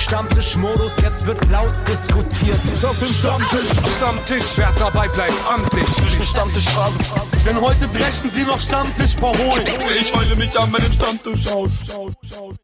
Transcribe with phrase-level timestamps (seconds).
[0.00, 2.58] Stammtischmodus, jetzt wird laut diskutiert.
[2.84, 5.86] Auf dem Stammtisch, Stammtisch, wer dabei bleibt, amtlich.
[6.26, 6.98] Stammtisch Phase.
[7.46, 9.66] Denn heute brechen sie noch Stammtisch verholen.
[10.00, 11.72] Ich heule mich an meinem Stammtisch aus.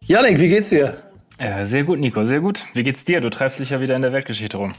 [0.07, 0.96] Janik, wie geht's dir?
[1.38, 2.64] Ja, sehr gut, Nico, sehr gut.
[2.72, 3.21] Wie geht's dir?
[3.21, 4.74] Du treibst dich ja wieder in der Weltgeschichte rum.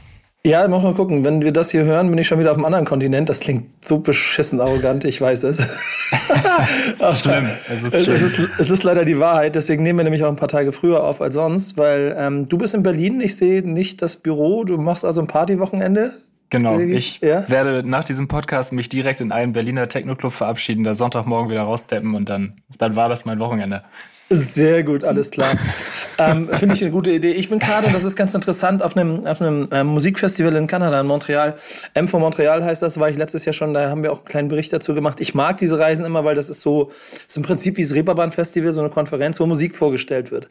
[0.48, 1.24] Ja, mach mal gucken.
[1.24, 3.28] Wenn wir das hier hören, bin ich schon wieder auf einem anderen Kontinent.
[3.28, 5.58] Das klingt so beschissen arrogant, ich weiß es.
[6.98, 7.48] das ist schlimm.
[7.68, 8.16] Es ist, schlimm.
[8.16, 9.56] Es, ist, es ist leider die Wahrheit.
[9.56, 12.56] Deswegen nehmen wir nämlich auch ein paar Tage früher auf als sonst, weil ähm, du
[12.56, 13.20] bist in Berlin.
[13.20, 14.64] Ich sehe nicht das Büro.
[14.64, 16.12] Du machst also ein Partywochenende.
[16.48, 17.46] Genau, ich ja?
[17.50, 22.14] werde nach diesem Podcast mich direkt in einen Berliner Techno-Club verabschieden, da Sonntagmorgen wieder raussteppen
[22.14, 23.82] und dann, dann war das mein Wochenende.
[24.30, 25.48] Sehr gut, alles klar.
[26.18, 27.32] ähm, Finde ich eine gute Idee.
[27.32, 31.00] Ich bin gerade, das ist ganz interessant, auf einem, auf einem ähm, Musikfestival in Kanada,
[31.00, 31.56] in Montreal.
[31.94, 34.28] M von Montreal heißt das, war ich letztes Jahr schon, da haben wir auch einen
[34.28, 35.20] kleinen Bericht dazu gemacht.
[35.20, 36.90] Ich mag diese Reisen immer, weil das ist so,
[37.26, 40.48] ist im Prinzip wie das Reeperbahn Festival, so eine Konferenz, wo Musik vorgestellt wird.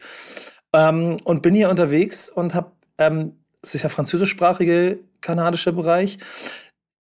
[0.72, 6.18] Ähm, und bin hier unterwegs und habe, ähm, es ist ja französischsprachige kanadische Bereich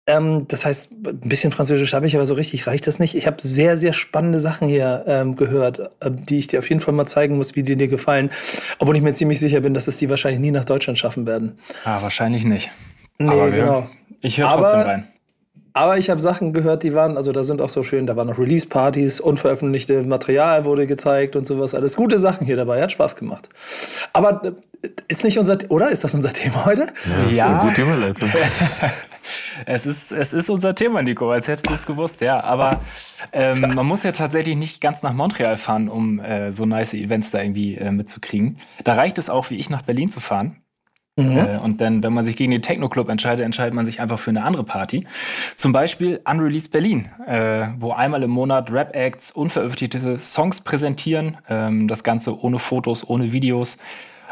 [0.08, 3.16] ähm, das heißt, ein bisschen Französisch habe ich, aber so richtig reicht das nicht.
[3.16, 6.80] Ich habe sehr, sehr spannende Sachen hier ähm, gehört, äh, die ich dir auf jeden
[6.80, 8.30] Fall mal zeigen muss, wie die dir gefallen.
[8.78, 11.58] Obwohl ich mir ziemlich sicher bin, dass es die wahrscheinlich nie nach Deutschland schaffen werden.
[11.86, 12.70] Ah, wahrscheinlich nicht.
[13.18, 13.90] Nee, aber genau.
[14.22, 15.08] Ich höre trotzdem rein.
[15.74, 18.28] Aber ich habe Sachen gehört, die waren, also da sind auch so schön, da waren
[18.28, 21.76] noch Release-Partys, unveröffentlichte Material wurde gezeigt und sowas.
[21.76, 23.50] Alles gute Sachen hier dabei, hat Spaß gemacht.
[24.14, 24.42] Aber
[24.82, 26.88] äh, ist nicht unser, oder ist das unser Thema heute?
[27.30, 27.60] Ja, ja.
[27.60, 28.32] eine gute Überleitung.
[29.66, 32.44] es, ist, es ist unser Thema, Nico, als hättest du es gewusst, ja.
[32.44, 32.82] Aber
[33.32, 37.32] ähm, man muss ja tatsächlich nicht ganz nach Montreal fahren, um äh, so nice Events
[37.32, 38.58] da irgendwie äh, mitzukriegen.
[38.84, 40.58] Da reicht es auch, wie ich nach Berlin zu fahren.
[41.18, 41.38] Mhm.
[41.38, 44.32] Äh, und dann, wenn man sich gegen den Techno-Club entscheidet, entscheidet man sich einfach für
[44.32, 45.06] eine andere Party.
[45.56, 51.38] Zum Beispiel Unreleased Berlin, äh, wo einmal im Monat Rap-Acts unveröffentlichte Songs präsentieren.
[51.48, 53.78] Ähm, das Ganze ohne Fotos, ohne Videos,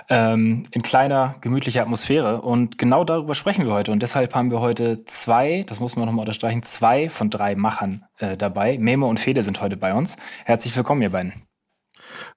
[0.09, 2.41] ähm, in kleiner, gemütlicher Atmosphäre.
[2.41, 3.91] Und genau darüber sprechen wir heute.
[3.91, 8.05] Und deshalb haben wir heute zwei, das muss man nochmal unterstreichen, zwei von drei Machern
[8.17, 8.77] äh, dabei.
[8.79, 10.17] Memo und Fede sind heute bei uns.
[10.45, 11.33] Herzlich willkommen, ihr beiden.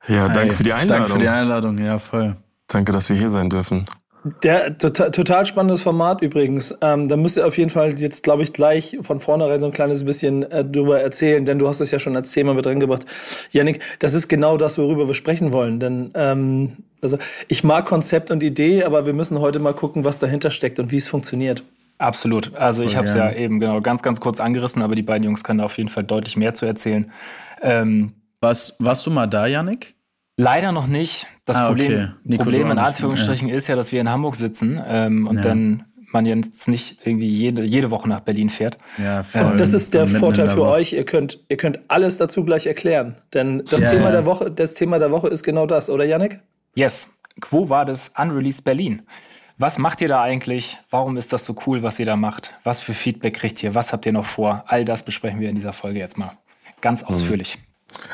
[0.07, 1.03] Ja, danke hey, für die Einladung.
[1.03, 2.37] Danke für die Einladung, ja, voll.
[2.69, 3.85] Danke, dass wir hier sein dürfen.
[4.43, 6.77] Der total, total spannendes Format übrigens.
[6.81, 9.73] Ähm, da müsst ihr auf jeden Fall jetzt, glaube ich, gleich von vornherein so ein
[9.73, 13.07] kleines bisschen äh, drüber erzählen, denn du hast es ja schon als Thema mit reingebracht.
[13.53, 15.79] Yannick, das ist genau das, worüber wir sprechen wollen.
[15.79, 16.73] Denn ähm,
[17.03, 20.81] also ich mag Konzept und Idee, aber wir müssen heute mal gucken, was dahinter steckt
[20.81, 21.63] und wie es funktioniert.
[21.99, 22.55] Absolut.
[22.57, 25.45] Also ich habe es ja eben genau ganz, ganz kurz angerissen, aber die beiden Jungs
[25.45, 27.11] können da auf jeden Fall deutlich mehr zu erzählen.
[27.63, 29.96] Ähm, was, warst du mal da, Yannick?
[30.37, 31.27] Leider noch nicht.
[31.45, 32.37] Das ah, Problem, okay.
[32.37, 33.55] Problem in Anführungsstrichen ja.
[33.55, 35.43] ist ja, dass wir in Hamburg sitzen ähm, und ja.
[35.43, 38.79] dann man jetzt nicht irgendwie jede, jede Woche nach Berlin fährt.
[38.99, 39.43] Ja, voll.
[39.43, 40.93] Und das ist der Vorteil für euch.
[40.93, 43.17] Ihr könnt, ihr könnt alles dazu gleich erklären.
[43.35, 46.41] Denn das, ja, Thema, Der Woche, das Thema der Woche ist genau das, oder Yannick?
[46.77, 47.13] Yes.
[47.51, 49.03] Wo war das Unreleased Berlin?
[49.59, 50.79] Was macht ihr da eigentlich?
[50.91, 52.55] Warum ist das so cool, was ihr da macht?
[52.63, 53.75] Was für Feedback kriegt ihr?
[53.75, 54.63] Was habt ihr noch vor?
[54.67, 56.33] All das besprechen wir in dieser Folge jetzt mal
[56.81, 57.09] ganz mhm.
[57.09, 57.59] ausführlich.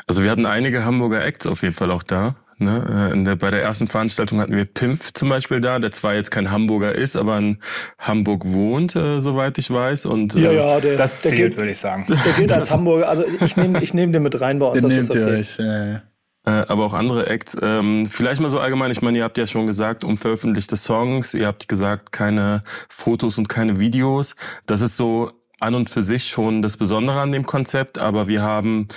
[0.07, 2.35] Also wir hatten einige Hamburger Acts auf jeden Fall auch da.
[2.59, 3.09] Ne?
[3.09, 6.13] Äh, in der, bei der ersten Veranstaltung hatten wir Pimpf zum Beispiel da, der zwar
[6.13, 7.57] jetzt kein Hamburger ist, aber in
[7.97, 10.05] Hamburg wohnt, äh, soweit ich weiß.
[10.05, 12.05] Und ja, ja, der, das der zählt, würde ich sagen.
[12.07, 13.09] Der gilt als Hamburger.
[13.09, 14.81] Also ich nehme ich nehm den mit rein bei uns.
[14.81, 15.39] Den das ist okay.
[15.39, 15.99] Euch, äh,
[16.45, 17.55] aber auch andere Acts.
[17.61, 21.47] Ähm, vielleicht mal so allgemein, ich meine, ihr habt ja schon gesagt, unveröffentlichte Songs, ihr
[21.47, 24.35] habt gesagt, keine Fotos und keine Videos.
[24.65, 25.31] Das ist so
[25.63, 28.87] an und für sich schon das Besondere an dem Konzept, aber wir haben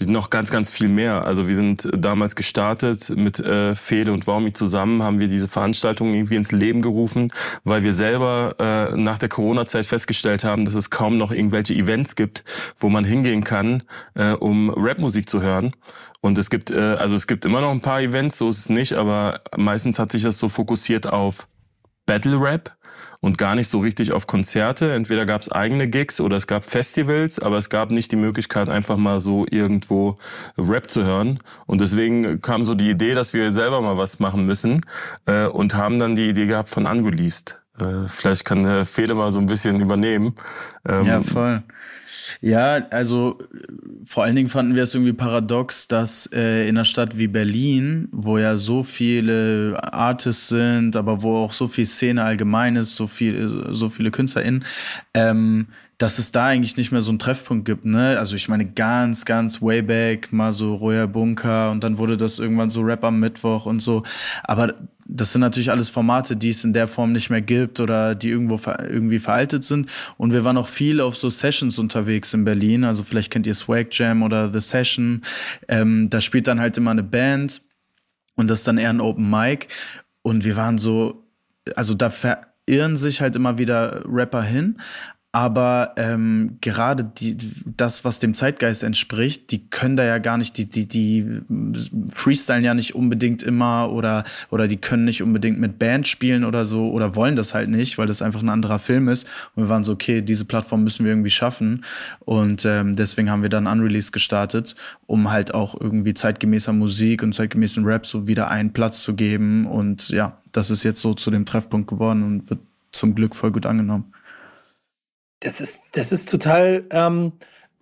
[0.00, 1.24] noch ganz, ganz viel mehr.
[1.24, 6.12] Also wir sind damals gestartet mit äh, Fede und Waumi zusammen, haben wir diese Veranstaltung
[6.12, 7.32] irgendwie ins Leben gerufen,
[7.64, 12.16] weil wir selber äh, nach der Corona-Zeit festgestellt haben, dass es kaum noch irgendwelche Events
[12.16, 12.44] gibt,
[12.76, 15.72] wo man hingehen kann, äh, um Rapmusik zu hören.
[16.20, 18.68] Und es gibt, äh, also es gibt immer noch ein paar Events, so ist es
[18.68, 21.46] nicht, aber meistens hat sich das so fokussiert auf
[22.06, 22.76] Battle Rap
[23.20, 24.92] und gar nicht so richtig auf Konzerte.
[24.92, 28.68] Entweder gab es eigene Gigs oder es gab Festivals, aber es gab nicht die Möglichkeit,
[28.68, 30.16] einfach mal so irgendwo
[30.56, 31.38] Rap zu hören.
[31.66, 34.80] Und deswegen kam so die Idee, dass wir selber mal was machen müssen
[35.26, 37.60] äh, und haben dann die Idee gehabt von Unreleased.
[37.78, 40.34] Äh, vielleicht kann der Fede mal so ein bisschen übernehmen.
[40.88, 41.62] Ähm, ja, voll.
[42.40, 43.38] Ja, also
[44.04, 48.08] vor allen Dingen fanden wir es irgendwie paradox, dass äh, in einer Stadt wie Berlin,
[48.12, 53.06] wo ja so viele Artists sind, aber wo auch so viel Szene allgemein ist, so
[53.06, 54.64] viel, so viele KünstlerInnen,
[55.14, 58.18] ähm, dass es da eigentlich nicht mehr so einen Treffpunkt gibt, ne?
[58.18, 62.38] Also ich meine ganz, ganz way back, mal so Royal Bunker und dann wurde das
[62.38, 64.02] irgendwann so Rap am Mittwoch und so.
[64.44, 64.74] Aber
[65.06, 68.28] das sind natürlich alles Formate, die es in der Form nicht mehr gibt oder die
[68.28, 69.88] irgendwo irgendwie veraltet sind.
[70.18, 72.84] Und wir waren auch viel auf so Sessions unterwegs in Berlin.
[72.84, 75.22] Also vielleicht kennt ihr Swag Jam oder The Session.
[75.68, 77.62] Ähm, da spielt dann halt immer eine Band
[78.34, 79.68] und das ist dann eher ein Open Mic.
[80.22, 81.24] Und wir waren so,
[81.74, 84.78] also da verirren sich halt immer wieder Rapper hin,
[85.36, 87.36] aber ähm, gerade die,
[87.76, 91.42] das, was dem Zeitgeist entspricht, die können da ja gar nicht, die, die, die
[92.08, 96.64] freestylen ja nicht unbedingt immer oder, oder die können nicht unbedingt mit Band spielen oder
[96.64, 99.28] so oder wollen das halt nicht, weil das einfach ein anderer Film ist.
[99.54, 101.84] Und wir waren so, okay, diese Plattform müssen wir irgendwie schaffen.
[102.20, 104.74] Und ähm, deswegen haben wir dann Unreleased gestartet,
[105.04, 109.66] um halt auch irgendwie zeitgemäßer Musik und zeitgemäßen Rap so wieder einen Platz zu geben.
[109.66, 112.60] Und ja, das ist jetzt so zu dem Treffpunkt geworden und wird
[112.92, 114.14] zum Glück voll gut angenommen.
[115.40, 117.32] Das ist, das ist total ähm,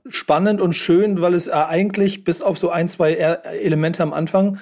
[0.08, 4.58] spannend und schön, weil es äh, eigentlich bis auf so ein, zwei Elemente am Anfang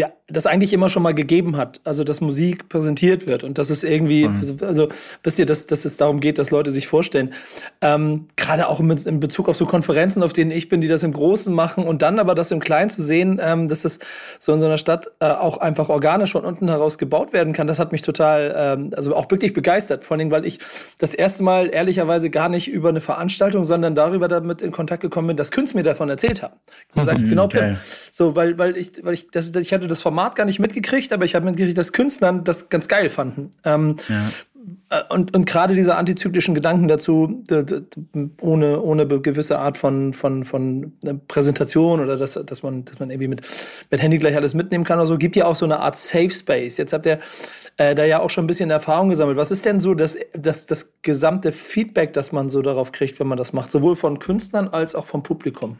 [0.00, 1.80] ja, das eigentlich immer schon mal gegeben hat.
[1.84, 4.58] Also, dass Musik präsentiert wird und dass es irgendwie, mhm.
[4.62, 4.88] also,
[5.22, 7.32] wisst ihr, dass, dass es darum geht, dass Leute sich vorstellen.
[7.80, 11.02] Ähm, Gerade auch mit, in Bezug auf so Konferenzen, auf denen ich bin, die das
[11.02, 13.98] im Großen machen und dann aber das im Kleinen zu sehen, ähm, dass das
[14.38, 17.66] so in so einer Stadt äh, auch einfach organisch von unten heraus gebaut werden kann,
[17.66, 20.04] das hat mich total, ähm, also auch wirklich begeistert.
[20.04, 20.58] Vor allem, weil ich
[20.98, 25.28] das erste Mal ehrlicherweise gar nicht über eine Veranstaltung, sondern darüber damit in Kontakt gekommen
[25.28, 26.54] bin, dass Künstler mir davon erzählt haben.
[26.94, 27.76] Gesagt, genau, okay.
[28.10, 31.24] so, weil, weil ich, weil ich, das, ich hatte das Format gar nicht mitgekriegt, aber
[31.24, 33.50] ich habe mitgekriegt, dass Künstler das ganz geil fanden.
[33.64, 34.22] Ähm, ja.
[34.90, 37.42] Äh, und, und gerade diese antizyklischen Gedanken dazu,
[38.40, 43.10] ohne, ohne gewisse Art von, von, von äh, Präsentation oder dass, dass, man, dass man
[43.10, 43.42] irgendwie mit,
[43.90, 46.30] mit Handy gleich alles mitnehmen kann oder so, gibt ja auch so eine Art Safe
[46.30, 46.76] Space.
[46.76, 47.20] Jetzt habt ihr
[47.76, 49.36] äh, da ja auch schon ein bisschen Erfahrung gesammelt.
[49.36, 53.26] Was ist denn so das, das, das gesamte Feedback, das man so darauf kriegt, wenn
[53.26, 55.78] man das macht, sowohl von Künstlern als auch vom Publikum?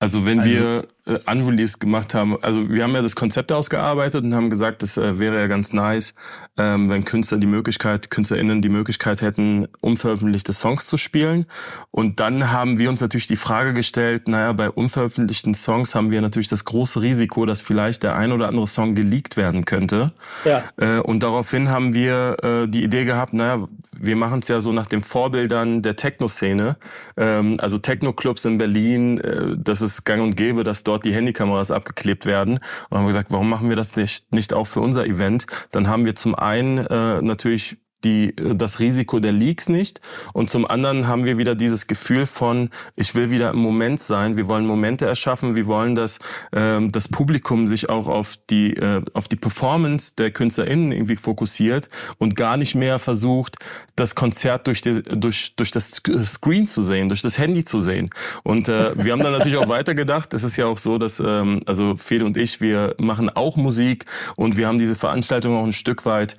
[0.00, 4.24] Also wenn also, wir äh, Unreleased gemacht haben, also wir haben ja das Konzept ausgearbeitet
[4.24, 6.14] und haben gesagt, das äh, wäre ja ganz nice,
[6.56, 11.46] ähm, wenn Künstler die Möglichkeit, KünstlerInnen die Möglichkeit hätten, unveröffentlichte Songs zu spielen.
[11.90, 16.20] Und dann haben wir uns natürlich die Frage gestellt, naja, bei unveröffentlichten Songs haben wir
[16.20, 20.12] natürlich das große Risiko, dass vielleicht der ein oder andere Song geleakt werden könnte.
[20.44, 20.64] Ja.
[20.76, 23.66] Äh, und daraufhin haben wir äh, die Idee gehabt, naja,
[23.96, 26.76] wir machen es ja so nach den Vorbildern der Techno-Szene.
[27.16, 31.70] Ähm, also Techno-Clubs in Berlin, äh, das ist gang und gäbe, dass dort die Handykameras
[31.70, 32.60] abgeklebt werden.
[32.90, 35.46] Und haben gesagt, warum machen wir das nicht, nicht auch für unser Event?
[35.70, 40.00] Dann haben wir zum einen äh, natürlich die, das Risiko der Leaks nicht.
[40.32, 44.36] Und zum anderen haben wir wieder dieses Gefühl von, ich will wieder im Moment sein.
[44.36, 45.56] Wir wollen Momente erschaffen.
[45.56, 46.18] Wir wollen, dass
[46.52, 51.88] ähm, das Publikum sich auch auf die, äh, auf die Performance der KünstlerInnen irgendwie fokussiert
[52.18, 53.56] und gar nicht mehr versucht,
[53.96, 58.10] das Konzert durch, die, durch, durch das Screen zu sehen, durch das Handy zu sehen.
[58.44, 60.34] Und äh, wir haben dann natürlich auch weitergedacht.
[60.34, 64.04] Es ist ja auch so, dass, ähm, also Fede und ich, wir machen auch Musik
[64.36, 66.36] und wir haben diese Veranstaltung auch ein Stück weit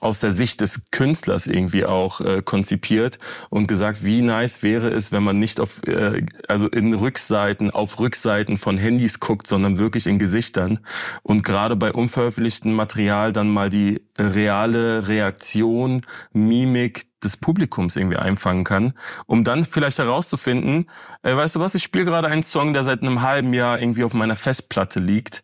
[0.00, 3.18] aus der Sicht des Künstlers irgendwie auch äh, konzipiert
[3.50, 8.00] und gesagt, wie nice wäre es, wenn man nicht auf, äh, also in Rückseiten, auf
[8.00, 10.80] Rückseiten von Handys guckt, sondern wirklich in Gesichtern
[11.22, 16.02] und gerade bei unveröffentlichtem Material dann mal die reale Reaktion,
[16.32, 18.94] Mimik des Publikums irgendwie einfangen kann,
[19.26, 20.86] um dann vielleicht herauszufinden,
[21.22, 24.04] äh, weißt du was, ich spiele gerade einen Song, der seit einem halben Jahr irgendwie
[24.04, 25.42] auf meiner Festplatte liegt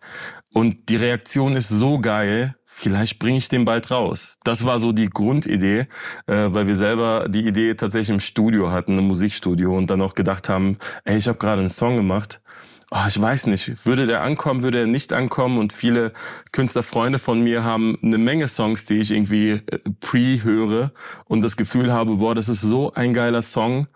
[0.57, 4.37] und die Reaktion ist so geil, vielleicht bringe ich den bald raus.
[4.45, 5.87] Das war so die Grundidee,
[6.27, 10.15] äh, weil wir selber die Idee tatsächlich im Studio hatten, im Musikstudio und dann auch
[10.15, 12.43] gedacht haben, ey, ich habe gerade einen Song gemacht.
[12.91, 15.59] Oh, ich weiß nicht, würde der ankommen, würde er nicht ankommen?
[15.59, 16.13] Und viele
[16.53, 20.93] Künstlerfreunde von mir haben eine Menge Songs, die ich irgendwie äh, pre höre
[21.25, 23.87] und das Gefühl habe, boah, das ist so ein geiler Song.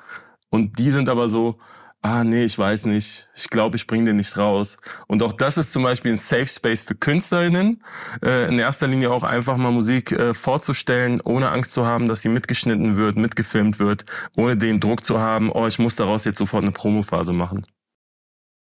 [0.48, 1.58] Und die sind aber so,
[2.02, 4.76] ah nee, ich weiß nicht, ich glaube, ich bringe den nicht raus.
[5.06, 7.82] Und auch das ist zum Beispiel ein Safe Space für KünstlerInnen,
[8.24, 12.22] äh, in erster Linie auch einfach mal Musik äh, vorzustellen, ohne Angst zu haben, dass
[12.22, 14.04] sie mitgeschnitten wird, mitgefilmt wird,
[14.36, 17.66] ohne den Druck zu haben, oh, ich muss daraus jetzt sofort eine Promophase machen.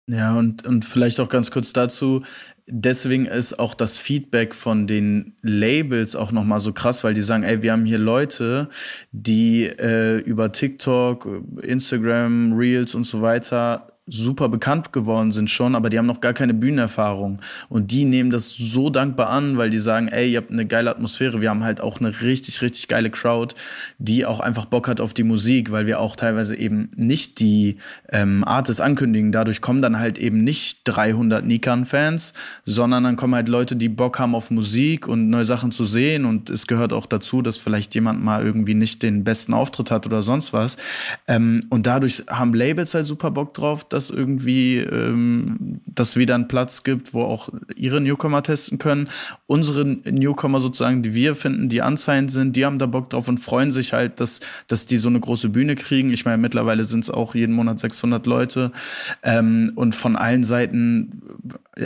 [0.07, 2.23] Ja, und, und vielleicht auch ganz kurz dazu,
[2.67, 7.43] deswegen ist auch das Feedback von den Labels auch nochmal so krass, weil die sagen,
[7.43, 8.67] ey, wir haben hier Leute,
[9.13, 15.89] die äh, über TikTok, Instagram, Reels und so weiter super bekannt geworden sind schon, aber
[15.89, 17.41] die haben noch gar keine Bühnenerfahrung.
[17.69, 20.89] Und die nehmen das so dankbar an, weil die sagen, ey, ihr habt eine geile
[20.89, 21.39] Atmosphäre.
[21.39, 23.55] Wir haben halt auch eine richtig, richtig geile Crowd,
[23.99, 27.77] die auch einfach Bock hat auf die Musik, weil wir auch teilweise eben nicht die
[28.11, 29.31] ähm, Artists ankündigen.
[29.31, 32.33] Dadurch kommen dann halt eben nicht 300 Nikan-Fans,
[32.65, 36.25] sondern dann kommen halt Leute, die Bock haben auf Musik und neue Sachen zu sehen.
[36.25, 40.05] Und es gehört auch dazu, dass vielleicht jemand mal irgendwie nicht den besten Auftritt hat
[40.05, 40.75] oder sonst was.
[41.25, 46.47] Ähm, und dadurch haben Labels halt super Bock drauf dass irgendwie ähm, das wieder einen
[46.47, 49.09] Platz gibt, wo auch ihre Newcomer testen können.
[49.45, 53.39] Unsere Newcomer sozusagen, die wir finden, die unsigned sind, die haben da Bock drauf und
[53.39, 56.11] freuen sich halt, dass, dass die so eine große Bühne kriegen.
[56.11, 58.71] Ich meine, mittlerweile sind es auch jeden Monat 600 Leute.
[59.21, 61.21] Ähm, und von allen Seiten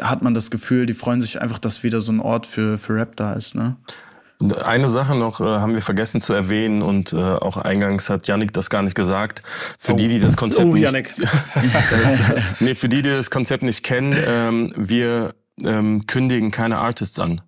[0.02, 2.96] hat man das Gefühl, die freuen sich einfach, dass wieder so ein Ort für, für
[2.96, 3.56] Rap da ist.
[3.56, 3.76] Ne?
[4.64, 8.54] Eine Sache noch äh, haben wir vergessen zu erwähnen und äh, auch eingangs hat Yannick
[8.54, 9.42] das gar nicht gesagt.
[9.80, 9.96] Für oh.
[9.96, 10.94] die, die das Konzept oh, nicht,
[12.60, 17.42] nee, für die, die das Konzept nicht kennen, ähm, wir ähm, kündigen keine Artists an.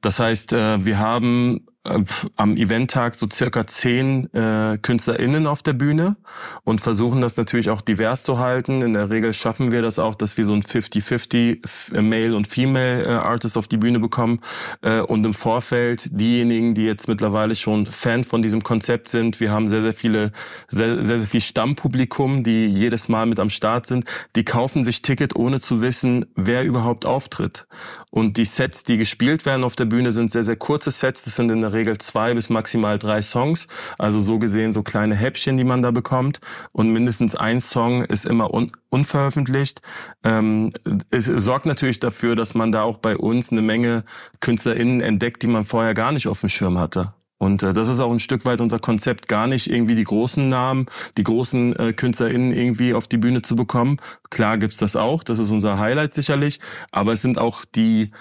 [0.00, 6.16] Das heißt, äh, wir haben am Eventtag so circa zehn äh, KünstlerInnen auf der Bühne
[6.62, 8.82] und versuchen das natürlich auch divers zu halten.
[8.82, 12.46] In der Regel schaffen wir das auch, dass wir so ein 50-50 äh, Male und
[12.46, 14.40] Female äh, Artist auf die Bühne bekommen.
[14.82, 19.50] Äh, und im Vorfeld diejenigen, die jetzt mittlerweile schon Fan von diesem Konzept sind, wir
[19.50, 20.30] haben sehr, sehr viele,
[20.68, 24.04] sehr, sehr, sehr viel Stammpublikum, die jedes Mal mit am Start sind,
[24.36, 27.66] die kaufen sich Ticket, ohne zu wissen, wer überhaupt auftritt.
[28.10, 31.24] Und die Sets, die gespielt werden auf der Bühne, sind sehr, sehr kurze Sets.
[31.24, 33.66] Das sind in der Regel zwei bis maximal drei Songs.
[33.98, 36.40] Also so gesehen so kleine Häppchen, die man da bekommt.
[36.72, 39.80] Und mindestens ein Song ist immer un unveröffentlicht.
[40.22, 40.70] Ähm,
[41.10, 44.04] es sorgt natürlich dafür, dass man da auch bei uns eine Menge
[44.40, 47.14] KünstlerInnen entdeckt, die man vorher gar nicht auf dem Schirm hatte.
[47.42, 50.48] Und äh, das ist auch ein Stück weit unser Konzept, gar nicht irgendwie die großen
[50.48, 53.96] Namen, die großen äh, KünstlerInnen irgendwie auf die Bühne zu bekommen.
[54.30, 56.60] Klar gibt's das auch, das ist unser Highlight sicherlich,
[56.92, 58.12] aber es sind auch die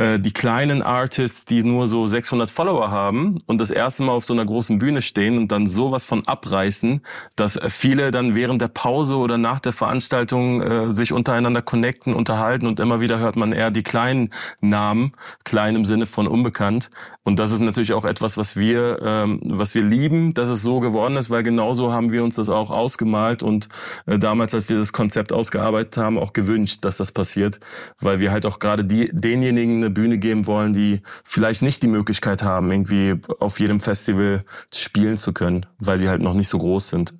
[0.00, 4.24] äh, die kleinen Artists, die nur so 600 Follower haben und das erste Mal auf
[4.24, 7.02] so einer großen Bühne stehen und dann sowas von abreißen,
[7.36, 12.66] dass viele dann während der Pause oder nach der Veranstaltung äh, sich untereinander connecten, unterhalten
[12.66, 14.30] und immer wieder hört man eher die kleinen
[14.62, 15.12] Namen,
[15.44, 16.88] klein im Sinne von unbekannt.
[17.22, 20.80] Und das ist natürlich auch etwas, was wir, ähm, was wir lieben, dass es so
[20.80, 23.68] geworden ist, weil genauso haben wir uns das auch ausgemalt und
[24.06, 27.60] äh, damals, als wir das Konzept ausgearbeitet haben, auch gewünscht, dass das passiert,
[28.00, 31.88] weil wir halt auch gerade die, denjenigen eine Bühne geben wollen, die vielleicht nicht die
[31.88, 36.58] Möglichkeit haben, irgendwie auf jedem Festival spielen zu können, weil sie halt noch nicht so
[36.58, 37.14] groß sind.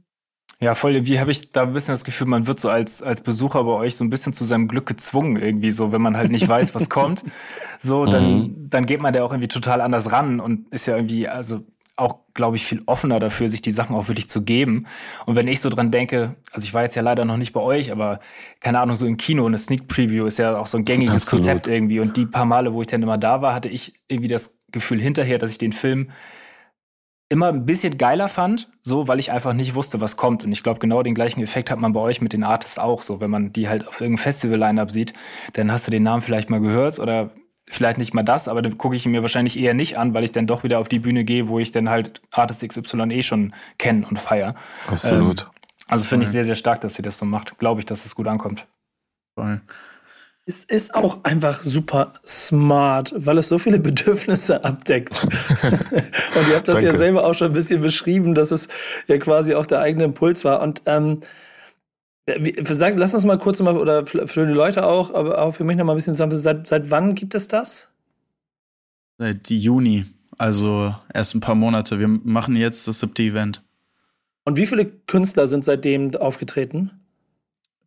[0.62, 1.06] Ja, voll.
[1.06, 3.72] Wie habe ich da ein bisschen das Gefühl, man wird so als, als Besucher bei
[3.72, 6.74] euch so ein bisschen zu seinem Glück gezwungen, irgendwie so, wenn man halt nicht weiß,
[6.74, 7.24] was kommt.
[7.82, 8.68] So, dann, mhm.
[8.68, 11.62] dann geht man da auch irgendwie total anders ran und ist ja irgendwie, also
[11.96, 14.86] auch, glaube ich, viel offener dafür, sich die Sachen auch wirklich zu geben.
[15.24, 17.60] Und wenn ich so dran denke, also ich war jetzt ja leider noch nicht bei
[17.60, 18.20] euch, aber
[18.60, 21.46] keine Ahnung, so im Kino eine Sneak Preview ist ja auch so ein gängiges Absolut.
[21.46, 22.00] Konzept irgendwie.
[22.00, 25.00] Und die paar Male, wo ich dann immer da war, hatte ich irgendwie das Gefühl
[25.00, 26.10] hinterher, dass ich den Film
[27.30, 30.44] immer ein bisschen geiler fand, so, weil ich einfach nicht wusste, was kommt.
[30.44, 33.02] Und ich glaube, genau den gleichen Effekt hat man bei euch mit den Artists auch
[33.02, 33.20] so.
[33.20, 35.12] Wenn man die halt auf irgendeinem Festival-Line-Up sieht,
[35.54, 37.30] dann hast du den Namen vielleicht mal gehört oder
[37.70, 40.24] vielleicht nicht mal das, aber dann gucke ich ihn mir wahrscheinlich eher nicht an, weil
[40.24, 43.22] ich dann doch wieder auf die Bühne gehe, wo ich dann halt Artist XY eh
[43.22, 44.56] schon kenne und feiere.
[44.88, 45.42] Absolut.
[45.42, 45.48] Ähm,
[45.86, 47.58] also finde ich sehr, sehr stark, dass sie das so macht.
[47.58, 48.66] Glaube ich, dass es gut ankommt.
[49.36, 49.60] Voll.
[50.46, 55.24] Es ist auch einfach super smart, weil es so viele Bedürfnisse abdeckt.
[55.62, 58.68] und ihr habt das ja selber auch schon ein bisschen beschrieben, dass es
[59.06, 60.60] ja quasi auch der eigene Impuls war.
[60.60, 61.20] Und ähm,
[62.62, 65.76] Sag, lass uns mal kurz mal, oder für die Leute auch, aber auch für mich
[65.76, 67.88] noch mal ein bisschen sagen, seit, seit wann gibt es das?
[69.18, 70.06] Seit Juni,
[70.38, 71.98] also erst ein paar Monate.
[71.98, 73.62] Wir machen jetzt das siebte Event.
[74.44, 76.90] Und wie viele Künstler sind seitdem aufgetreten?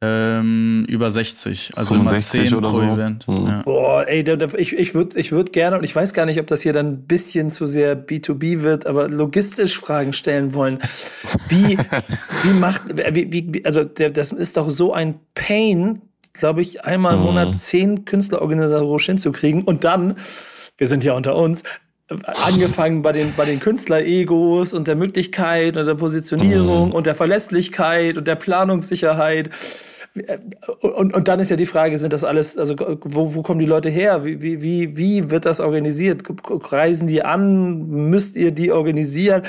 [0.06, 1.72] Ähm, über 60.
[1.76, 2.82] Also 65 oder so.
[2.82, 3.26] Event.
[3.26, 3.48] Mhm.
[3.48, 3.62] Ja.
[3.64, 6.40] Boah, ey, da, da, ich, ich würde ich würd gerne, und ich weiß gar nicht,
[6.42, 10.80] ob das hier dann ein bisschen zu sehr B2B wird, aber logistisch Fragen stellen wollen.
[11.48, 11.78] Wie,
[12.44, 12.82] wie macht,
[13.16, 16.02] wie, wie, also der, das ist doch so ein Pain,
[16.34, 17.26] glaube ich, einmal im mhm.
[17.26, 20.16] Monat zehn Künstlerorganisatorisch hinzukriegen und dann,
[20.78, 21.64] wir sind ja unter uns,
[22.44, 26.94] angefangen bei den, bei den Künstler-Egos und der Möglichkeit und der Positionierung mhm.
[26.94, 29.50] und der Verlässlichkeit und der Planungssicherheit
[30.82, 33.66] und, und dann ist ja die Frage, sind das alles, also wo, wo kommen die
[33.66, 34.24] Leute her?
[34.24, 36.24] Wie, wie, wie, wie wird das organisiert?
[36.72, 37.88] Reisen die an?
[38.10, 39.42] Müsst ihr die organisieren?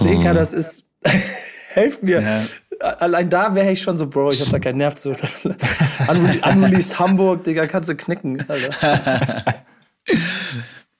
[0.00, 0.36] Digga, mhm.
[0.36, 0.84] das ist,
[1.68, 2.22] helft mir.
[2.22, 2.40] Ja.
[2.80, 5.10] Allein da wäre ich schon so, Bro, ich hab da keinen Nerv zu.
[6.08, 8.44] Unreleased Hamburg, Digga, kannst du knicken.
[8.48, 9.44] Alter.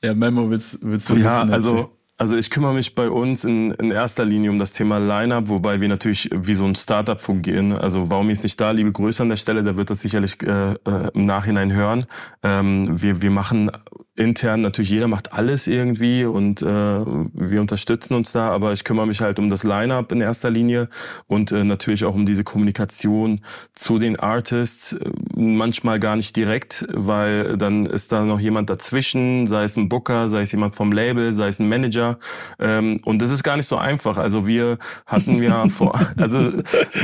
[0.02, 1.90] ja, Memo, willst, willst du Ja, also
[2.25, 5.83] also ich kümmere mich bei uns in, in erster Linie um das Thema Line-Up, wobei
[5.83, 7.76] wir natürlich wie so ein Startup fungieren.
[7.76, 10.73] Also Waumi ist nicht da, liebe Grüße an der Stelle, der wird das sicherlich äh,
[10.73, 10.76] äh,
[11.12, 12.07] im Nachhinein hören.
[12.43, 13.71] Ähm, wir, wir machen
[14.16, 19.06] intern natürlich jeder macht alles irgendwie und äh, wir unterstützen uns da, aber ich kümmere
[19.06, 20.88] mich halt um das Line-up in erster Linie
[21.26, 23.40] und äh, natürlich auch um diese Kommunikation
[23.75, 24.92] zu den Artists.
[24.92, 29.88] Äh, manchmal gar nicht direkt, weil dann ist da noch jemand dazwischen, sei es ein
[29.88, 32.18] Booker, sei es jemand vom Label, sei es ein Manager
[32.61, 34.16] ähm, und das ist gar nicht so einfach.
[34.16, 36.38] Also wir hatten ja vor, also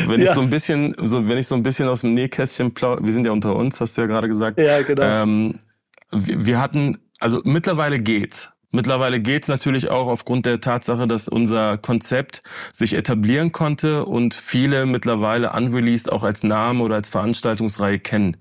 [0.06, 0.28] wenn ja.
[0.28, 3.12] ich so ein bisschen, so wenn ich so ein bisschen aus dem Nähkästchen plau, wir
[3.12, 4.60] sind ja unter uns, hast du ja gerade gesagt.
[4.60, 5.02] Ja, genau.
[5.02, 5.54] Ähm,
[6.12, 8.48] wir hatten, also mittlerweile geht's.
[8.72, 14.86] Mittlerweile geht's natürlich auch aufgrund der Tatsache, dass unser Konzept sich etablieren konnte und viele
[14.86, 18.36] mittlerweile unreleased auch als Name oder als Veranstaltungsreihe kennen.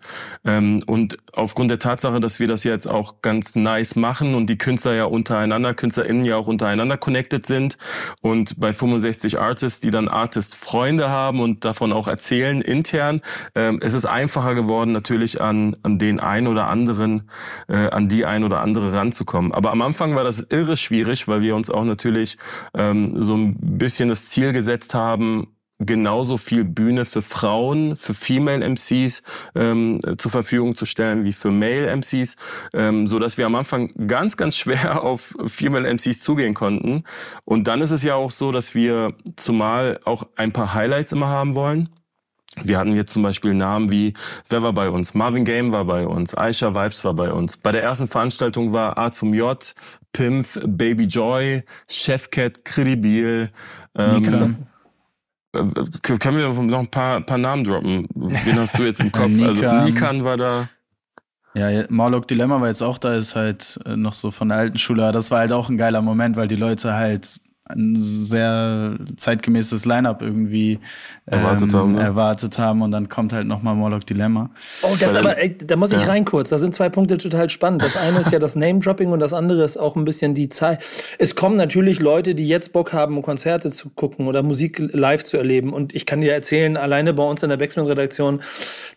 [0.46, 4.58] Ähm, und aufgrund der Tatsache, dass wir das jetzt auch ganz nice machen und die
[4.60, 7.80] Künstler ja untereinander, KünstlerInnen ja auch untereinander connected sind
[8.22, 13.22] und bei 65 Artists, die dann Artist-Freunde haben und davon auch erzählen intern,
[13.56, 17.24] ähm, es ist einfacher geworden, natürlich an, an den ein oder anderen,
[17.68, 19.54] äh, an die ein oder andere ranzukommen.
[19.54, 22.38] Aber am Anfang war das irre schwierig, weil wir uns auch natürlich
[22.78, 25.48] ähm, so ein bisschen das Ziel gesetzt haben,
[25.80, 29.24] genauso viel Bühne für Frauen, für Female MCs
[29.56, 32.36] ähm, zur Verfügung zu stellen wie für Male MCs,
[32.74, 37.04] ähm, so dass wir am Anfang ganz, ganz schwer auf Female MCs zugehen konnten.
[37.46, 41.28] Und dann ist es ja auch so, dass wir zumal auch ein paar Highlights immer
[41.28, 41.88] haben wollen.
[42.64, 44.14] Wir hatten jetzt zum Beispiel Namen wie,
[44.50, 45.14] wer war bei uns?
[45.14, 47.58] Marvin Game war bei uns, Aisha Vibes war bei uns.
[47.58, 49.74] Bei der ersten Veranstaltung war A zum J,
[50.14, 53.50] Pimp, Baby Joy, Chefcat, Credibil.
[53.96, 54.58] Ähm,
[55.54, 55.64] äh,
[56.20, 58.08] können wir noch ein paar, paar Namen droppen?
[58.16, 59.32] Wen hast du jetzt im Kopf?
[59.42, 60.70] also Nikan war da.
[61.56, 64.78] Ja, Morlock Dilemma war jetzt auch da, ist halt äh, noch so von der alten
[64.78, 65.12] Schule.
[65.12, 70.22] Das war halt auch ein geiler Moment, weil die Leute halt ein sehr zeitgemäßes Line-up
[70.24, 70.80] irgendwie
[71.28, 72.02] ähm, erwartet, haben, ne?
[72.02, 74.50] erwartet haben und dann kommt halt nochmal Morlock Dilemma.
[74.82, 76.08] Oh, das aber, ey, da muss ich ja.
[76.08, 76.50] rein kurz.
[76.50, 77.84] Da sind zwei Punkte total spannend.
[77.84, 80.84] Das eine ist ja das Name-Dropping und das andere ist auch ein bisschen die Zeit.
[81.20, 85.38] Es kommen natürlich Leute, die jetzt Bock haben, Konzerte zu gucken oder Musik live zu
[85.38, 85.72] erleben.
[85.72, 88.42] Und ich kann dir erzählen, alleine bei uns in der Backspin-Redaktion,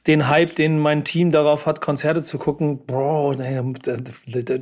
[0.06, 3.60] den Hype, den mein Team darauf hat, Konzerte zu gucken, Bro, nee,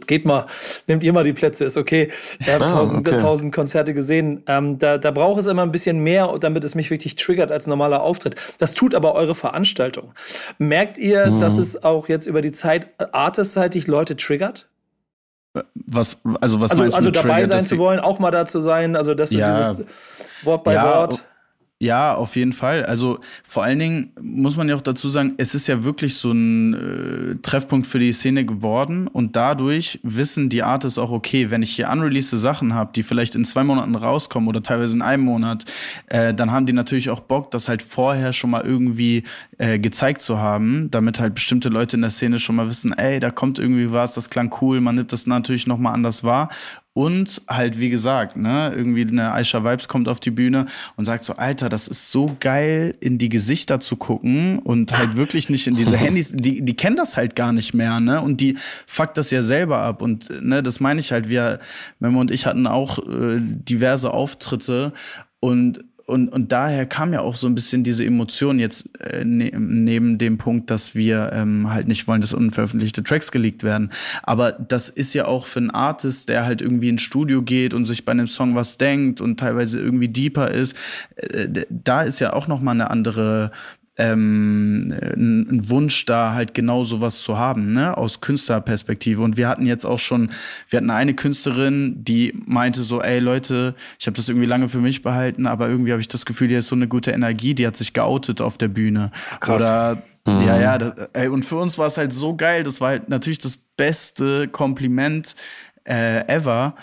[0.07, 0.47] geht mal,
[0.89, 2.11] nehmt ihr mal die Plätze, ist okay.
[2.41, 3.21] Wir haben ah, tausend, okay.
[3.21, 4.00] tausend Konzerte gesehen.
[4.47, 7.67] Ähm, da, da braucht es immer ein bisschen mehr, damit es mich wirklich triggert als
[7.67, 8.37] normaler Auftritt.
[8.59, 10.13] Das tut aber eure Veranstaltung.
[10.59, 11.41] Merkt ihr, mhm.
[11.41, 14.69] dass es auch jetzt über die Zeit artistseitig Leute triggert?
[15.75, 18.61] Was, also was also, meinst du also dabei sein zu wollen, auch mal da zu
[18.61, 19.87] sein, also das ja, dieses
[20.45, 21.21] Wort bei ja, Wort.
[21.83, 22.85] Ja, auf jeden Fall.
[22.85, 26.31] Also vor allen Dingen muss man ja auch dazu sagen, es ist ja wirklich so
[26.31, 31.63] ein äh, Treffpunkt für die Szene geworden und dadurch wissen die Artists auch, okay, wenn
[31.63, 35.25] ich hier unreleased Sachen habe, die vielleicht in zwei Monaten rauskommen oder teilweise in einem
[35.25, 35.65] Monat,
[36.09, 39.23] äh, dann haben die natürlich auch Bock, das halt vorher schon mal irgendwie
[39.57, 43.21] äh, gezeigt zu haben, damit halt bestimmte Leute in der Szene schon mal wissen, ey,
[43.21, 46.51] da kommt irgendwie was, das klang cool, man nimmt das natürlich noch mal anders wahr
[46.93, 51.25] und halt, wie gesagt, ne, irgendwie eine Aisha Vibes kommt auf die Bühne und sagt
[51.25, 55.69] so, Alter, das ist so geil, in die Gesichter zu gucken und halt wirklich nicht
[55.69, 58.21] in diese Handys, die, die kennen das halt gar nicht mehr, ne?
[58.21, 60.03] Und die fuckt das ja selber ab.
[60.03, 61.61] Und ne, das meine ich halt, wir,
[62.01, 64.93] Memo und ich hatten auch äh, diverse Auftritte
[65.39, 69.53] und und, und daher kam ja auch so ein bisschen diese Emotion jetzt äh, ne,
[69.57, 73.91] neben dem Punkt, dass wir ähm, halt nicht wollen, dass unveröffentlichte Tracks geleakt werden.
[74.23, 77.85] Aber das ist ja auch für einen Artist, der halt irgendwie ins Studio geht und
[77.85, 80.77] sich bei einem Song was denkt und teilweise irgendwie deeper ist,
[81.17, 83.53] äh, da ist ja auch noch mal eine andere
[84.01, 89.23] ähm, ein Wunsch da halt genau sowas zu haben, ne, aus Künstlerperspektive.
[89.23, 90.31] Und wir hatten jetzt auch schon,
[90.69, 94.79] wir hatten eine Künstlerin, die meinte so, ey Leute, ich habe das irgendwie lange für
[94.79, 97.67] mich behalten, aber irgendwie habe ich das Gefühl, die ist so eine gute Energie, die
[97.67, 99.11] hat sich geoutet auf der Bühne.
[99.41, 99.57] Krass.
[99.57, 100.47] Oder mhm.
[100.47, 103.09] ja, ja, das, ey, und für uns war es halt so geil, das war halt
[103.09, 105.37] natürlich das beste Kompliment
[105.85, 106.75] äh, ever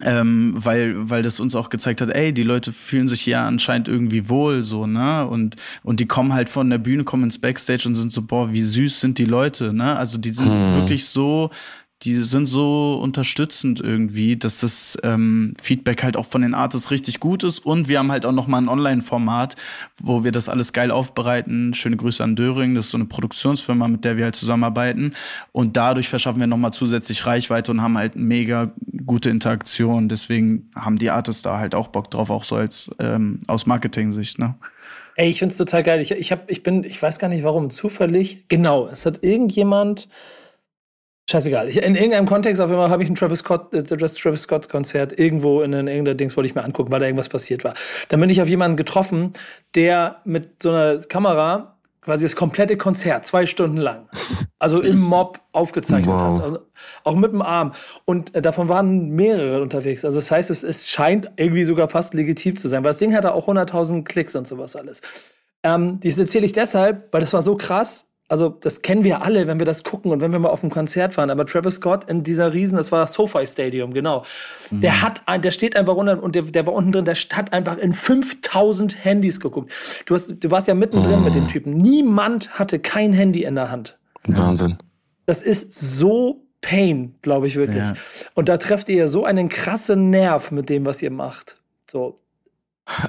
[0.00, 3.88] ähm, weil, weil das uns auch gezeigt hat, ey, die Leute fühlen sich ja anscheinend
[3.88, 5.26] irgendwie wohl, so, ne?
[5.26, 8.52] Und, und die kommen halt von der Bühne, kommen ins Backstage und sind so, boah,
[8.52, 9.96] wie süß sind die Leute, ne?
[9.96, 10.76] Also die sind hm.
[10.76, 11.50] wirklich so
[12.02, 17.18] die sind so unterstützend irgendwie, dass das ähm, Feedback halt auch von den Artists richtig
[17.18, 17.58] gut ist.
[17.58, 19.56] Und wir haben halt auch noch mal ein Online-Format,
[20.00, 21.74] wo wir das alles geil aufbereiten.
[21.74, 25.14] Schöne Grüße an Döring, das ist so eine Produktionsfirma, mit der wir halt zusammenarbeiten.
[25.50, 28.72] Und dadurch verschaffen wir noch mal zusätzlich Reichweite und haben halt mega
[29.04, 30.08] gute Interaktion.
[30.08, 34.38] Deswegen haben die Artists da halt auch Bock drauf, auch so als ähm, aus Marketing-Sicht.
[34.38, 34.54] Ne?
[35.16, 36.00] Ey, ich find's total geil.
[36.00, 38.44] Ich, ich, hab, ich bin, ich weiß gar nicht warum, zufällig.
[38.46, 40.08] Genau, es hat irgendjemand
[41.30, 41.68] Scheißegal.
[41.68, 44.68] Ich, in irgendeinem Kontext auf einmal habe ich ein Travis Scott, äh, das Travis Scott
[44.68, 47.74] Konzert irgendwo in irgendeiner Dings wollte ich mir angucken, weil da irgendwas passiert war.
[48.08, 49.34] Dann bin ich auf jemanden getroffen,
[49.74, 54.08] der mit so einer Kamera quasi das komplette Konzert, zwei Stunden lang.
[54.58, 56.38] Also im Mob aufgezeichnet wow.
[56.38, 56.44] hat.
[56.44, 56.58] Also
[57.04, 57.72] auch mit dem Arm.
[58.06, 60.06] Und äh, davon waren mehrere unterwegs.
[60.06, 63.14] Also das heißt, es, es scheint irgendwie sogar fast legitim zu sein, weil das Ding
[63.14, 65.02] hatte auch 100.000 Klicks und sowas alles.
[65.62, 69.46] Ähm, dies erzähle ich deshalb, weil das war so krass also das kennen wir alle,
[69.46, 71.30] wenn wir das gucken und wenn wir mal auf ein Konzert fahren.
[71.30, 74.24] Aber Travis Scott in dieser Riesen, das war das SoFi Stadium, genau.
[74.70, 74.82] Mhm.
[74.82, 77.78] Der hat, der steht einfach unten und der, der war unten drin, der hat einfach
[77.78, 79.72] in 5000 Handys geguckt.
[80.04, 81.24] Du hast, du warst ja mittendrin mhm.
[81.24, 81.48] mit dem mhm.
[81.48, 81.72] Typen.
[81.72, 83.98] Niemand hatte kein Handy in der Hand.
[84.26, 84.76] Wahnsinn.
[85.24, 87.78] Das ist so Pain, glaube ich wirklich.
[87.78, 87.94] Ja.
[88.34, 91.56] Und da trefft ihr so einen krassen Nerv mit dem, was ihr macht.
[91.90, 92.18] So,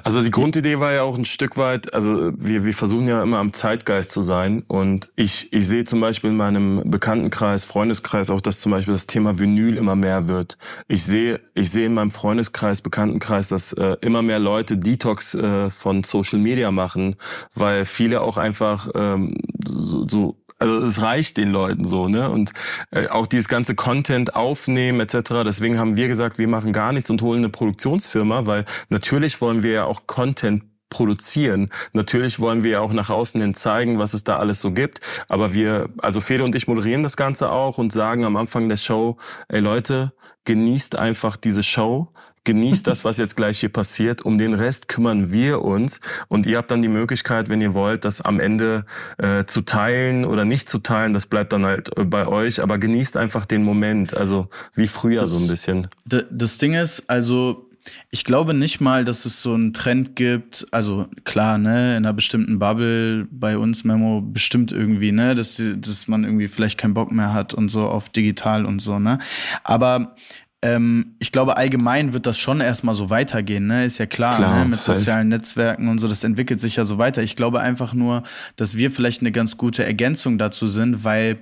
[0.04, 3.38] also die Grundidee war ja auch ein Stück weit, also wir, wir versuchen ja immer
[3.38, 8.40] am Zeitgeist zu sein und ich, ich sehe zum Beispiel in meinem Bekanntenkreis, Freundeskreis auch,
[8.40, 10.58] dass zum Beispiel das Thema Vinyl immer mehr wird.
[10.88, 15.70] Ich sehe, ich sehe in meinem Freundeskreis, Bekanntenkreis, dass äh, immer mehr Leute Detox äh,
[15.70, 17.16] von Social Media machen,
[17.54, 19.34] weil viele auch einfach ähm,
[19.66, 22.30] so, so also es reicht den Leuten so, ne?
[22.30, 22.52] Und
[22.90, 25.42] äh, auch dieses ganze Content aufnehmen etc.
[25.44, 29.62] Deswegen haben wir gesagt, wir machen gar nichts und holen eine Produktionsfirma, weil natürlich wollen
[29.62, 31.70] wir ja auch Content produzieren.
[31.92, 35.00] Natürlich wollen wir ja auch nach außen hin zeigen, was es da alles so gibt.
[35.28, 38.76] Aber wir, also Fede und ich moderieren das Ganze auch und sagen am Anfang der
[38.76, 39.16] Show,
[39.48, 40.12] ey Leute,
[40.44, 42.12] genießt einfach diese Show
[42.44, 44.22] genießt das, was jetzt gleich hier passiert.
[44.22, 46.00] Um den Rest kümmern wir uns.
[46.28, 48.84] Und ihr habt dann die Möglichkeit, wenn ihr wollt, das am Ende
[49.18, 51.12] äh, zu teilen oder nicht zu teilen.
[51.12, 52.62] Das bleibt dann halt äh, bei euch.
[52.62, 54.16] Aber genießt einfach den Moment.
[54.16, 55.88] Also wie früher das, so ein bisschen.
[56.30, 57.70] Das Ding ist, also
[58.10, 60.66] ich glaube nicht mal, dass es so einen Trend gibt.
[60.70, 66.08] Also klar, ne, in einer bestimmten Bubble bei uns Memo bestimmt irgendwie, ne, dass, dass
[66.08, 69.18] man irgendwie vielleicht keinen Bock mehr hat und so auf digital und so, ne.
[69.64, 70.14] Aber
[70.62, 73.84] ähm, ich glaube, allgemein wird das schon erstmal so weitergehen, ne?
[73.86, 74.70] Ist ja klar, klar ne?
[74.70, 77.22] mit sozialen Netzwerken und so, das entwickelt sich ja so weiter.
[77.22, 78.22] Ich glaube einfach nur,
[78.56, 81.38] dass wir vielleicht eine ganz gute Ergänzung dazu sind, weil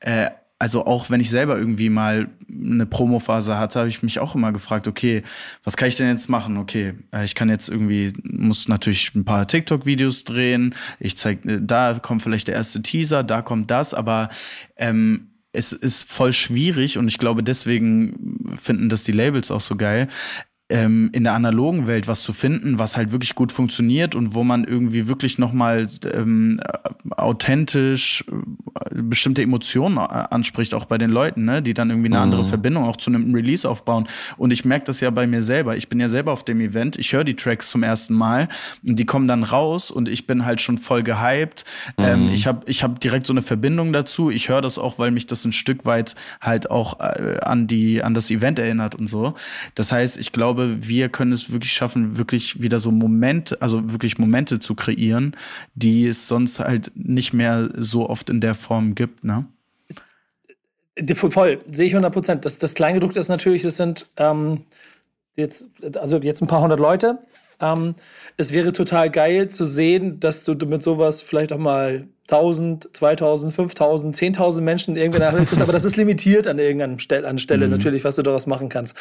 [0.00, 4.34] äh, also auch wenn ich selber irgendwie mal eine Promophase hatte, habe ich mich auch
[4.34, 5.22] immer gefragt, okay,
[5.62, 6.56] was kann ich denn jetzt machen?
[6.56, 11.58] Okay, äh, ich kann jetzt irgendwie, muss natürlich ein paar TikTok-Videos drehen, ich zeig, äh,
[11.60, 14.30] da kommt vielleicht der erste Teaser, da kommt das, aber
[14.76, 19.76] ähm, es ist voll schwierig und ich glaube, deswegen finden das die Labels auch so
[19.76, 20.08] geil,
[20.74, 24.42] ähm, in der analogen Welt was zu finden, was halt wirklich gut funktioniert und wo
[24.42, 26.60] man irgendwie wirklich nochmal ähm,
[27.10, 31.62] authentisch äh, bestimmte Emotionen anspricht, auch bei den Leuten, ne?
[31.62, 32.22] die dann irgendwie eine mhm.
[32.22, 34.08] andere Verbindung auch zu einem Release aufbauen.
[34.36, 35.76] Und ich merke das ja bei mir selber.
[35.76, 38.48] Ich bin ja selber auf dem Event, ich höre die Tracks zum ersten Mal
[38.84, 41.64] und die kommen dann raus und ich bin halt schon voll gehypt.
[41.98, 42.28] Ähm, mhm.
[42.28, 44.28] Ähm, ich habe ich hab direkt so eine Verbindung dazu.
[44.28, 48.02] Ich höre das auch, weil mich das ein Stück weit halt auch äh, an, die,
[48.02, 49.34] an das Event erinnert und so.
[49.76, 53.92] Das heißt, ich glaube, glaube, wir können es wirklich schaffen, wirklich wieder so Momente, also
[53.92, 55.36] wirklich Momente zu kreieren,
[55.74, 59.46] die es sonst halt nicht mehr so oft in der Form gibt, ne?
[61.14, 62.44] Voll, sehe ich 100 Prozent.
[62.44, 64.64] Das, das Kleingedruckte ist natürlich, das sind ähm,
[65.34, 67.18] jetzt, also jetzt ein paar hundert Leute.
[67.60, 67.94] Ähm,
[68.36, 73.52] es wäre total geil zu sehen, dass du mit sowas vielleicht auch mal 1000, 2000,
[73.52, 77.72] 5000, 10.000 Menschen irgendwann bist, aber das ist limitiert an irgendeiner Stelle, an Stelle mhm.
[77.72, 78.96] natürlich, was du daraus machen kannst.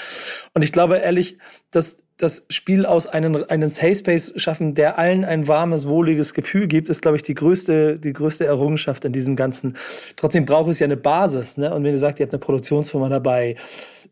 [0.54, 1.38] Und ich glaube ehrlich,
[1.72, 6.68] dass das Spiel aus einem, einen Safe Space schaffen, der allen ein warmes, wohliges Gefühl
[6.68, 9.78] gibt, ist, glaube ich, die größte, die größte Errungenschaft in diesem Ganzen.
[10.16, 11.74] Trotzdem braucht es ja eine Basis, ne?
[11.74, 13.56] Und wenn ihr sagt, ihr habt eine Produktionsfirma dabei,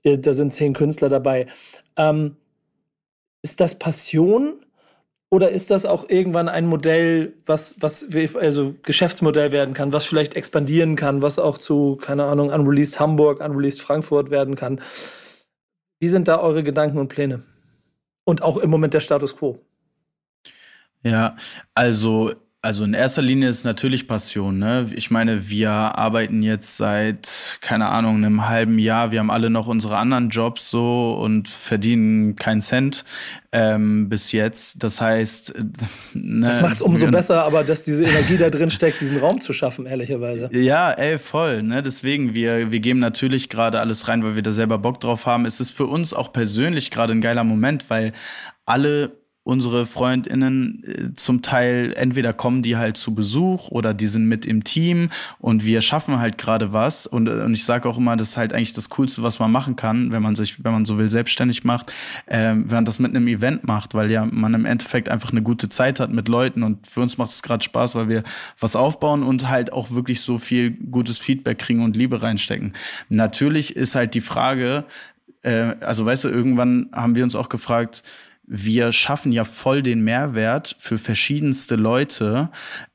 [0.03, 1.45] da sind zehn Künstler dabei,
[1.95, 2.37] ähm,
[3.41, 4.65] ist das Passion?
[5.33, 10.33] Oder ist das auch irgendwann ein Modell, was, was also Geschäftsmodell werden kann, was vielleicht
[10.33, 14.81] expandieren kann, was auch zu, keine Ahnung, Unreleased Hamburg, Unreleased Frankfurt werden kann?
[16.01, 17.43] Wie sind da eure Gedanken und Pläne?
[18.25, 19.57] Und auch im Moment der Status quo?
[21.03, 21.37] Ja,
[21.73, 24.59] also also in erster Linie ist natürlich Passion.
[24.59, 24.87] Ne?
[24.93, 29.11] Ich meine, wir arbeiten jetzt seit, keine Ahnung, einem halben Jahr.
[29.11, 33.03] Wir haben alle noch unsere anderen Jobs so und verdienen keinen Cent
[33.51, 34.83] ähm, bis jetzt.
[34.83, 35.55] Das heißt,
[36.13, 39.41] ne, das macht es umso besser, aber dass diese Energie da drin steckt, diesen Raum
[39.41, 40.47] zu schaffen, ehrlicherweise.
[40.53, 41.63] Ja, ey, voll.
[41.63, 41.81] Ne?
[41.81, 45.45] Deswegen, wir, wir geben natürlich gerade alles rein, weil wir da selber Bock drauf haben.
[45.45, 48.11] Es ist für uns auch persönlich gerade ein geiler Moment, weil
[48.67, 54.25] alle unsere Freundinnen äh, zum Teil entweder kommen die halt zu Besuch oder die sind
[54.25, 57.97] mit im Team und wir schaffen halt gerade was und, äh, und ich sage auch
[57.97, 60.71] immer, das ist halt eigentlich das Coolste, was man machen kann, wenn man sich, wenn
[60.71, 61.91] man so will, selbstständig macht,
[62.27, 65.41] äh, wenn man das mit einem Event macht, weil ja man im Endeffekt einfach eine
[65.41, 68.23] gute Zeit hat mit Leuten und für uns macht es gerade Spaß, weil wir
[68.59, 72.73] was aufbauen und halt auch wirklich so viel gutes Feedback kriegen und Liebe reinstecken.
[73.09, 74.85] Natürlich ist halt die Frage,
[75.41, 78.03] äh, also weißt du, irgendwann haben wir uns auch gefragt,
[78.53, 82.49] wir schaffen ja voll den Mehrwert für verschiedenste Leute.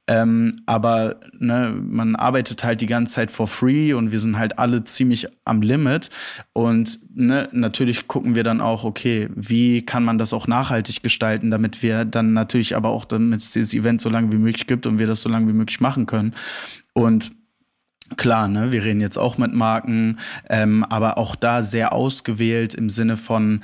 [0.06, 4.58] Ähm, aber ne, man arbeitet halt die ganze Zeit for free und wir sind halt
[4.58, 6.10] alle ziemlich am Limit.
[6.52, 11.50] Und ne, natürlich gucken wir dann auch, okay, wie kann man das auch nachhaltig gestalten,
[11.50, 14.84] damit wir dann natürlich aber auch, damit es dieses Event so lange wie möglich gibt
[14.84, 16.34] und wir das so lange wie möglich machen können.
[16.92, 17.32] Und
[18.16, 22.88] Klar, ne, wir reden jetzt auch mit Marken, ähm, aber auch da sehr ausgewählt im
[22.88, 23.62] Sinne von,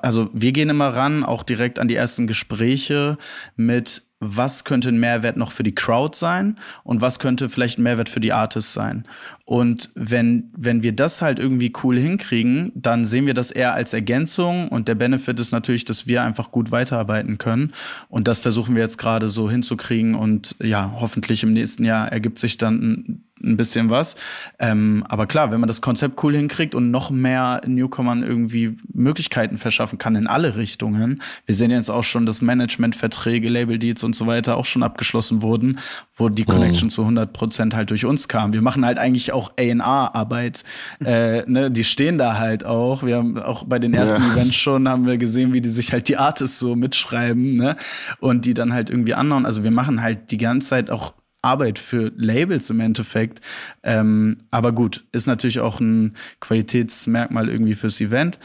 [0.00, 3.18] also wir gehen immer ran, auch direkt an die ersten Gespräche
[3.56, 7.84] mit was könnte ein Mehrwert noch für die Crowd sein und was könnte vielleicht ein
[7.84, 9.04] Mehrwert für die Artists sein.
[9.44, 13.92] Und wenn, wenn wir das halt irgendwie cool hinkriegen, dann sehen wir das eher als
[13.92, 17.72] Ergänzung und der Benefit ist natürlich, dass wir einfach gut weiterarbeiten können.
[18.08, 22.40] Und das versuchen wir jetzt gerade so hinzukriegen und ja, hoffentlich im nächsten Jahr ergibt
[22.40, 24.16] sich dann ein bisschen was.
[24.58, 29.58] Ähm, aber klar, wenn man das Konzept cool hinkriegt und noch mehr Newcomern irgendwie Möglichkeiten
[29.58, 31.22] verschaffen kann in alle Richtungen.
[31.46, 35.42] Wir sehen jetzt auch schon, dass Managementverträge, Label Deals und so weiter auch schon abgeschlossen
[35.42, 35.78] wurden,
[36.14, 36.92] wo die Connection oh.
[36.92, 38.52] zu 100 Prozent halt durch uns kam.
[38.52, 40.64] Wir machen halt eigentlich auch A&R-Arbeit.
[41.04, 43.02] Äh, ne, die stehen da halt auch.
[43.02, 44.32] Wir haben auch bei den ersten ja.
[44.32, 47.76] Events schon haben wir gesehen, wie die sich halt die Artists so mitschreiben, ne?
[48.20, 49.46] Und die dann halt irgendwie anhauen.
[49.46, 53.40] Also wir machen halt die ganze Zeit auch Arbeit für Labels im Endeffekt.
[53.82, 58.38] Ähm, aber gut, ist natürlich auch ein Qualitätsmerkmal irgendwie fürs Event.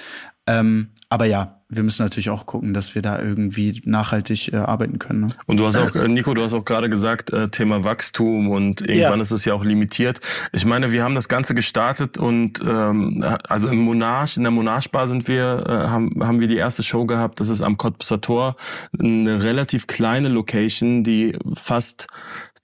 [0.46, 5.00] Ähm, aber ja, wir müssen natürlich auch gucken, dass wir da irgendwie nachhaltig äh, arbeiten
[5.00, 5.22] können.
[5.22, 5.30] Ne?
[5.46, 8.82] Und du hast auch, äh, Nico, du hast auch gerade gesagt, äh, Thema Wachstum und
[8.82, 9.22] irgendwann ja.
[9.22, 10.22] ist es ja auch limitiert.
[10.52, 14.92] Ich meine, wir haben das Ganze gestartet und ähm, also im Monarch, in der Monarch
[14.92, 17.40] Bar sind wir, äh, haben, haben wir die erste Show gehabt.
[17.40, 18.56] Das ist am Cottbusser Tor,
[19.00, 22.08] eine relativ kleine Location, die fast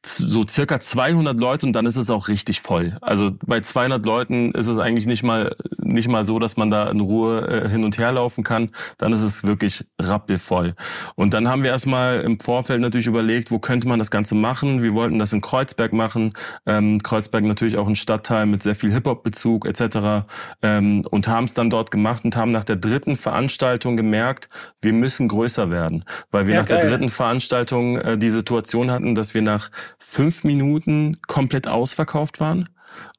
[0.05, 2.97] so circa 200 Leute und dann ist es auch richtig voll.
[3.01, 6.87] Also bei 200 Leuten ist es eigentlich nicht mal nicht mal so, dass man da
[6.89, 8.69] in Ruhe äh, hin und her laufen kann.
[8.97, 10.75] Dann ist es wirklich rappelvoll.
[11.15, 14.81] Und dann haben wir erstmal im Vorfeld natürlich überlegt, wo könnte man das Ganze machen.
[14.81, 16.33] Wir wollten das in Kreuzberg machen.
[16.65, 20.25] Ähm, Kreuzberg natürlich auch ein Stadtteil mit sehr viel Hip-Hop-Bezug etc.
[20.61, 24.49] Ähm, und haben es dann dort gemacht und haben nach der dritten Veranstaltung gemerkt,
[24.81, 26.79] wir müssen größer werden, weil wir ja, nach geil.
[26.79, 32.69] der dritten Veranstaltung äh, die Situation hatten, dass wir nach fünf Minuten komplett ausverkauft waren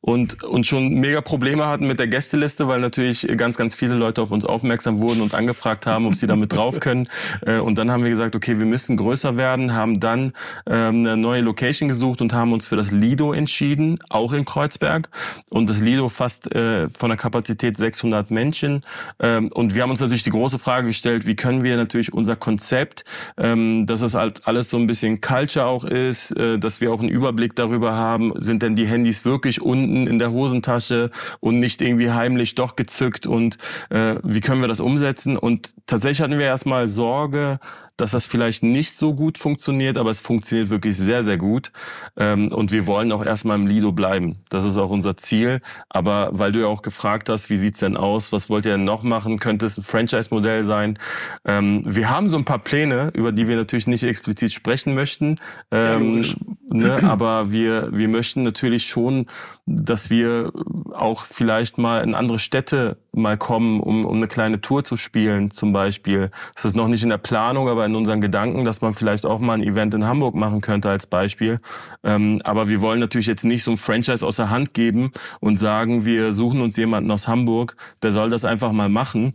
[0.03, 4.23] und, und schon mega Probleme hatten mit der Gästeliste, weil natürlich ganz, ganz viele Leute
[4.23, 7.09] auf uns aufmerksam wurden und angefragt haben, ob sie damit drauf können.
[7.47, 10.33] Äh, und dann haben wir gesagt, okay, wir müssen größer werden, haben dann
[10.67, 15.11] ähm, eine neue Location gesucht und haben uns für das Lido entschieden, auch in Kreuzberg.
[15.51, 18.83] Und das Lido fast äh, von der Kapazität 600 Menschen.
[19.19, 22.37] Ähm, und wir haben uns natürlich die große Frage gestellt, wie können wir natürlich unser
[22.37, 23.05] Konzept,
[23.37, 27.01] ähm, dass es halt alles so ein bisschen Culture auch ist, äh, dass wir auch
[27.01, 31.81] einen Überblick darüber haben, sind denn die Handys wirklich unten in der Hosentasche und nicht
[31.81, 33.59] irgendwie heimlich doch gezückt und
[33.91, 35.37] äh, wie können wir das umsetzen?
[35.37, 37.59] Und tatsächlich hatten wir erstmal Sorge,
[38.01, 41.73] dass das vielleicht nicht so gut funktioniert, aber es funktioniert wirklich sehr, sehr gut.
[42.17, 44.45] Ähm, und wir wollen auch erstmal im Lido bleiben.
[44.49, 45.61] Das ist auch unser Ziel.
[45.89, 48.33] Aber weil du ja auch gefragt hast, wie sieht's denn aus?
[48.33, 49.39] Was wollt ihr denn noch machen?
[49.39, 50.99] Könnte es ein Franchise-Modell sein?
[51.45, 55.37] Ähm, wir haben so ein paar Pläne, über die wir natürlich nicht explizit sprechen möchten.
[55.71, 59.27] Ähm, ja, ne, aber wir, wir möchten natürlich schon,
[59.67, 60.53] dass wir
[60.93, 65.51] auch vielleicht mal in andere Städte mal kommen, um, um eine kleine Tour zu spielen,
[65.51, 66.31] zum Beispiel.
[66.55, 69.39] Das ist noch nicht in der Planung, aber in unseren Gedanken, dass man vielleicht auch
[69.39, 71.61] mal ein Event in Hamburg machen könnte als Beispiel.
[72.05, 75.59] Ähm, aber wir wollen natürlich jetzt nicht so ein Franchise aus der Hand geben und
[75.59, 79.35] sagen, wir suchen uns jemanden aus Hamburg, der soll das einfach mal machen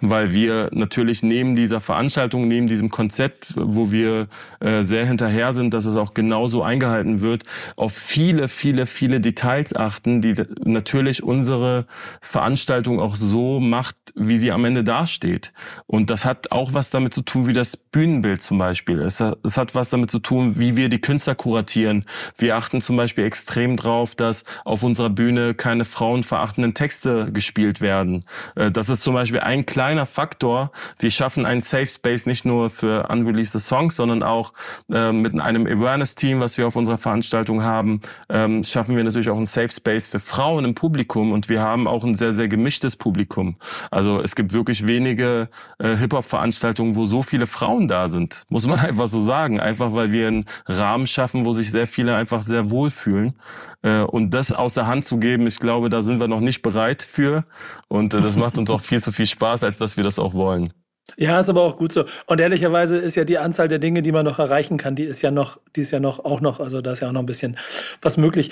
[0.00, 4.28] weil wir natürlich neben dieser Veranstaltung, neben diesem Konzept, wo wir
[4.60, 7.44] äh, sehr hinterher sind, dass es auch genauso eingehalten wird,
[7.76, 10.34] auf viele, viele, viele Details achten, die
[10.64, 11.86] natürlich unsere
[12.20, 15.52] Veranstaltung auch so macht, wie sie am Ende dasteht.
[15.86, 19.22] Und das hat auch was damit zu tun, wie das Bühnenbild zum Beispiel ist.
[19.42, 22.04] Es hat was damit zu tun, wie wir die Künstler kuratieren.
[22.38, 28.24] Wir achten zum Beispiel extrem drauf, dass auf unserer Bühne keine frauenverachtenden Texte gespielt werden.
[28.56, 30.70] Äh, das ist zum Beispiel ein kleiner kleiner Faktor.
[31.00, 34.52] Wir schaffen einen Safe Space nicht nur für unreleased Songs, sondern auch
[34.92, 39.36] äh, mit einem Awareness-Team, was wir auf unserer Veranstaltung haben, ähm, schaffen wir natürlich auch
[39.36, 42.94] einen Safe Space für Frauen im Publikum und wir haben auch ein sehr, sehr gemischtes
[42.94, 43.56] Publikum.
[43.90, 45.48] Also es gibt wirklich wenige
[45.80, 49.58] äh, Hip-Hop-Veranstaltungen, wo so viele Frauen da sind, muss man einfach so sagen.
[49.58, 53.34] Einfach weil wir einen Rahmen schaffen, wo sich sehr viele einfach sehr wohlfühlen.
[53.82, 57.02] Äh, und das außer Hand zu geben, ich glaube, da sind wir noch nicht bereit
[57.02, 57.44] für.
[57.88, 60.34] Und äh, das macht uns auch viel zu viel Spaß, als dass wir das auch
[60.34, 60.72] wollen.
[61.16, 62.04] Ja, ist aber auch gut so.
[62.26, 65.22] Und ehrlicherweise ist ja die Anzahl der Dinge, die man noch erreichen kann, die ist
[65.22, 67.26] ja noch, die ist ja noch auch noch, also da ist ja auch noch ein
[67.26, 67.56] bisschen
[68.00, 68.50] was möglich.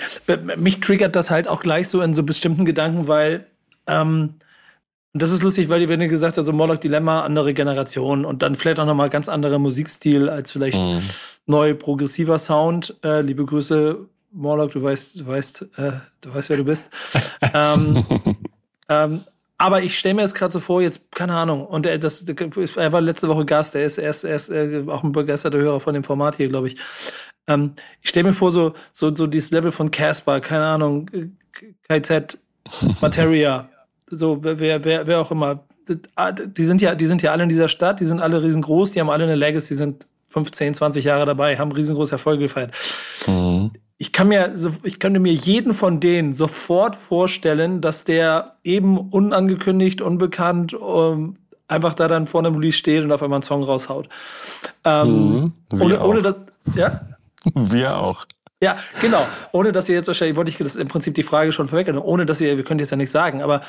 [0.57, 3.45] Mich triggert das halt auch gleich so in so bestimmten Gedanken, weil
[3.87, 4.35] ähm,
[5.13, 8.43] Und das ist lustig, weil wenn ihr gesagt habt, so Morlock Dilemma, andere Generation und
[8.43, 11.01] dann vielleicht auch nochmal ganz anderer Musikstil als vielleicht mhm.
[11.47, 12.95] neu progressiver Sound.
[13.03, 13.97] Äh, liebe Grüße,
[14.31, 16.91] Morlock, du weißt, du weißt, äh, du weißt, wer du bist.
[17.53, 18.03] ähm,
[18.89, 19.21] ähm,
[19.59, 22.91] aber ich stelle mir das gerade so vor, jetzt, keine Ahnung, und er, das, er
[22.93, 25.81] war letzte Woche Gast, er ist, er ist, er ist äh, auch ein begeisterter Hörer
[25.81, 26.77] von dem Format hier, glaube ich.
[27.45, 31.09] Ähm, ich stelle mir vor, so, so, so dieses Level von Casper, keine Ahnung,
[31.89, 32.39] KZ,
[33.01, 33.67] Materia,
[34.09, 35.65] so, wer, wer, wer auch immer.
[35.87, 39.01] Die sind ja, die sind ja alle in dieser Stadt, die sind alle riesengroß, die
[39.01, 42.73] haben alle eine Legacy, sind 15, 20 Jahre dabei, haben riesengroße Erfolge gefeiert.
[43.27, 43.71] Mhm.
[44.01, 50.01] Ich kann mir, ich könnte mir jeden von denen sofort vorstellen, dass der eben unangekündigt,
[50.01, 51.33] unbekannt, ähm,
[51.67, 54.07] einfach da dann vor einem Release steht und auf einmal einen Song raushaut.
[54.85, 56.35] Ähm, mhm, ohne, ohne das,
[56.75, 57.01] ja?
[57.53, 58.25] Wir auch.
[58.61, 59.25] Ja, genau.
[59.53, 62.25] Ohne dass ihr jetzt wahrscheinlich, wollte ich das im Prinzip die Frage schon vorwegnehmen, ohne
[62.25, 63.61] dass ihr, wir können jetzt ja nicht sagen, aber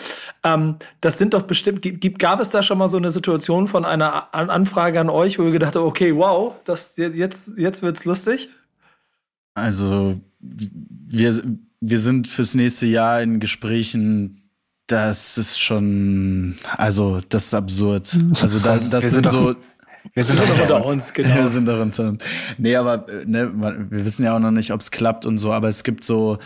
[0.43, 3.85] ähm, das sind doch bestimmt, gibt, gab es da schon mal so eine Situation von
[3.85, 8.49] einer Anfrage an euch, wo ihr gedacht habt, okay, wow, das, jetzt, jetzt wird's lustig?
[9.55, 11.43] Also, wir,
[11.81, 14.37] wir sind fürs nächste Jahr in Gesprächen,
[14.87, 18.19] das ist schon, also, das ist absurd.
[18.41, 19.55] Also, da, das sind so,
[20.15, 21.35] wir sind doch unter uns, genau.
[21.35, 22.25] Wir sind doch unter uns.
[22.59, 23.51] Nee, aber ne,
[23.91, 26.39] wir wissen ja auch noch nicht, ob es klappt und so, aber es gibt so,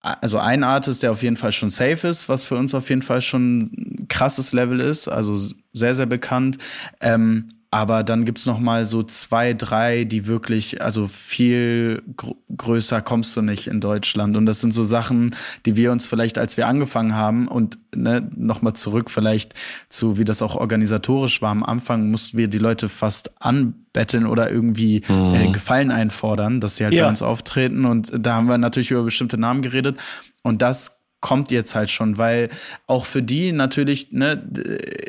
[0.00, 3.02] also ein Artist, der auf jeden Fall schon safe ist, was für uns auf jeden
[3.02, 5.36] Fall schon ein krasses Level ist, also
[5.72, 6.58] sehr, sehr bekannt.
[7.00, 13.02] Ähm, aber dann gibt's noch mal so zwei, drei, die wirklich, also viel gr größer
[13.02, 14.36] kommst du nicht in Deutschland.
[14.36, 15.34] Und das sind so Sachen,
[15.66, 19.52] die wir uns vielleicht, als wir angefangen haben und ne, noch mal zurück vielleicht
[19.88, 21.50] zu, wie das auch organisatorisch war.
[21.50, 25.34] Am Anfang mussten wir die Leute fast anbetteln oder irgendwie mhm.
[25.34, 27.04] äh, Gefallen einfordern, dass sie halt ja.
[27.04, 27.84] bei uns auftreten.
[27.84, 29.98] Und da haben wir natürlich über bestimmte Namen geredet.
[30.42, 30.95] Und das
[31.26, 32.50] kommt jetzt halt schon, weil
[32.86, 34.48] auch für die natürlich, ne,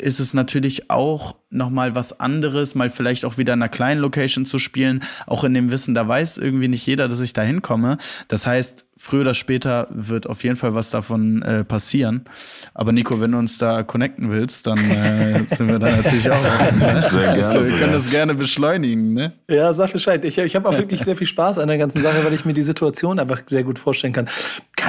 [0.02, 4.44] ist es natürlich auch nochmal was anderes, mal vielleicht auch wieder in einer kleinen Location
[4.44, 8.00] zu spielen, auch in dem Wissen, da weiß irgendwie nicht jeder, dass ich da hinkomme.
[8.30, 12.26] Das heißt, früher oder später wird auf jeden Fall was davon äh, passieren.
[12.74, 16.42] Aber Nico, wenn du uns da connecten willst, dann äh, sind wir da natürlich auch.
[16.42, 17.06] Ne?
[17.12, 17.46] Sehr gerne.
[17.46, 19.34] Also, wir können das gerne beschleunigen, ne?
[19.48, 20.26] Ja, sag Bescheid.
[20.26, 22.54] Ich, ich habe auch wirklich sehr viel Spaß an der ganzen Sache, weil ich mir
[22.54, 24.28] die Situation einfach sehr gut vorstellen kann.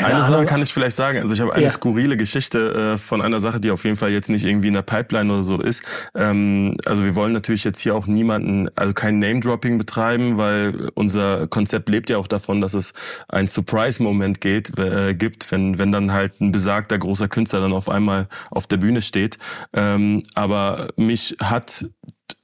[0.00, 0.36] Keine eine Ahnung.
[0.38, 1.18] Sache kann ich vielleicht sagen.
[1.18, 1.70] Also ich habe eine ja.
[1.70, 4.82] skurrile Geschichte äh, von einer Sache, die auf jeden Fall jetzt nicht irgendwie in der
[4.82, 5.82] Pipeline oder so ist.
[6.14, 11.46] Ähm, also wir wollen natürlich jetzt hier auch niemanden, also kein Name-Dropping betreiben, weil unser
[11.48, 12.92] Konzept lebt ja auch davon, dass es
[13.28, 17.72] ein Surprise Moment geht, äh, gibt, wenn, wenn dann halt ein besagter großer Künstler dann
[17.72, 19.38] auf einmal auf der Bühne steht.
[19.72, 21.86] Ähm, aber mich hat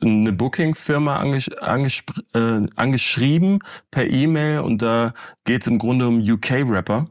[0.01, 5.15] eine Booking-Firma angesch angesch äh, angeschrieben per E-Mail und da
[5.45, 7.07] geht es im Grunde um UK-Rapper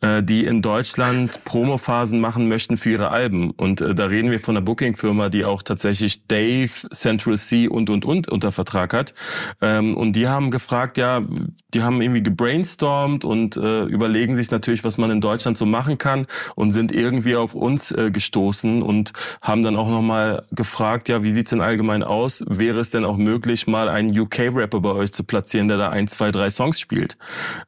[0.00, 3.50] äh, die in Deutschland Promophasen machen möchten für ihre Alben.
[3.50, 7.90] Und äh, da reden wir von einer Booking-Firma, die auch tatsächlich Dave, Central C und
[7.90, 9.14] und und unter Vertrag hat.
[9.60, 11.22] Ähm, und die haben gefragt, ja,
[11.76, 15.98] die haben irgendwie gebrainstormt und äh, überlegen sich natürlich, was man in Deutschland so machen
[15.98, 19.12] kann und sind irgendwie auf uns äh, gestoßen und
[19.42, 22.42] haben dann auch nochmal gefragt, ja, wie sieht's denn allgemein aus?
[22.48, 26.08] Wäre es denn auch möglich, mal einen UK-Rapper bei euch zu platzieren, der da ein,
[26.08, 27.18] zwei, drei Songs spielt?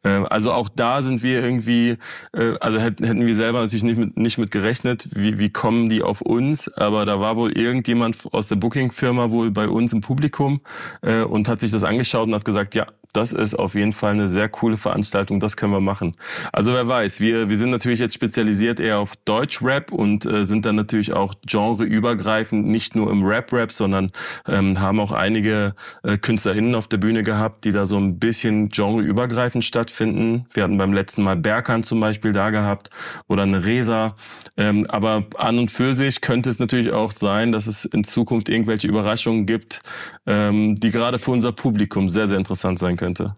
[0.05, 1.99] Äh, also auch da sind wir irgendwie
[2.33, 5.91] äh, also hätten, hätten wir selber natürlich nicht mit, nicht mit gerechnet, wie, wie kommen
[5.91, 10.01] die auf uns, aber da war wohl irgendjemand aus der Booking-Firma wohl bei uns im
[10.01, 10.63] Publikum
[11.03, 14.13] äh, und hat sich das angeschaut und hat gesagt, ja, das ist auf jeden Fall
[14.13, 16.15] eine sehr coole Veranstaltung, das können wir machen.
[16.53, 20.67] Also wer weiß, wir, wir sind natürlich jetzt spezialisiert eher auf Deutsch-Rap und äh, sind
[20.67, 24.13] dann natürlich auch genreübergreifend, nicht nur im Rap-Rap, sondern
[24.47, 28.69] ähm, haben auch einige äh, KünstlerInnen auf der Bühne gehabt, die da so ein bisschen
[28.69, 30.47] genreübergreifend stattfinden.
[30.53, 32.91] Wir hatten beim letzten Mal Berkan zum Beispiel da gehabt
[33.27, 34.17] oder eine Resa.
[34.57, 38.49] Ähm, aber an und für sich könnte es natürlich auch sein, dass es in Zukunft
[38.49, 39.81] irgendwelche Überraschungen gibt,
[40.27, 43.35] ähm, die gerade für unser Publikum sehr, sehr interessant sein könnte.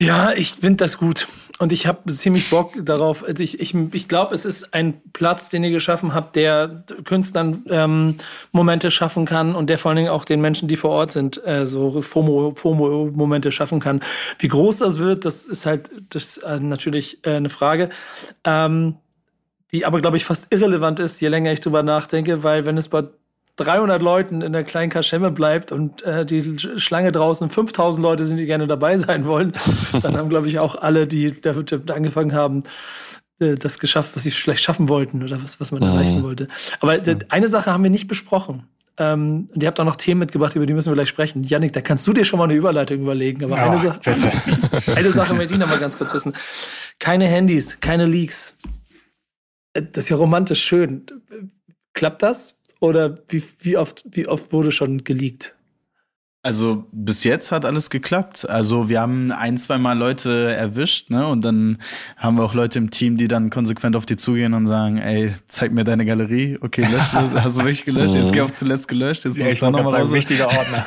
[0.00, 1.26] Ja, ich finde das gut.
[1.58, 3.24] Und ich habe ziemlich Bock darauf.
[3.24, 7.64] Also ich, ich, ich glaube, es ist ein Platz, den ihr geschaffen habt, der Künstlern
[7.70, 8.16] ähm,
[8.52, 11.42] Momente schaffen kann und der vor allen Dingen auch den Menschen, die vor Ort sind,
[11.46, 14.00] äh, so FOMO-Momente schaffen kann.
[14.38, 17.88] Wie groß das wird, das ist halt das ist, äh, natürlich äh, eine Frage.
[18.44, 18.96] Ähm,
[19.72, 22.88] die aber, glaube ich, fast irrelevant ist, je länger ich drüber nachdenke, weil wenn es
[22.88, 23.04] bei
[23.56, 28.36] 300 Leuten in der kleinen Kaschemme bleibt und äh, die Schlange draußen 5000 Leute sind,
[28.36, 29.52] die gerne dabei sein wollen,
[30.02, 32.62] dann haben, glaube ich, auch alle, die damit angefangen haben,
[33.38, 35.88] äh, das geschafft, was sie vielleicht schaffen wollten oder was, was man mhm.
[35.88, 36.48] erreichen wollte.
[36.80, 37.18] Aber mhm.
[37.30, 38.64] eine Sache haben wir nicht besprochen.
[38.98, 41.42] Ähm, und ihr habt auch noch Themen mitgebracht, über die müssen wir gleich sprechen.
[41.42, 43.44] Janik, da kannst du dir schon mal eine Überleitung überlegen.
[43.44, 44.30] Aber ja, eine, Sache,
[44.96, 46.34] eine Sache möchte ich noch mal ganz kurz wissen.
[46.98, 48.56] Keine Handys, keine Leaks.
[49.72, 51.06] Äh, das ist ja romantisch schön
[51.92, 52.60] Klappt das?
[52.80, 55.56] Oder wie, wie, oft, wie oft wurde schon geleakt?
[56.46, 58.48] Also bis jetzt hat alles geklappt.
[58.48, 61.26] Also wir haben ein, zwei Mal Leute erwischt, ne?
[61.26, 61.78] Und dann
[62.16, 65.34] haben wir auch Leute im Team, die dann konsequent auf die zugehen und sagen, ey,
[65.48, 66.56] zeig mir deine Galerie.
[66.60, 67.32] Okay, lösch das.
[67.34, 68.14] Hast du wirklich gelöscht?
[68.14, 69.24] Jetzt geh auf zuletzt gelöscht.
[69.24, 70.12] Jetzt ja, musst du nochmal raus.
[70.12, 70.86] Wichtiger Ordner.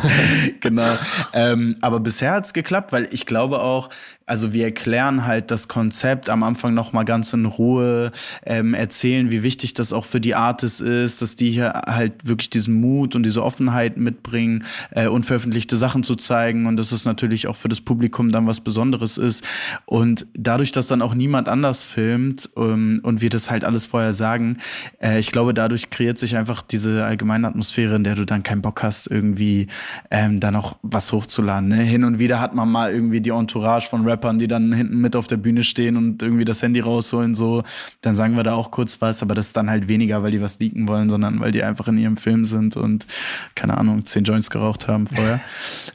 [0.60, 0.94] genau.
[1.32, 3.90] Ähm, aber bisher hat's geklappt, weil ich glaube auch,
[4.26, 8.12] also wir erklären halt das Konzept am Anfang noch mal ganz in Ruhe,
[8.44, 12.50] ähm, erzählen, wie wichtig das auch für die Artists ist, dass die hier halt wirklich
[12.50, 17.46] diesen Mut und diese Offenheit mitbringen, äh, unveröffentlichte Sachen zu zeigen und dass es natürlich
[17.46, 19.44] auch für das Publikum dann was Besonderes ist.
[19.86, 24.12] Und dadurch, dass dann auch niemand anders filmt ähm, und wir das halt alles vorher
[24.12, 24.58] sagen,
[25.02, 28.62] äh, ich glaube, dadurch kreiert sich einfach diese allgemeine Atmosphäre, in der du dann keinen
[28.62, 29.68] Bock hast, irgendwie
[30.10, 31.68] ähm, da noch was hochzuladen.
[31.68, 31.76] Ne?
[31.76, 35.16] Hin und wieder hat man mal irgendwie die Entourage von Rappern, die dann hinten mit
[35.16, 37.64] auf der Bühne stehen und irgendwie das Handy rausholen, so,
[38.02, 40.40] dann sagen wir da auch kurz was, aber das ist dann halt weniger, weil die
[40.40, 43.06] was leaken wollen, sondern weil die einfach in ihrem Film sind und,
[43.54, 45.40] keine Ahnung, zehn Joints geraucht haben vorher.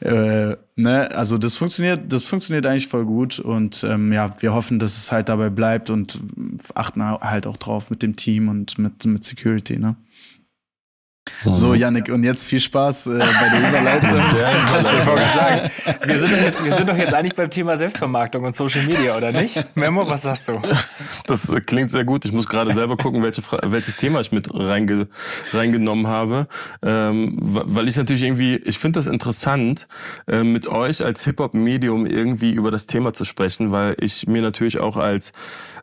[0.00, 4.78] äh, ne, also das funktioniert, das funktioniert eigentlich voll gut und ähm, ja, wir hoffen,
[4.78, 6.20] dass es halt dabei bleibt und
[6.74, 9.96] achten halt auch drauf mit dem Team und mit, mit Security, ne?
[11.44, 14.20] So, Yannick, und jetzt viel Spaß äh, bei der Überleitung.
[15.00, 15.70] ich wollte sagen,
[16.04, 19.16] wir sind, doch jetzt, wir sind doch jetzt eigentlich beim Thema Selbstvermarktung und Social Media,
[19.16, 19.64] oder nicht?
[19.74, 20.60] Memo, was sagst du?
[21.26, 22.24] Das klingt sehr gut.
[22.24, 25.08] Ich muss gerade selber gucken, welche, welches Thema ich mit reinge,
[25.52, 26.46] reingenommen habe.
[26.82, 29.86] Ähm, weil ich natürlich irgendwie, ich finde das interessant,
[30.26, 34.80] äh, mit euch als Hip-Hop-Medium irgendwie über das Thema zu sprechen, weil ich mir natürlich
[34.80, 35.32] auch als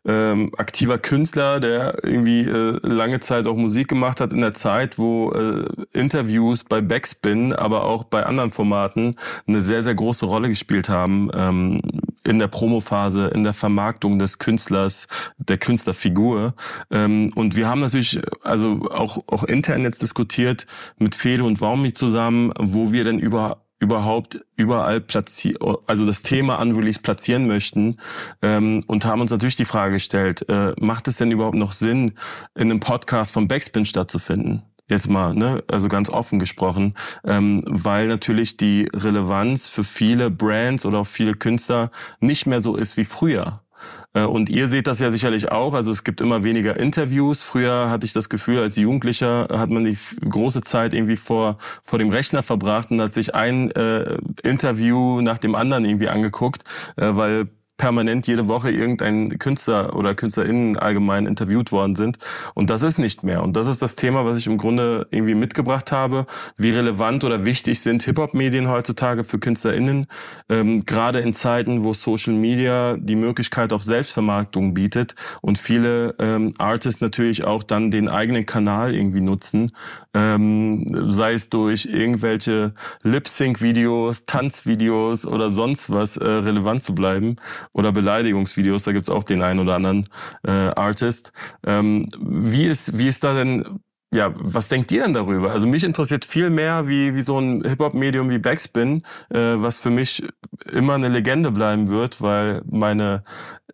[0.06, 4.98] ähm, aktiver Künstler, der irgendwie äh, lange Zeit auch Musik gemacht hat in der Zeit,
[4.98, 9.16] wo äh, Interviews bei Backspin, aber auch bei anderen Formaten
[9.48, 11.82] eine sehr, sehr große Rolle gespielt haben ähm,
[12.24, 16.54] in der Promophase, in der Vermarktung des Künstlers, der Künstlerfigur.
[16.92, 20.66] Ähm, und wir haben natürlich also auch, auch intern jetzt diskutiert
[20.98, 26.62] mit Fede und Waumi zusammen, wo wir denn über überhaupt überall platzieren, also das Thema
[26.62, 27.98] Unreleased platzieren möchten
[28.42, 32.14] ähm, und haben uns natürlich die Frage gestellt, äh, macht es denn überhaupt noch Sinn,
[32.56, 34.64] in einem Podcast von Backspin stattzufinden?
[34.88, 40.86] Jetzt mal, ne, also ganz offen gesprochen, ähm, weil natürlich die Relevanz für viele Brands
[40.86, 43.65] oder auch viele Künstler nicht mehr so ist wie früher.
[44.14, 45.74] Äh, und ihr seht das ja sicherlich auch.
[45.74, 47.42] Also es gibt immer weniger Interviews.
[47.42, 49.98] Früher hatte ich das Gefühl, als Jugendlicher hat man die
[50.28, 55.38] große Zeit irgendwie vor, vor dem Rechner verbracht und hat sich ein äh, Interview nach
[55.38, 56.64] dem anderen irgendwie angeguckt,
[56.96, 57.48] äh, weil
[57.78, 62.18] permanent jede Woche irgendein Künstler oder KünstlerInnen allgemein interviewt worden sind.
[62.54, 63.44] Und das ist nicht mehr.
[63.44, 66.26] Und das ist das Thema, was ich im Grunde irgendwie mitgebracht habe.
[66.58, 70.08] Wie relevant oder wichtig sind Hip-Hop-Medien heutzutage für KünstlerInnen?
[70.50, 76.54] Ähm, gerade in Zeiten, wo Social Media die Möglichkeit auf Selbstvermarktung bietet und viele ähm,
[76.58, 79.72] Artists natürlich auch dann den eigenen Kanal irgendwie nutzen.
[80.14, 82.74] Ähm, sei es durch irgendwelche
[83.04, 87.36] Lip-Sync-Videos, Tanzvideos oder sonst was äh, relevant zu bleiben
[87.76, 90.08] oder Beleidigungsvideos, da gibt's auch den einen oder anderen
[90.48, 91.34] äh, Artist.
[91.68, 93.82] Ähm, wie, ist, wie ist da denn
[94.14, 95.52] ja, was denkt ihr denn darüber?
[95.52, 99.90] Also mich interessiert viel mehr, wie, wie so ein Hip-Hop-Medium wie Backspin, äh, was für
[99.90, 100.24] mich
[100.72, 103.26] immer eine Legende bleiben wird, weil meine,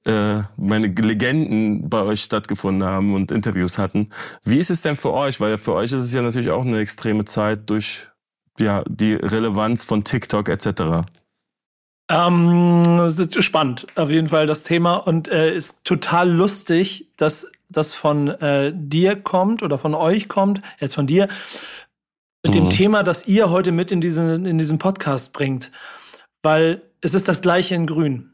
[0.04, 4.10] äh, meine Legenden bei euch stattgefunden haben und Interviews hatten.
[4.44, 5.40] Wie ist es denn für euch?
[5.40, 8.08] Weil für euch ist es ja natürlich auch eine extreme Zeit durch
[8.58, 11.06] ja, die Relevanz von TikTok etc.
[12.10, 17.48] Ähm, es ist spannend, auf jeden Fall das Thema und äh, ist total lustig, dass
[17.70, 21.28] das von äh, dir kommt oder von euch kommt, jetzt von dir,
[22.44, 22.60] mit mhm.
[22.60, 25.72] dem Thema, das ihr heute mit in diesen, in diesen Podcast bringt.
[26.44, 28.32] Weil es ist das gleiche in Grün.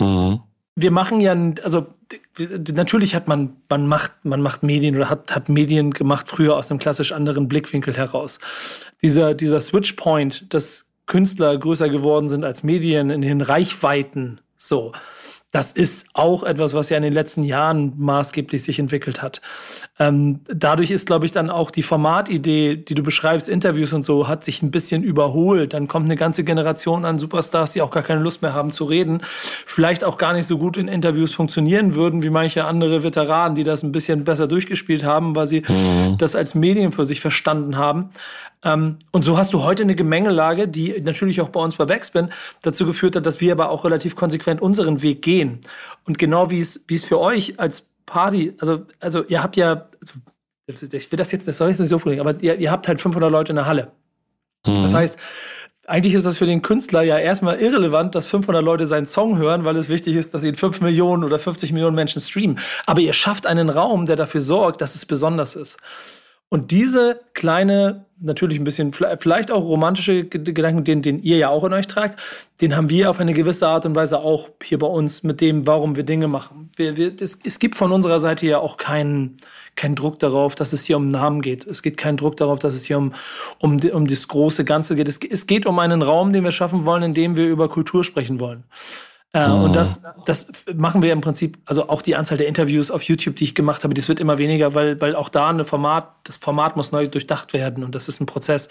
[0.00, 0.40] Mhm.
[0.74, 1.88] Wir machen ja, also
[2.72, 6.70] natürlich hat man, man macht, man macht Medien oder hat, hat Medien gemacht früher aus
[6.70, 8.38] einem klassisch anderen Blickwinkel heraus.
[9.02, 14.40] Dieser, dieser Switchpoint, das Künstler größer geworden sind als Medien in den Reichweiten.
[14.56, 14.92] So.
[15.50, 19.40] Das ist auch etwas, was ja in den letzten Jahren maßgeblich sich entwickelt hat.
[19.98, 24.28] Ähm, dadurch ist, glaube ich, dann auch die Formatidee, die du beschreibst, Interviews und so,
[24.28, 25.72] hat sich ein bisschen überholt.
[25.72, 28.84] Dann kommt eine ganze Generation an Superstars, die auch gar keine Lust mehr haben zu
[28.84, 29.22] reden.
[29.22, 33.64] Vielleicht auch gar nicht so gut in Interviews funktionieren würden, wie manche andere Veteranen, die
[33.64, 36.18] das ein bisschen besser durchgespielt haben, weil sie mhm.
[36.18, 38.10] das als Medien für sich verstanden haben.
[38.64, 42.30] Ähm, und so hast du heute eine Gemengelage, die natürlich auch bei uns bei Backspin
[42.62, 45.60] dazu geführt hat, dass wir aber auch relativ konsequent unseren Weg gehen.
[46.04, 49.88] Und genau wie es, wie es für euch als Party, also, also ihr habt ja,
[50.68, 52.88] also, ich will das jetzt, das soll ich nicht so vorlegen, aber ihr, ihr habt
[52.88, 53.92] halt 500 Leute in der Halle.
[54.66, 54.82] Mhm.
[54.82, 55.18] Das heißt,
[55.88, 59.64] eigentlich ist das für den Künstler ja erstmal irrelevant, dass 500 Leute seinen Song hören,
[59.64, 62.58] weil es wichtig ist, dass ihn 5 Millionen oder 50 Millionen Menschen streamen.
[62.84, 65.78] Aber ihr schafft einen Raum, der dafür sorgt, dass es besonders ist.
[66.50, 71.62] Und diese kleine, natürlich ein bisschen, vielleicht auch romantische Gedanken, den, den ihr ja auch
[71.64, 72.18] in euch tragt,
[72.62, 75.66] den haben wir auf eine gewisse Art und Weise auch hier bei uns mit dem,
[75.66, 76.70] warum wir Dinge machen.
[76.76, 79.36] Wir, wir, es, es gibt von unserer Seite ja auch keinen,
[79.76, 81.66] keinen Druck darauf, dass es hier um Namen geht.
[81.66, 83.12] Es geht keinen Druck darauf, dass es hier um,
[83.58, 85.08] um, um das große Ganze geht.
[85.08, 88.04] Es, es geht um einen Raum, den wir schaffen wollen, in dem wir über Kultur
[88.04, 88.64] sprechen wollen.
[89.38, 89.64] Äh, oh.
[89.64, 93.36] Und das, das machen wir im Prinzip, also auch die Anzahl der Interviews auf YouTube,
[93.36, 96.38] die ich gemacht habe, das wird immer weniger, weil, weil auch da eine Format, das
[96.38, 98.68] Format muss neu durchdacht werden und das ist ein Prozess.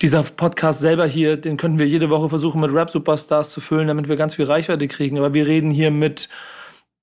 [0.00, 4.08] Dieser Podcast selber hier, den könnten wir jede Woche versuchen, mit Rap-Superstars zu füllen, damit
[4.08, 5.18] wir ganz viel Reichweite kriegen.
[5.18, 6.28] Aber wir reden hier mit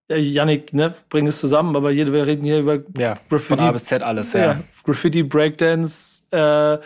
[0.09, 3.59] Yannick, ne, bring es zusammen, aber jede, wir reden hier über ja, Graffiti.
[3.59, 4.39] Von A bis Z alles, ja.
[4.39, 6.79] ja Graffiti, Breakdance, äh,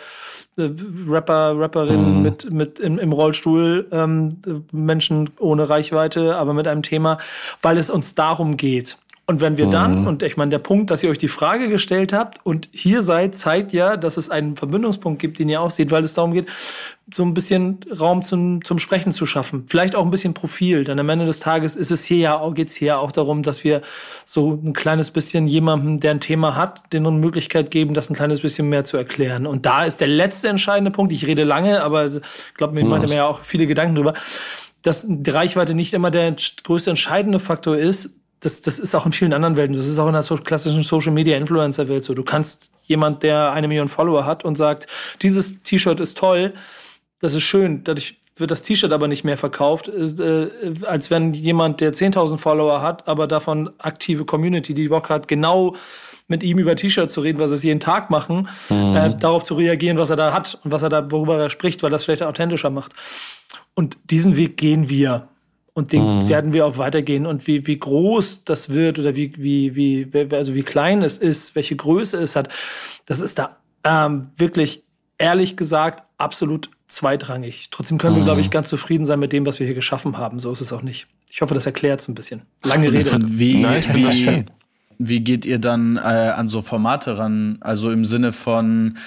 [0.58, 2.22] Rapper, Rapperinnen mhm.
[2.22, 4.30] mit, mit im, im Rollstuhl, ähm,
[4.72, 7.18] Menschen ohne Reichweite, aber mit einem Thema,
[7.62, 8.98] weil es uns darum geht.
[9.26, 10.08] Und wenn wir dann, mhm.
[10.08, 13.38] und ich meine, der Punkt, dass ihr euch die Frage gestellt habt und hier seid,
[13.38, 16.50] zeigt ja, dass es einen Verbindungspunkt gibt, den ihr auch seht, weil es darum geht,
[17.14, 19.64] so ein bisschen Raum zum, zum Sprechen zu schaffen.
[19.68, 22.54] Vielleicht auch ein bisschen Profil, denn am Ende des Tages ist es hier ja auch,
[22.54, 23.82] geht's hier auch darum, dass wir
[24.26, 28.16] so ein kleines bisschen jemandem, der ein Thema hat, den eine Möglichkeit geben, das ein
[28.16, 29.48] kleines bisschen mehr zu erklären.
[29.48, 31.14] Und da ist der letzte entscheidende Punkt.
[31.14, 32.22] Ich rede lange, aber ich
[32.56, 34.16] glaube, mir macht mir ja auch viele Gedanken drüber,
[34.82, 39.14] dass die Reichweite nicht immer der größte entscheidende Faktor ist, das, das ist auch in
[39.14, 39.76] vielen anderen Welten.
[39.76, 42.14] Das ist auch in der so klassischen Social Media Influencer Welt so.
[42.14, 44.88] Du kannst jemand, der eine Million Follower hat und sagt,
[45.22, 46.54] dieses T-Shirt ist toll,
[47.22, 47.84] das ist schön.
[47.86, 50.50] Dadurch wird das T-Shirt aber nicht mehr verkauft, ist, äh,
[50.82, 55.76] als wenn jemand, der 10.000 Follower hat, aber davon aktive Community, die Bock hat, genau
[56.28, 58.96] mit ihm über T-Shirt zu reden, was es jeden Tag machen, mhm.
[58.96, 61.84] äh, darauf zu reagieren, was er da hat und was er da, worüber er spricht,
[61.84, 62.94] weil das vielleicht authentischer macht.
[63.76, 65.28] Und diesen Weg gehen wir.
[65.74, 66.30] Und den mhm.
[66.30, 67.26] werden wir auch weitergehen.
[67.26, 71.56] Und wie, wie groß das wird oder wie, wie, wie, also wie klein es ist,
[71.56, 72.50] welche Größe es hat,
[73.06, 74.84] das ist da ähm, wirklich,
[75.18, 77.70] ehrlich gesagt, absolut zweitrangig.
[77.72, 78.20] Trotzdem können mhm.
[78.20, 80.40] wir, glaube ich, ganz zufrieden sein mit dem, was wir hier geschaffen haben.
[80.40, 81.08] So ist es auch nicht.
[81.32, 82.44] Ich hoffe, das erklärt es ein bisschen.
[82.64, 83.20] Lange Rede.
[83.28, 84.46] Wie, Nein, ich wie, das schön.
[84.98, 87.58] Wie geht ihr dann äh, an so Formate ran?
[87.62, 88.98] Also im Sinne von,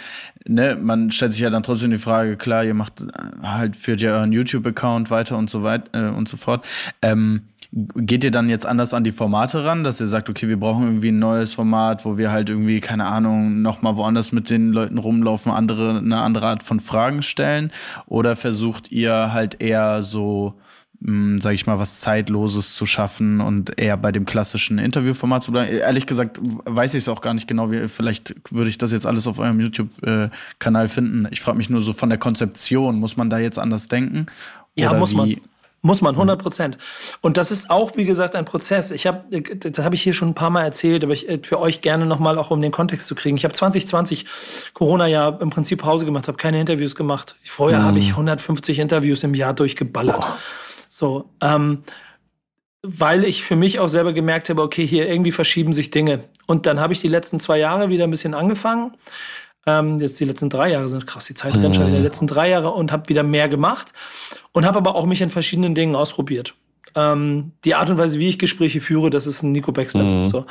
[0.47, 3.07] ne, man stellt sich ja dann trotzdem die Frage, klar, ihr macht äh,
[3.43, 6.67] halt, führt ja euren YouTube-Account weiter und so weiter äh, und so fort.
[7.03, 10.59] Ähm, geht ihr dann jetzt anders an die Formate ran, dass ihr sagt, okay, wir
[10.59, 14.73] brauchen irgendwie ein neues Format, wo wir halt irgendwie, keine Ahnung, nochmal woanders mit den
[14.73, 17.71] Leuten rumlaufen, andere, eine andere Art von Fragen stellen?
[18.07, 20.55] Oder versucht ihr halt eher so,
[21.01, 25.53] mh, sag ich mal, was Zeitloses zu schaffen und eher bei dem klassischen Interviewformat zu
[25.53, 25.73] bleiben.
[25.73, 27.71] Ehrlich gesagt weiß ich es auch gar nicht genau.
[27.71, 31.29] Wie, vielleicht würde ich das jetzt alles auf eurem YouTube-Kanal finden.
[31.31, 34.27] Ich frage mich nur so von der Konzeption, muss man da jetzt anders denken?
[34.75, 35.17] Ja, muss wie?
[35.17, 35.37] man.
[35.83, 36.79] Muss man, 100 Prozent.
[37.21, 38.91] Und das ist auch, wie gesagt, ein Prozess.
[38.91, 41.81] Ich habe, das habe ich hier schon ein paar Mal erzählt, aber ich, für euch
[41.81, 43.37] gerne nochmal auch um den Kontext zu kriegen.
[43.37, 44.27] Ich habe 2020
[44.75, 47.37] Corona-Jahr im Prinzip Pause gemacht, habe keine Interviews gemacht.
[47.45, 47.85] Vorher mhm.
[47.85, 50.25] habe ich 150 Interviews im Jahr durchgeballert.
[50.27, 50.35] Oh.
[50.97, 51.83] So, ähm,
[52.81, 56.21] weil ich für mich auch selber gemerkt habe, okay, hier irgendwie verschieben sich Dinge.
[56.47, 58.97] Und dann habe ich die letzten zwei Jahre wieder ein bisschen angefangen.
[59.67, 61.99] Ähm, jetzt die letzten drei Jahre sind krass, die Zeit rennt schon wieder.
[61.99, 63.93] Die letzten drei Jahre und habe wieder mehr gemacht
[64.53, 66.55] und habe aber auch mich in verschiedenen Dingen ausprobiert.
[66.97, 70.23] Ähm, die Art und Weise, wie ich Gespräche führe, das ist ein Nico Becksmann.
[70.23, 70.27] Mhm.
[70.29, 70.47] So.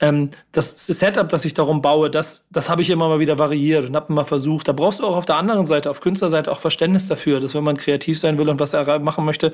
[0.00, 3.86] Ähm, das Setup, das ich darum baue, das, das habe ich immer mal wieder variiert
[3.86, 4.66] und habe mal versucht.
[4.66, 7.64] Da brauchst du auch auf der anderen Seite, auf Künstlerseite, auch Verständnis dafür, dass wenn
[7.64, 9.52] man kreativ sein will und was er machen möchte,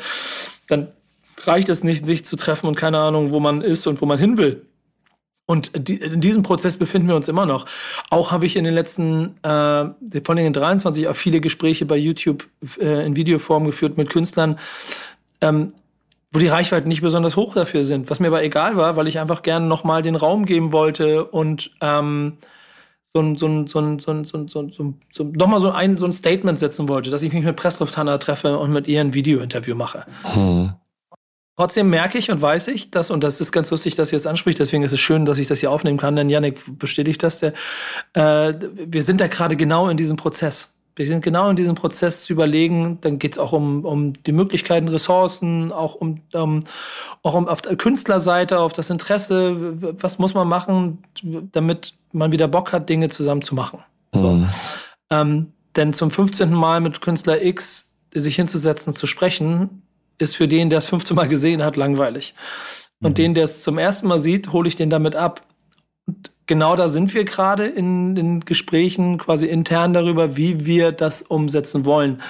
[0.69, 0.89] dann
[1.45, 4.19] reicht es nicht, sich zu treffen und keine Ahnung, wo man ist und wo man
[4.19, 4.67] hin will.
[5.49, 7.67] Und in diesem Prozess befinden wir uns immer noch.
[8.11, 9.85] Auch habe ich in den letzten, äh,
[10.25, 12.49] von den 23 auch viele Gespräche bei YouTube
[12.81, 14.59] äh, in Videoform geführt mit Künstlern,
[15.41, 15.73] ähm,
[16.33, 18.11] wo die Reichweiten nicht besonders hoch dafür sind.
[18.11, 21.71] Was mir aber egal war, weil ich einfach gerne nochmal den Raum geben wollte und
[21.81, 22.39] ähm,
[23.03, 25.61] so ein, so ein, so ein, so ein, so ein, so ein, so so nochmal
[25.61, 28.89] so ein, so ein Statement setzen wollte, dass ich mich mit Presslufthanna treffe und mit
[28.89, 30.05] ihr ein Video-Interview mache.
[30.35, 30.73] Hm.
[31.57, 34.27] Trotzdem merke ich und weiß ich, dass, und das ist ganz lustig, dass ihr es
[34.27, 37.41] anspricht, deswegen ist es schön, dass ich das hier aufnehmen kann, denn Janik bestätigt das.
[37.41, 37.55] Der,
[38.13, 40.76] äh, wir sind da gerade genau in diesem Prozess.
[40.97, 44.33] Wir sind genau in diesem Prozess zu überlegen, dann geht es auch um, um die
[44.33, 46.65] Möglichkeiten, Ressourcen, auch um, um,
[47.23, 51.05] auch um auf der Künstlerseite, auf das Interesse, was muss man machen,
[51.53, 53.81] damit man wieder Bock hat, Dinge zusammen zu machen.
[54.13, 54.31] So.
[54.33, 54.49] Mhm.
[55.11, 56.51] Ähm, denn zum 15.
[56.53, 59.83] Mal mit Künstler X sich hinzusetzen, zu sprechen,
[60.17, 62.35] ist für den, der es 15 Mal gesehen hat, langweilig.
[63.03, 63.15] Und mhm.
[63.15, 65.43] den, der es zum ersten Mal sieht, hole ich den damit ab.
[66.47, 71.85] Genau da sind wir gerade in den Gesprächen quasi intern darüber, wie wir das umsetzen
[71.85, 72.23] wollen.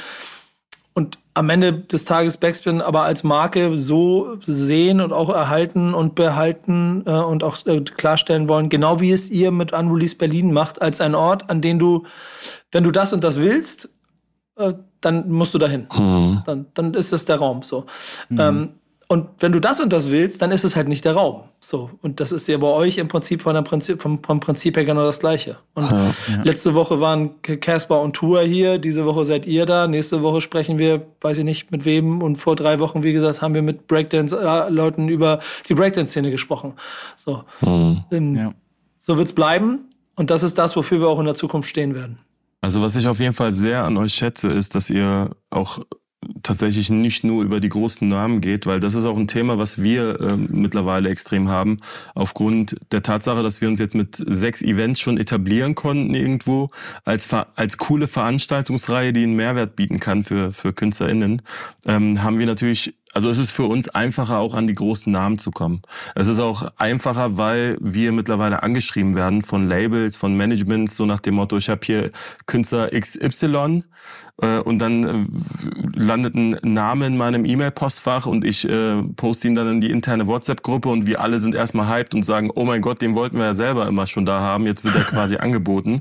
[0.94, 6.14] und am Ende des Tages Backspin aber als Marke so sehen und auch erhalten und
[6.14, 10.80] behalten äh, und auch äh, klarstellen wollen, genau wie es ihr mit Unreleased Berlin macht,
[10.80, 12.06] als ein Ort, an den du,
[12.72, 13.90] wenn du das und das willst,
[14.56, 15.86] äh, dann musst du dahin.
[15.94, 16.42] Mhm.
[16.46, 17.84] Dann, dann ist das der Raum so.
[18.30, 18.40] Mhm.
[18.40, 18.68] Ähm,
[19.09, 21.44] und wenn du das und das willst, dann ist es halt nicht der Raum.
[21.61, 21.90] So.
[22.02, 24.84] Und das ist ja bei euch im Prinzip von der Prinzip, vom, vom Prinzip her
[24.84, 25.59] genau das Gleiche.
[25.74, 26.42] Und ja, ja.
[26.42, 30.80] letzte Woche waren Casper und Tour hier, diese Woche seid ihr da, nächste Woche sprechen
[30.80, 32.20] wir, weiß ich nicht mit wem.
[32.20, 35.38] Und vor drei Wochen, wie gesagt, haben wir mit Breakdance-Leuten über
[35.68, 36.72] die Breakdance-Szene gesprochen.
[37.14, 37.44] So.
[37.61, 38.34] Mhm.
[38.34, 38.54] Ja.
[38.98, 39.84] So wird's bleiben.
[40.16, 42.18] Und das ist das, wofür wir auch in der Zukunft stehen werden.
[42.61, 45.78] Also was ich auf jeden Fall sehr an euch schätze, ist, dass ihr auch
[46.42, 49.82] tatsächlich nicht nur über die großen Namen geht, weil das ist auch ein Thema, was
[49.82, 51.78] wir äh, mittlerweile extrem haben,
[52.14, 56.70] aufgrund der Tatsache, dass wir uns jetzt mit sechs Events schon etablieren konnten irgendwo,
[57.04, 61.42] als, als coole Veranstaltungsreihe, die einen Mehrwert bieten kann für, für KünstlerInnen,
[61.86, 65.38] ähm, haben wir natürlich also es ist für uns einfacher, auch an die großen Namen
[65.38, 65.80] zu kommen.
[66.14, 71.20] Es ist auch einfacher, weil wir mittlerweile angeschrieben werden von Labels, von Managements, so nach
[71.20, 72.10] dem Motto, ich habe hier
[72.44, 73.84] Künstler XY
[74.43, 79.55] äh, und dann äh, landet ein Name in meinem E-Mail-Postfach und ich äh, poste ihn
[79.55, 82.82] dann in die interne WhatsApp-Gruppe und wir alle sind erstmal hyped und sagen, oh mein
[82.82, 86.01] Gott, den wollten wir ja selber immer schon da haben, jetzt wird er quasi angeboten.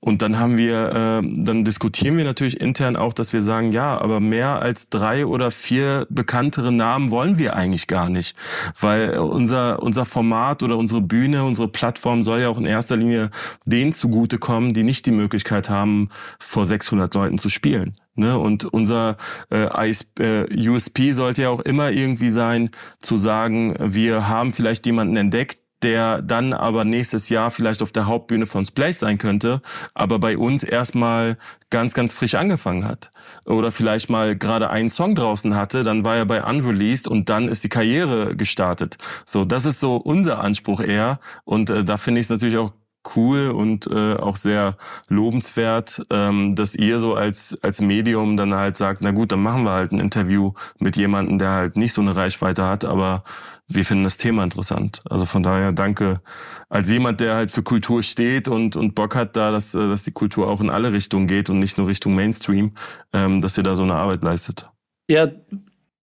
[0.00, 4.00] Und dann haben wir, äh, dann diskutieren wir natürlich intern auch, dass wir sagen, ja,
[4.00, 8.36] aber mehr als drei oder vier bekanntere Namen wollen wir eigentlich gar nicht,
[8.80, 13.30] weil unser unser Format oder unsere Bühne, unsere Plattform soll ja auch in erster Linie
[13.66, 16.08] denen zugutekommen, die nicht die Möglichkeit haben,
[16.38, 17.96] vor 600 Leuten zu spielen spielen.
[18.14, 18.38] Ne?
[18.38, 19.16] Und unser
[19.50, 25.16] äh, äh, USP sollte ja auch immer irgendwie sein, zu sagen, wir haben vielleicht jemanden
[25.16, 29.62] entdeckt, der dann aber nächstes Jahr vielleicht auf der Hauptbühne von Splash sein könnte,
[29.94, 31.36] aber bei uns erstmal
[31.70, 33.12] ganz, ganz frisch angefangen hat.
[33.44, 37.46] Oder vielleicht mal gerade einen Song draußen hatte, dann war er bei Unreleased und dann
[37.46, 38.96] ist die Karriere gestartet.
[39.24, 41.20] So, das ist so unser Anspruch eher.
[41.44, 42.72] Und äh, da finde ich es natürlich auch
[43.16, 44.76] cool und äh, auch sehr
[45.08, 49.64] lobenswert, ähm, dass ihr so als als Medium dann halt sagt, na gut, dann machen
[49.64, 53.24] wir halt ein Interview mit jemandem, der halt nicht so eine Reichweite hat, aber
[53.66, 55.02] wir finden das Thema interessant.
[55.08, 56.20] Also von daher danke
[56.68, 60.04] als jemand, der halt für Kultur steht und und Bock hat da, dass äh, dass
[60.04, 62.72] die Kultur auch in alle Richtungen geht und nicht nur Richtung Mainstream,
[63.12, 64.68] ähm, dass ihr da so eine Arbeit leistet.
[65.10, 65.28] Ja,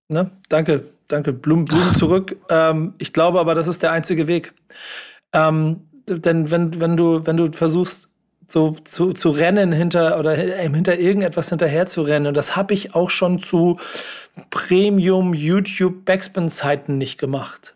[0.08, 1.34] ne, danke, danke.
[1.34, 2.38] Blumen, Blumen zurück.
[2.50, 4.54] ähm, ich glaube aber, das ist der einzige Weg.
[5.34, 8.10] Ähm, denn wenn, wenn du, wenn du versuchst,
[8.48, 12.28] so zu, zu rennen hinter oder hinter irgendetwas hinterher zu rennen.
[12.28, 13.80] Und das habe ich auch schon zu
[14.50, 17.76] Premium YouTube Backspin Zeiten nicht gemacht.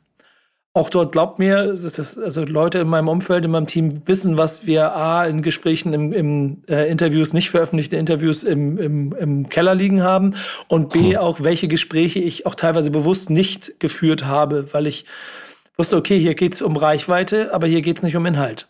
[0.73, 4.67] Auch dort glaubt mir, das, also Leute in meinem Umfeld, in meinem Team wissen, was
[4.67, 9.73] wir A in Gesprächen, im, im äh, Interviews, nicht veröffentlichte Interviews im, im, im Keller
[9.73, 10.36] liegen haben
[10.67, 15.05] und B auch, welche Gespräche ich auch teilweise bewusst nicht geführt habe, weil ich
[15.80, 18.67] wusste, okay, hier geht's um Reichweite, aber hier geht's nicht um Inhalt.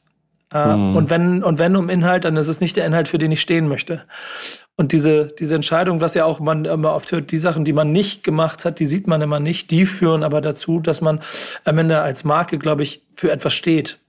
[0.53, 0.95] Äh, mhm.
[0.95, 3.41] Und wenn, und wenn um Inhalt, dann ist es nicht der Inhalt, für den ich
[3.41, 4.03] stehen möchte.
[4.75, 7.91] Und diese, diese Entscheidung, was ja auch man immer oft hört, die Sachen, die man
[7.91, 11.19] nicht gemacht hat, die sieht man immer nicht, die führen aber dazu, dass man
[11.65, 13.99] am Ende als Marke, glaube ich, für etwas steht.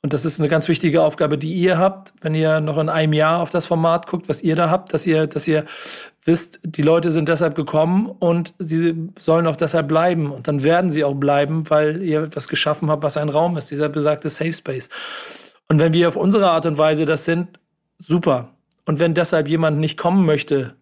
[0.00, 3.12] Und das ist eine ganz wichtige Aufgabe, die ihr habt, wenn ihr noch in einem
[3.12, 5.64] Jahr auf das Format guckt, was ihr da habt, dass ihr, dass ihr
[6.28, 10.30] wisst, die Leute sind deshalb gekommen und sie sollen auch deshalb bleiben.
[10.30, 13.72] Und dann werden sie auch bleiben, weil ihr etwas geschaffen habt, was ein Raum ist,
[13.72, 14.88] dieser besagte Safe Space.
[15.68, 17.58] Und wenn wir auf unsere Art und Weise das sind,
[17.98, 18.50] super.
[18.84, 20.76] Und wenn deshalb jemand nicht kommen möchte,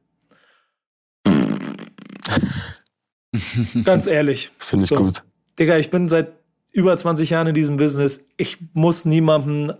[3.85, 4.51] ganz ehrlich.
[4.59, 5.23] Finde ich so, gut.
[5.59, 6.33] Digga, ich bin seit
[6.73, 8.21] über 20 Jahren in diesem Business.
[8.37, 9.73] Ich muss niemanden,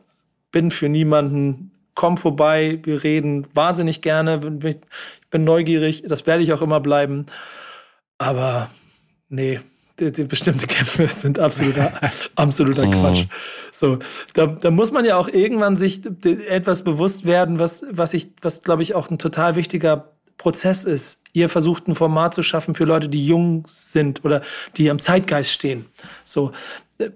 [0.51, 4.59] bin für niemanden, komm vorbei, wir reden wahnsinnig gerne.
[4.63, 7.27] Ich bin neugierig, das werde ich auch immer bleiben.
[8.19, 8.71] Aber
[9.29, 9.61] nee,
[9.99, 11.93] die, die bestimmte Kämpfe sind absoluter,
[12.37, 12.93] absoluter mhm.
[12.93, 13.25] Quatsch.
[13.73, 13.99] So,
[14.35, 18.63] da, da muss man ja auch irgendwann sich etwas bewusst werden, was, was ich, was
[18.63, 21.23] glaube ich auch ein total wichtiger Prozess ist.
[21.33, 24.43] Ihr versucht ein Format zu schaffen für Leute, die jung sind oder
[24.77, 25.87] die am Zeitgeist stehen.
[26.25, 26.53] So,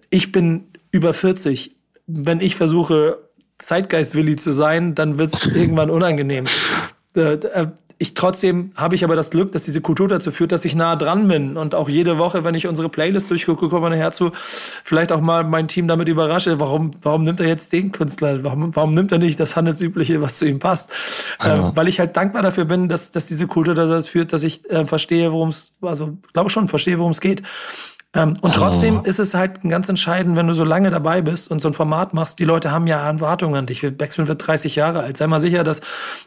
[0.09, 1.77] ich bin über 40.
[2.07, 3.19] Wenn ich versuche,
[3.61, 6.45] Zeitgeist-Willi zu sein, dann wird es irgendwann unangenehm.
[7.15, 7.67] Äh, äh,
[8.03, 10.97] ich trotzdem habe ich aber das Glück, dass diese Kultur dazu führt, dass ich nah
[10.97, 15.13] dran bin und auch jede Woche, wenn ich unsere Playlist durchgucke, komme nachher zu, vielleicht
[15.13, 18.43] auch mal mein Team damit überrasche, warum, warum nimmt er jetzt den Künstler?
[18.43, 20.91] Warum, warum nimmt er nicht das Handelsübliche, was zu ihm passt?
[21.45, 21.69] Ja.
[21.69, 24.69] Ähm, weil ich halt dankbar dafür bin, dass, dass diese Kultur dazu führt, dass ich
[24.71, 27.43] äh, verstehe, worum es, also glaube schon, verstehe, worum es geht.
[28.17, 29.03] Ähm, und trotzdem oh.
[29.05, 32.13] ist es halt ganz entscheidend, wenn du so lange dabei bist und so ein Format
[32.13, 33.83] machst, die Leute haben ja Erwartungen an dich.
[33.97, 35.17] Backspin wird 30 Jahre alt.
[35.17, 35.81] Sei mal sicher, dass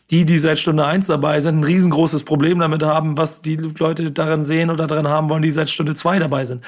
[0.09, 4.11] die, die seit Stunde eins dabei sind, ein riesengroßes Problem damit haben, was die Leute
[4.11, 6.63] darin sehen oder darin haben wollen, die seit Stunde zwei dabei sind.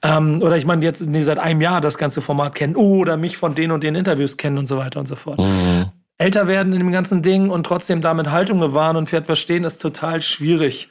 [0.00, 3.36] Ähm, oder ich meine, jetzt die seit einem Jahr das ganze Format kennen oder mich
[3.36, 5.38] von den und den Interviews kennen und so weiter und so fort.
[5.38, 5.90] Mhm.
[6.16, 9.82] Älter werden in dem ganzen Ding und trotzdem damit Haltung bewahren und Pferd verstehen, ist
[9.82, 10.88] total schwierig.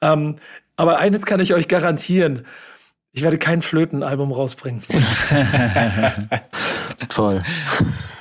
[0.00, 0.36] Ähm,
[0.76, 2.46] aber eines kann ich euch garantieren.
[3.16, 4.82] Ich werde kein Flötenalbum rausbringen.
[7.08, 7.40] Toll.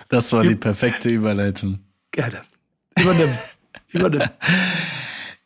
[0.08, 1.80] Das war die perfekte Überleitung.
[2.12, 2.38] Gerne.
[2.98, 3.32] Übernimm.
[3.92, 4.22] Übernimm.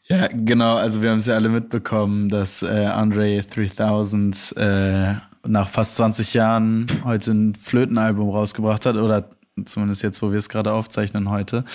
[0.04, 0.76] Ja, genau.
[0.76, 5.14] Also wir haben es ja alle mitbekommen, dass äh, Andre 3000 äh,
[5.47, 9.32] nach fast 20 Jahren heute ein Flötenalbum rausgebracht hat oder
[9.66, 11.66] zumindest jetzt, wo wir es gerade aufzeichnen heute.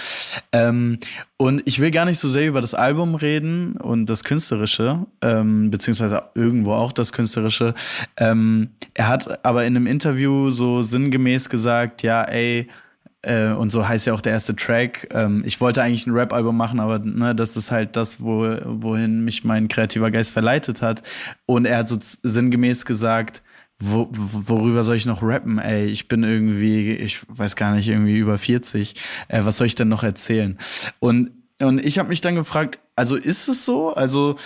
[0.53, 0.99] Ähm,
[1.37, 5.71] und ich will gar nicht so sehr über das Album reden und das Künstlerische, ähm,
[5.71, 7.75] beziehungsweise irgendwo auch das Künstlerische.
[8.17, 12.69] Ähm, er hat aber in einem Interview so sinngemäß gesagt, ja, ey,
[13.25, 15.09] äh, und so heißt ja auch der erste Track.
[15.13, 19.25] Ähm, ich wollte eigentlich ein Rap-Album machen, aber ne, das ist halt das, wo, wohin
[19.25, 21.03] mich mein kreativer Geist verleitet hat.
[21.47, 23.43] Und er hat so sinngemäß gesagt,
[23.79, 25.59] wo, worüber soll ich noch rappen?
[25.59, 28.95] Ey, ich bin irgendwie, ich weiß gar nicht, irgendwie über 40.
[29.29, 30.59] Äh, was soll ich denn noch erzählen?
[31.01, 33.95] Und, und ich habe mich dann gefragt, also ist es so?
[33.95, 34.37] Also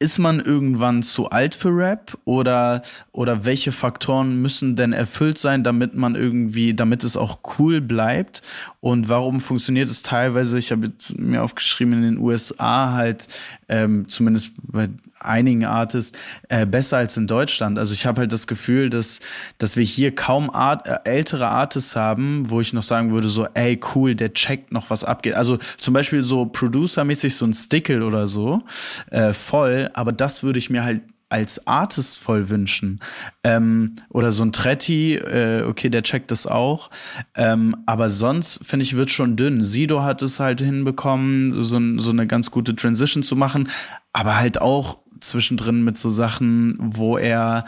[0.00, 2.82] ist man irgendwann zu alt für Rap oder,
[3.12, 8.42] oder welche Faktoren müssen denn erfüllt sein, damit man irgendwie, damit es auch cool bleibt?
[8.80, 13.28] Und warum funktioniert es teilweise, ich habe mir aufgeschrieben, in den USA halt,
[13.68, 14.88] ähm, zumindest bei
[15.24, 16.18] einigen Artists,
[16.48, 17.78] äh, besser als in Deutschland.
[17.78, 19.20] Also ich habe halt das Gefühl, dass,
[19.58, 23.46] dass wir hier kaum Art, äh, ältere Artists haben, wo ich noch sagen würde, so,
[23.54, 25.34] ey, cool, der checkt noch, was abgeht.
[25.34, 28.62] Also zum Beispiel so Producer-mäßig so ein Stickle oder so,
[29.10, 31.02] äh, voll, aber das würde ich mir halt
[31.34, 33.00] als Artist voll wünschen.
[33.42, 36.90] Ähm, oder so ein Tretti, äh, okay, der checkt das auch.
[37.34, 39.64] Ähm, aber sonst, finde ich, wird schon dünn.
[39.64, 43.68] Sido hat es halt hinbekommen, so, so eine ganz gute Transition zu machen,
[44.12, 47.64] aber halt auch zwischendrin mit so Sachen, wo er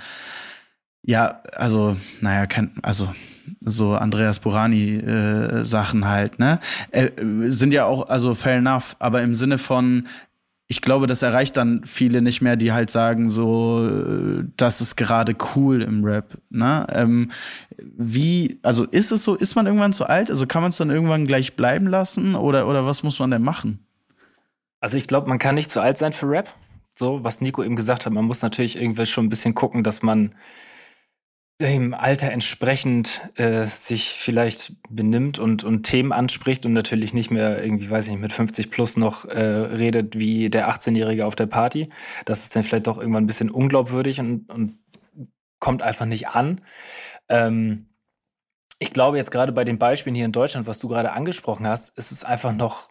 [1.07, 3.09] ja, also, naja, kein, also
[3.61, 6.59] so Andreas Burani äh, Sachen halt, ne?
[6.91, 7.11] Äh,
[7.45, 10.09] sind ja auch, also fair enough, aber im Sinne von,
[10.67, 13.89] ich glaube, das erreicht dann viele nicht mehr, die halt sagen, so,
[14.57, 16.39] das ist gerade cool im Rap.
[16.51, 16.85] Ne?
[16.91, 17.31] Ähm,
[17.79, 20.29] wie, also ist es so, ist man irgendwann zu alt?
[20.29, 23.43] Also kann man es dann irgendwann gleich bleiben lassen oder, oder was muss man denn
[23.43, 23.87] machen?
[24.81, 26.53] Also ich glaube, man kann nicht zu alt sein für Rap.
[26.99, 30.03] So, was Nico eben gesagt hat, man muss natürlich irgendwie schon ein bisschen gucken, dass
[30.03, 30.35] man
[31.61, 37.63] dem Alter entsprechend äh, sich vielleicht benimmt und, und Themen anspricht und natürlich nicht mehr
[37.63, 41.47] irgendwie, weiß ich nicht, mit 50 plus noch äh, redet wie der 18-Jährige auf der
[41.47, 41.87] Party.
[42.27, 44.79] Das ist dann vielleicht doch irgendwann ein bisschen unglaubwürdig und, und
[45.59, 46.61] kommt einfach nicht an.
[47.31, 47.89] Ähm,
[48.79, 51.97] ich glaube jetzt gerade bei den Beispielen hier in Deutschland, was du gerade angesprochen hast,
[51.99, 52.91] ist es einfach noch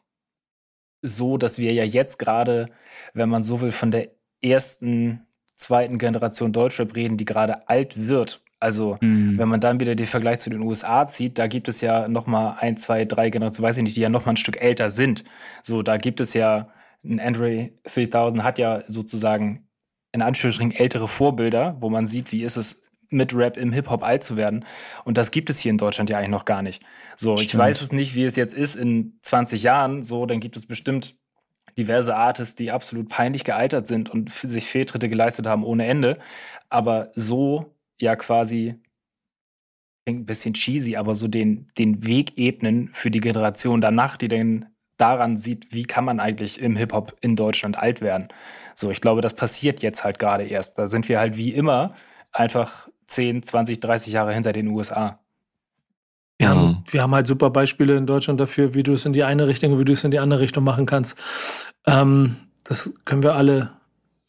[1.01, 2.67] so, dass wir ja jetzt gerade,
[3.13, 4.09] wenn man so will, von der
[4.41, 5.25] ersten,
[5.55, 9.37] zweiten Generation Deutschrap reden, die gerade alt wird also, mhm.
[9.37, 12.25] wenn man dann wieder den Vergleich zu den USA zieht, da gibt es ja noch
[12.25, 14.89] mal ein, zwei, drei Generationen, weiß ich nicht, die ja noch mal ein Stück älter
[14.89, 15.23] sind.
[15.61, 16.69] So, da gibt es ja,
[17.03, 19.67] ein Andre 3000 hat ja sozusagen
[20.13, 22.81] in Anführungsstrichen ältere Vorbilder, wo man sieht, wie ist es
[23.15, 24.65] mit Rap im Hip-Hop alt zu werden.
[25.03, 26.83] Und das gibt es hier in Deutschland ja eigentlich noch gar nicht.
[27.15, 27.49] So, Stimmt.
[27.49, 30.03] ich weiß es nicht, wie es jetzt ist in 20 Jahren.
[30.03, 31.15] So, dann gibt es bestimmt
[31.77, 36.17] diverse Artists, die absolut peinlich gealtert sind und sich Fehltritte geleistet haben ohne Ende.
[36.69, 38.75] Aber so ja quasi
[40.07, 44.67] ein bisschen cheesy, aber so den, den Weg ebnen für die Generation danach, die dann
[44.97, 48.29] daran sieht, wie kann man eigentlich im Hip-Hop in Deutschland alt werden.
[48.75, 50.77] So, ich glaube, das passiert jetzt halt gerade erst.
[50.77, 51.93] Da sind wir halt wie immer
[52.31, 55.19] einfach 10, 20, 30 Jahre hinter den USA.
[56.37, 56.83] Wir, haben, mhm.
[56.87, 59.73] wir haben halt super Beispiele in Deutschland dafür, wie du es in die eine Richtung
[59.73, 61.17] und wie du es in die andere Richtung machen kannst.
[61.85, 63.71] Ähm, das können wir alle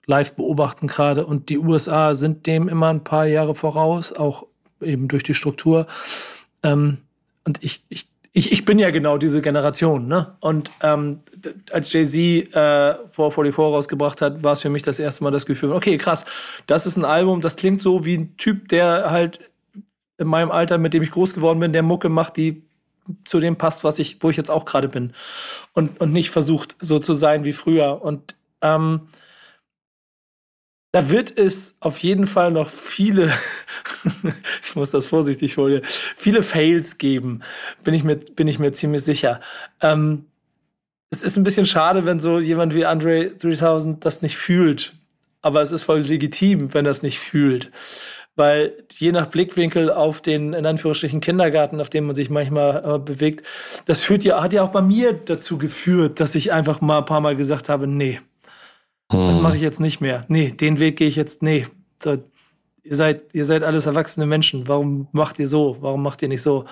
[0.06, 1.26] live beobachten gerade.
[1.26, 4.46] Und die USA sind dem immer ein paar Jahre voraus, auch
[4.80, 5.86] eben durch die Struktur.
[6.62, 6.98] Ähm,
[7.44, 10.36] und ich, ich, ich, ich bin ja genau diese Generation, ne?
[10.40, 11.20] Und ähm,
[11.72, 15.72] als Jay-Z äh, 444 rausgebracht hat, war es für mich das erste Mal das Gefühl,
[15.72, 16.26] okay, krass,
[16.66, 19.40] das ist ein Album, das klingt so wie ein Typ, der halt
[20.18, 22.62] in meinem Alter, mit dem ich groß geworden bin, der Mucke macht, die
[23.24, 25.14] zu dem passt, was ich, wo ich jetzt auch gerade bin.
[25.72, 28.02] Und, und nicht versucht, so zu sein wie früher.
[28.02, 29.08] Und ähm,
[30.96, 33.30] da wird es auf jeden Fall noch viele,
[34.64, 37.42] ich muss das vorsichtig formulieren, viele Fails geben,
[37.84, 39.42] bin ich mir, bin ich mir ziemlich sicher.
[39.82, 40.24] Ähm,
[41.10, 44.94] es ist ein bisschen schade, wenn so jemand wie Andre 3000 das nicht fühlt.
[45.42, 47.70] aber es ist voll legitim, wenn er es nicht fühlt.
[48.34, 52.98] Weil je nach Blickwinkel auf den, in Anführungsstrichen, Kindergarten, auf dem man sich manchmal äh,
[52.98, 53.44] bewegt,
[53.84, 57.04] das führt ja, hat ja auch bei mir dazu geführt, dass ich einfach mal ein
[57.04, 58.18] paar Mal gesagt habe, nee,
[59.12, 59.28] hm.
[59.28, 60.24] das mache ich jetzt nicht mehr.
[60.28, 61.66] Nee, den Weg gehe ich jetzt, nee.
[62.02, 62.18] So,
[62.82, 64.68] ihr seid, ihr seid alles erwachsene Menschen.
[64.68, 65.76] Warum macht ihr so?
[65.80, 66.64] Warum macht ihr nicht so?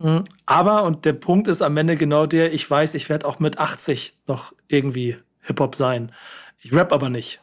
[0.00, 0.24] Hm.
[0.44, 3.58] Aber, und der Punkt ist am Ende genau der, ich weiß, ich werde auch mit
[3.58, 6.12] 80 noch irgendwie Hip-Hop sein.
[6.58, 7.40] Ich rap aber nicht.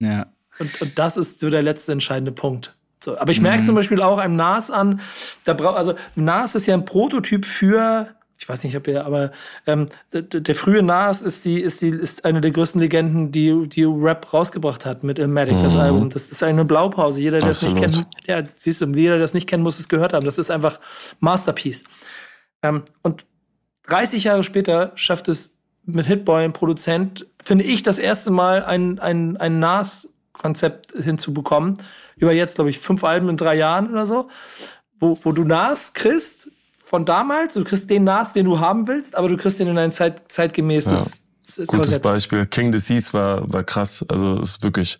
[0.00, 0.26] Ja.
[0.58, 2.76] Und, und das ist so der letzte entscheidende Punkt.
[3.00, 3.64] So, aber ich merke mhm.
[3.64, 5.00] zum Beispiel auch einem Nas an,
[5.44, 9.32] da braucht, also Nas ist ja ein Prototyp für, ich weiß nicht, ob er, aber
[9.66, 13.68] ähm, der, der, frühe Nas ist die, ist die, ist eine der größten Legenden, die,
[13.68, 15.62] die Rap rausgebracht hat mit Illmatic, mhm.
[15.64, 16.08] das Album.
[16.10, 17.20] Das ist eine Blaupause.
[17.20, 19.88] Jeder, der es nicht kennt, ja, siehst du, jeder, der es nicht kennt, muss es
[19.88, 20.24] gehört haben.
[20.24, 20.78] Das ist einfach
[21.18, 21.82] Masterpiece.
[22.62, 23.26] Ähm, und
[23.88, 29.00] 30 Jahre später schafft es mit Hitboy, ein Produzent, finde ich, das erste Mal ein,
[29.00, 31.78] ein, ein Nas-Konzept hinzubekommen.
[32.16, 34.28] Über jetzt, glaube ich, fünf Alben in drei Jahren oder so.
[35.00, 36.52] Wo, wo du Nas kriegst
[36.88, 39.78] von damals, du kriegst den Nas, den du haben willst, aber du kriegst den in
[39.78, 41.64] ein Zeit, zeitgemäßes ja.
[41.64, 42.04] Gutes Konzept.
[42.04, 42.46] Beispiel.
[42.46, 44.04] King Disease war, war krass.
[44.08, 44.98] Also ist wirklich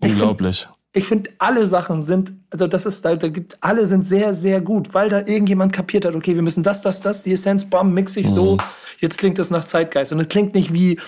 [0.00, 0.66] unglaublich
[0.96, 4.62] ich finde, alle Sachen sind, also das ist, da, da gibt, alle sind sehr, sehr
[4.62, 7.92] gut, weil da irgendjemand kapiert hat, okay, wir müssen das, das, das, die Essenz, bam,
[7.92, 8.32] mix ich mhm.
[8.32, 8.56] so,
[8.98, 10.12] jetzt klingt das nach Zeitgeist.
[10.12, 10.98] Und es klingt nicht wie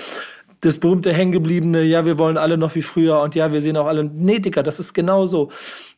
[0.61, 3.87] das berühmte hängengebliebene, ja, wir wollen alle noch wie früher und ja, wir sehen auch
[3.87, 5.51] alle, nee, Dicker, das ist genau so.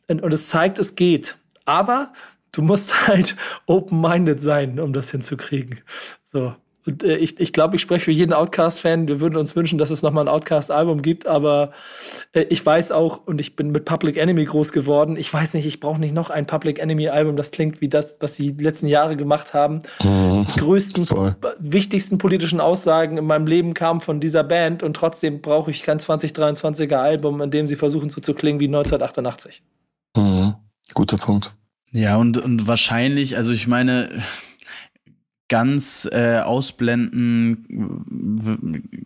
[0.06, 1.36] Und, und es zeigt, es geht.
[1.64, 2.12] Aber
[2.52, 3.36] du musst halt
[3.66, 5.80] open-minded sein, um das hinzukriegen.
[6.24, 6.54] So.
[6.86, 9.06] Und äh, ich, ich glaube, ich spreche für jeden Outcast-Fan.
[9.06, 11.72] Wir würden uns wünschen, dass es nochmal ein Outcast-Album gibt, aber
[12.32, 15.66] äh, ich weiß auch, und ich bin mit Public Enemy groß geworden, ich weiß nicht,
[15.66, 18.86] ich brauche nicht noch ein Public Enemy-Album, das klingt wie das, was sie die letzten
[18.86, 19.82] Jahre gemacht haben.
[20.02, 21.36] Mhm, die größten, voll.
[21.58, 25.98] wichtigsten politischen Aussagen in meinem Leben kamen von dieser Band und trotzdem brauche ich kein
[25.98, 29.62] 2023er Album, in dem sie versuchen so zu klingen wie 1988.
[30.16, 30.54] Mhm,
[30.94, 31.52] guter Punkt.
[31.92, 34.22] Ja, und, und wahrscheinlich, also ich meine,
[35.48, 37.68] ganz äh, ausblenden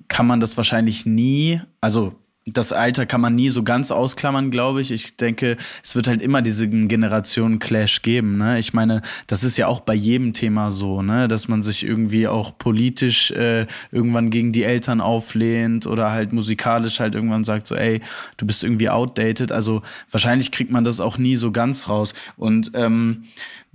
[0.08, 1.60] kann man das wahrscheinlich nie.
[1.80, 2.14] Also
[2.46, 4.90] das Alter kann man nie so ganz ausklammern, glaube ich.
[4.90, 8.36] Ich denke, es wird halt immer diesen Generationen-Clash geben.
[8.36, 8.58] Ne?
[8.58, 11.26] Ich meine, das ist ja auch bei jedem Thema so, ne?
[11.26, 17.00] dass man sich irgendwie auch politisch äh, irgendwann gegen die Eltern auflehnt oder halt musikalisch
[17.00, 18.02] halt irgendwann sagt so, ey,
[18.36, 19.50] du bist irgendwie outdated.
[19.50, 19.80] Also
[20.10, 22.12] wahrscheinlich kriegt man das auch nie so ganz raus.
[22.36, 23.24] Und ähm,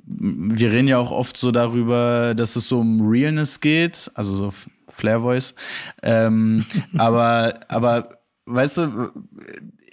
[0.05, 4.53] wir reden ja auch oft so darüber, dass es so um Realness geht, also so
[4.87, 5.55] Flair Voice.
[6.03, 6.65] Ähm,
[6.97, 8.18] aber, aber,
[8.49, 9.11] weißt du,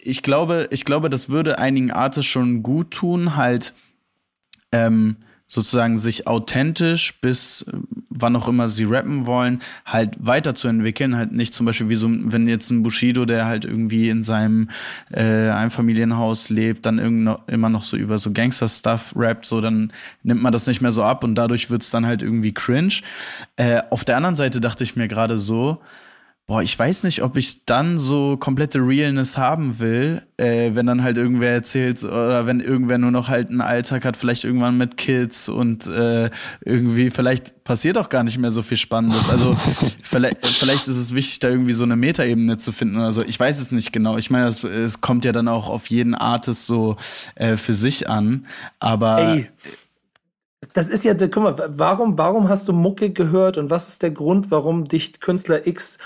[0.03, 3.75] ich glaube, ich glaube, das würde einigen Artists schon gut tun, halt
[4.73, 5.17] ähm,
[5.49, 7.73] sozusagen sich authentisch bis äh,
[8.19, 11.17] wann auch immer sie rappen wollen, halt weiterzuentwickeln.
[11.17, 14.71] Halt nicht zum Beispiel wie so, wenn jetzt ein Bushido, der halt irgendwie in seinem
[15.13, 16.99] äh, Einfamilienhaus lebt, dann
[17.47, 19.93] immer noch so über so Gangster-Stuff rappt, so dann
[20.23, 22.95] nimmt man das nicht mehr so ab und dadurch wird's dann halt irgendwie cringe.
[23.57, 25.81] Äh, auf der anderen Seite dachte ich mir gerade so,
[26.49, 31.03] Boah, ich weiß nicht, ob ich dann so komplette Realness haben will, äh, wenn dann
[31.03, 34.97] halt irgendwer erzählt oder wenn irgendwer nur noch halt einen Alltag hat, vielleicht irgendwann mit
[34.97, 36.31] Kids und äh,
[36.65, 39.29] irgendwie vielleicht passiert auch gar nicht mehr so viel Spannendes.
[39.29, 39.57] Also
[40.05, 43.23] vielleicht, vielleicht ist es wichtig, da irgendwie so eine Metaebene zu finden oder so.
[43.23, 44.17] Ich weiß es nicht genau.
[44.17, 46.97] Ich meine, es, es kommt ja dann auch auf jeden Artist so
[47.35, 48.47] äh, für sich an.
[48.79, 49.51] Aber Ey.
[50.75, 54.11] Das ist ja, guck mal, warum, warum hast du Mucke gehört und was ist der
[54.13, 55.99] Grund, warum dich Künstler X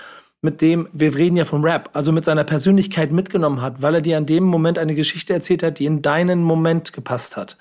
[0.42, 4.00] mit dem, wir reden ja vom Rap, also mit seiner Persönlichkeit mitgenommen hat, weil er
[4.00, 7.58] dir an dem Moment eine Geschichte erzählt hat, die in deinen Moment gepasst hat.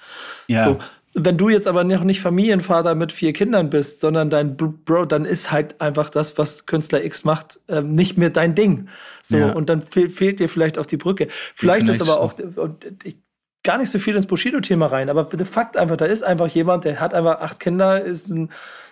[0.48, 0.66] Ja.
[0.66, 0.78] So,
[1.16, 5.26] wenn du jetzt aber noch nicht Familienvater mit vier Kindern bist, sondern dein Bro, dann
[5.26, 8.88] ist halt einfach das, was Künstler X macht, ähm, nicht mehr dein Ding.
[9.24, 9.52] So, ja.
[9.52, 11.28] und dann fehl, fehlt dir vielleicht auch die Brücke.
[11.56, 12.36] Vielleicht ist aber auch,
[13.04, 13.18] ich,
[13.64, 16.86] gar nicht so viel ins Bushido-Thema rein, aber de Fakt einfach, da ist einfach jemand,
[16.86, 18.50] der hat einfach acht Kinder, ist ein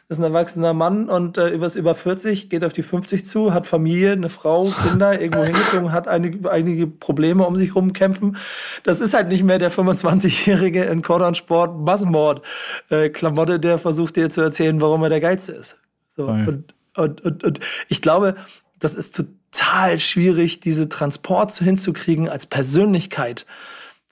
[0.10, 3.68] ist ein erwachsener Mann und äh, übers über 40, geht auf die 50 zu, hat
[3.68, 8.38] Familie, eine Frau, Kinder, irgendwo hingezogen, hat einige, einige Probleme um sich rumkämpfen.
[8.84, 12.42] Das ist halt nicht mehr der 25-Jährige in Cordon-Sport Massenmord
[12.90, 15.78] äh, Klamotte, der versucht dir zu erzählen, warum er der Geilste ist.
[16.16, 18.36] So, und, und, und, und ich glaube,
[18.80, 19.16] das ist
[19.52, 23.46] total schwierig, diese Transport hinzukriegen als Persönlichkeit.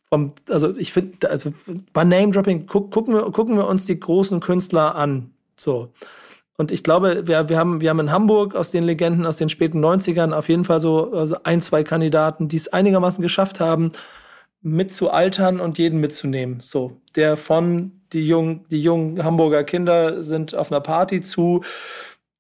[0.10, 1.54] Vom, also ich finde, also
[1.94, 5.92] bei Name Dropping guck, gucken, wir, gucken wir uns die großen Künstler an, so.
[6.58, 9.50] Und ich glaube, wir, wir, haben, wir haben in Hamburg aus den Legenden aus den
[9.50, 13.92] späten 90ern auf jeden Fall so also ein, zwei Kandidaten, die es einigermaßen geschafft haben,
[14.62, 16.62] mitzualtern und jeden mitzunehmen.
[16.62, 21.62] So, der von die jungen, die jungen Hamburger Kinder sind auf einer Party zu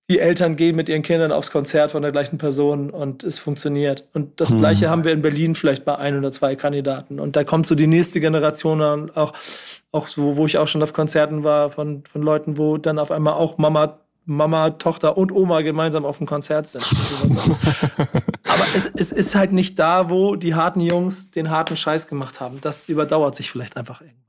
[0.10, 4.06] die Eltern gehen mit ihren Kindern aufs Konzert von der gleichen Person und es funktioniert.
[4.14, 4.60] Und das hm.
[4.60, 7.20] Gleiche haben wir in Berlin vielleicht bei ein oder zwei Kandidaten.
[7.20, 9.34] Und da kommt so die nächste Generation an, auch,
[9.92, 13.10] auch so, wo ich auch schon auf Konzerten war von, von Leuten, wo dann auf
[13.10, 16.84] einmal auch Mama, Mama, Tochter und Oma gemeinsam auf dem Konzert sind.
[18.44, 22.40] Aber es, es ist halt nicht da, wo die harten Jungs den harten Scheiß gemacht
[22.40, 22.62] haben.
[22.62, 24.26] Das überdauert sich vielleicht einfach irgendwann.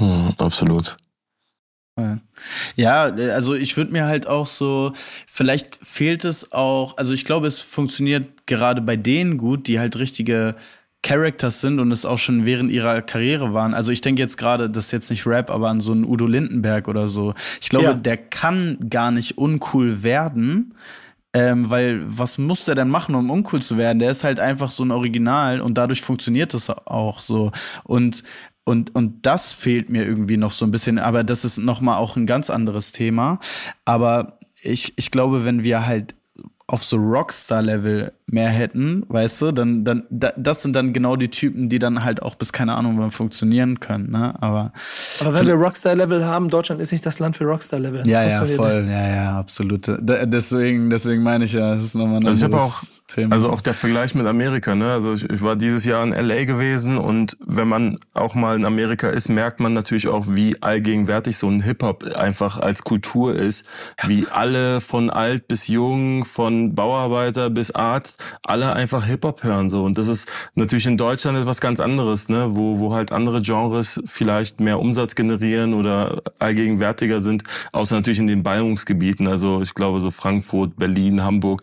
[0.00, 0.96] Hm, absolut.
[2.74, 4.92] Ja, also ich würde mir halt auch so,
[5.26, 9.98] vielleicht fehlt es auch, also ich glaube, es funktioniert gerade bei denen gut, die halt
[9.98, 10.56] richtige
[11.02, 13.74] Characters sind und es auch schon während ihrer Karriere waren.
[13.74, 16.26] Also ich denke jetzt gerade, das ist jetzt nicht Rap, aber an so einen Udo
[16.26, 17.32] Lindenberg oder so.
[17.60, 17.94] Ich glaube, ja.
[17.94, 20.74] der kann gar nicht uncool werden.
[21.32, 23.98] Ähm, weil was muss der denn machen, um uncool zu werden?
[23.98, 27.52] Der ist halt einfach so ein Original und dadurch funktioniert es auch so.
[27.84, 28.22] Und
[28.66, 32.16] und, und das fehlt mir irgendwie noch so ein bisschen, aber das ist nochmal auch
[32.16, 33.38] ein ganz anderes Thema.
[33.84, 36.16] Aber ich, ich glaube, wenn wir halt
[36.66, 41.68] auf so Rockstar-Level mehr hätten, weißt du, dann, dann, das sind dann genau die Typen,
[41.68, 44.34] die dann halt auch bis keine Ahnung wann funktionieren können, ne?
[44.42, 44.72] Aber,
[45.20, 48.02] aber wenn wir Rockstar-Level haben, Deutschland ist nicht das Land für Rockstar-Level.
[48.06, 48.92] Ja, ja, voll, nicht.
[48.92, 49.86] ja, ja, absolut.
[49.86, 53.34] deswegen, deswegen meine ich ja, es ist nochmal ein also ich auch, Thema.
[53.34, 54.92] Also auch der Vergleich mit Amerika, ne?
[54.92, 58.64] Also ich, ich war dieses Jahr in LA gewesen und wenn man auch mal in
[58.64, 63.64] Amerika ist, merkt man natürlich auch, wie allgegenwärtig so ein Hip-Hop einfach als Kultur ist,
[64.04, 69.84] wie alle von alt bis jung, von Bauarbeiter bis Arzt alle einfach Hip-Hop hören so.
[69.84, 72.48] Und das ist natürlich in Deutschland etwas ganz anderes, ne?
[72.50, 77.42] wo, wo halt andere Genres vielleicht mehr Umsatz generieren oder allgegenwärtiger sind,
[77.72, 79.28] außer natürlich in den Ballungsgebieten.
[79.28, 81.62] Also ich glaube so Frankfurt, Berlin, Hamburg,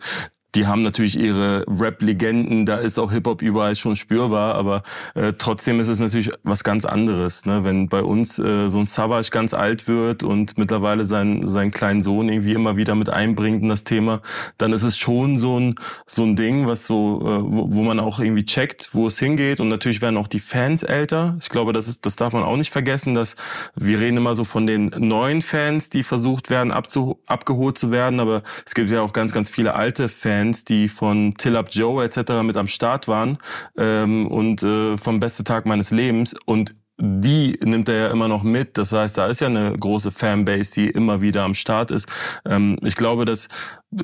[0.54, 4.82] die haben natürlich ihre Rap-Legenden, da ist auch Hip-Hop überall schon spürbar, aber
[5.14, 7.44] äh, trotzdem ist es natürlich was ganz anderes.
[7.46, 7.64] Ne?
[7.64, 12.02] Wenn bei uns äh, so ein Savage ganz alt wird und mittlerweile seinen, seinen kleinen
[12.02, 14.20] Sohn irgendwie immer wieder mit einbringt in das Thema,
[14.58, 15.74] dann ist es schon so ein,
[16.06, 19.60] so ein Ding, was so, äh, wo, wo man auch irgendwie checkt, wo es hingeht.
[19.60, 21.36] Und natürlich werden auch die Fans älter.
[21.40, 23.36] Ich glaube, das ist, das darf man auch nicht vergessen, dass
[23.74, 28.20] wir reden immer so von den neuen Fans, die versucht werden, abzu, abgeholt zu werden,
[28.20, 31.68] aber es gibt ja auch ganz, ganz viele alte Fans, Bands, die von Till Up
[31.70, 32.42] Joe etc.
[32.42, 33.38] mit am Start waren
[33.78, 38.44] ähm, und äh, vom Beste Tag meines Lebens und die nimmt er ja immer noch
[38.44, 38.78] mit.
[38.78, 42.06] Das heißt, da ist ja eine große Fanbase, die immer wieder am Start ist.
[42.46, 43.48] Ähm, ich glaube, dass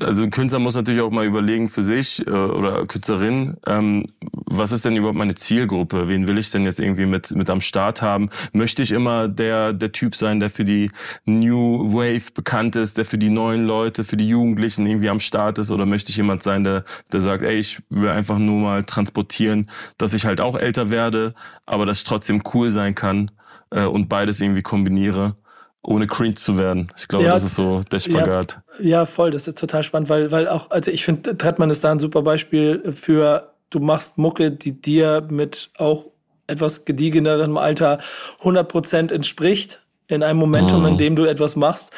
[0.01, 4.05] also ein Künstler muss natürlich auch mal überlegen für sich äh, oder Künstlerin, ähm,
[4.45, 6.07] was ist denn überhaupt meine Zielgruppe?
[6.07, 8.29] Wen will ich denn jetzt irgendwie mit mit am Start haben?
[8.53, 10.91] Möchte ich immer der der Typ sein, der für die
[11.25, 15.57] New Wave bekannt ist, der für die neuen Leute, für die Jugendlichen irgendwie am Start
[15.59, 18.83] ist, oder möchte ich jemand sein, der der sagt, ey, ich will einfach nur mal
[18.83, 21.33] transportieren, dass ich halt auch älter werde,
[21.65, 23.31] aber dass ich trotzdem cool sein kann
[23.71, 25.35] äh, und beides irgendwie kombiniere
[25.83, 26.91] ohne cringe zu werden.
[26.97, 28.61] Ich glaube, ja, das ist so der Spagat.
[28.79, 31.83] Ja, ja, voll, das ist total spannend, weil, weil auch, also ich finde, Trettmann ist
[31.83, 36.07] da ein super Beispiel für, du machst Mucke, die dir mit auch
[36.47, 37.99] etwas gediegenerem Alter
[38.41, 40.87] 100% entspricht, in einem Momentum, mhm.
[40.87, 41.93] in dem du etwas machst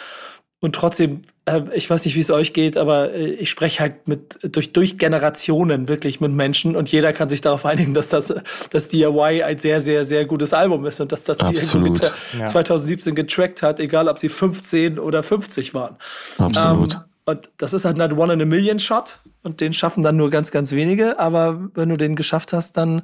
[0.64, 4.08] und trotzdem, äh, ich weiß nicht, wie es euch geht, aber äh, ich spreche halt
[4.08, 8.34] mit durch durch Generationen wirklich mit Menschen und jeder kann sich darauf einigen, dass das
[8.70, 12.02] dass DIY ein sehr sehr sehr gutes Album ist und dass das Absolut.
[12.34, 12.46] die ja.
[12.46, 15.98] 2017 getrackt hat, egal ob sie 15 oder 50 waren.
[16.38, 16.94] Absolut.
[16.94, 20.16] Ähm, und das ist halt ein One in a Million Shot und den schaffen dann
[20.16, 23.02] nur ganz ganz wenige, aber wenn du den geschafft hast, dann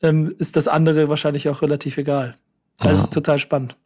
[0.00, 2.36] ähm, ist das andere wahrscheinlich auch relativ egal.
[2.78, 3.04] Das ja.
[3.04, 3.76] ist total spannend.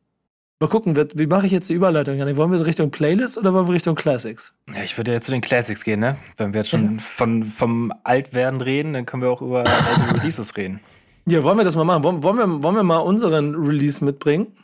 [0.63, 2.19] Mal gucken, wie mache ich jetzt die Überleitung?
[2.37, 4.55] Wollen wir Richtung Playlist oder wollen wir Richtung Classics?
[4.69, 6.19] Ja, ich würde ja zu den Classics gehen, ne?
[6.37, 10.55] Wenn wir jetzt schon von, vom Altwerden reden, dann können wir auch über alte Releases
[10.59, 10.81] reden.
[11.27, 12.05] Ja, wollen wir das mal machen?
[12.05, 14.55] Wollen, wollen, wir, wollen wir mal unseren Release mitbringen?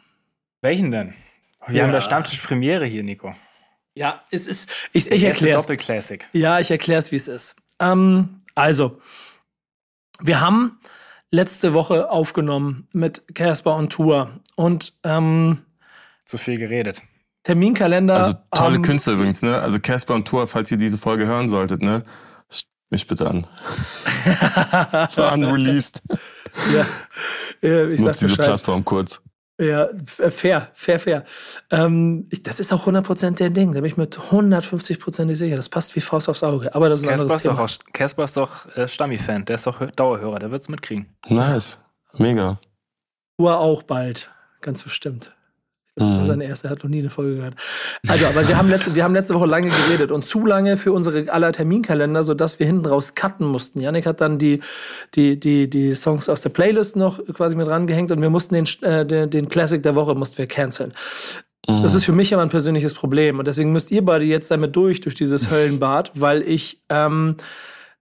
[0.60, 1.14] Welchen denn?
[1.66, 1.84] Wir ja.
[1.84, 3.34] haben da Stammtisch-Premiere hier, Nico.
[3.94, 4.70] Ja, es ist.
[4.92, 6.28] Ich, ich erkläre Doppelklassik.
[6.34, 7.56] Ja, ich erkläre es, wie es ist.
[7.80, 9.00] Ähm, also,
[10.20, 10.78] wir haben
[11.30, 14.40] letzte Woche aufgenommen mit Casper und Tour.
[14.56, 15.62] Und ähm,
[16.26, 17.02] zu viel geredet.
[17.42, 18.16] Terminkalender.
[18.16, 19.60] Also tolle Künstler übrigens, ne?
[19.60, 22.04] Also Casper und Tour, falls ihr diese Folge hören solltet, ne?
[22.90, 23.46] Mich bitte an.
[25.32, 26.02] Unreleased.
[26.72, 26.86] Ja.
[27.60, 29.22] ja ich Nutzt diese Plattform kurz.
[29.58, 31.24] Ja, fair, fair, fair.
[31.70, 33.72] Ähm, ich, das ist auch 100% der Ding.
[33.72, 35.56] Da bin ich mit 150% sicher.
[35.56, 36.74] Das passt wie Faust aufs Auge.
[36.74, 37.92] Aber das ist ein Casper anderes Thema.
[37.92, 39.46] Casper ist doch äh, Stammi-Fan.
[39.46, 40.38] Der ist doch Dauerhörer.
[40.38, 41.16] Der wird es mitkriegen.
[41.28, 41.80] Nice.
[42.18, 42.60] Mega.
[43.38, 44.30] Tour auch bald.
[44.60, 45.35] Ganz bestimmt.
[45.98, 46.24] Das war mhm.
[46.24, 47.54] seine erste, er hat noch nie eine Folge gehört.
[48.06, 50.92] Also, aber wir haben letzte, wir haben letzte Woche lange geredet und zu lange für
[50.92, 53.80] unsere aller Terminkalender, sodass wir hinten raus cutten mussten.
[53.80, 54.60] Janik hat dann die,
[55.14, 58.66] die, die, die Songs aus der Playlist noch quasi mit rangehängt und wir mussten den,
[58.82, 60.92] äh, den, den Classic der Woche mussten wir canceln.
[61.66, 63.38] Das ist für mich immer ein persönliches Problem.
[63.38, 67.36] Und deswegen müsst ihr beide jetzt damit durch, durch dieses Höllenbad, weil ich ähm,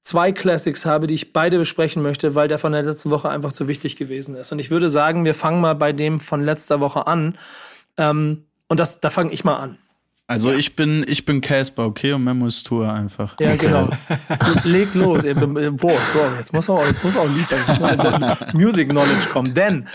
[0.02, 3.52] zwei Classics habe, die ich beide besprechen möchte, weil der von der letzten Woche einfach
[3.52, 4.52] zu wichtig gewesen ist.
[4.52, 7.38] Und ich würde sagen, wir fangen mal bei dem von letzter Woche an.
[7.98, 9.78] Ähm, und das, da fange ich mal an.
[10.28, 10.58] Also ja.
[10.58, 13.36] ich bin ich bin Casper, okay, und Memo ist Tour einfach.
[13.40, 13.90] Ja, genau.
[14.64, 15.22] Leg los.
[15.24, 19.54] Boah, boah, jetzt muss auch, jetzt muss auch Lied, Music Knowledge kommen.
[19.54, 19.88] Denn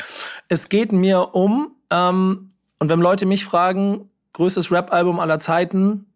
[0.49, 2.49] es geht mir um ähm,
[2.79, 6.07] und wenn Leute mich fragen, größtes Rap-Album aller Zeiten,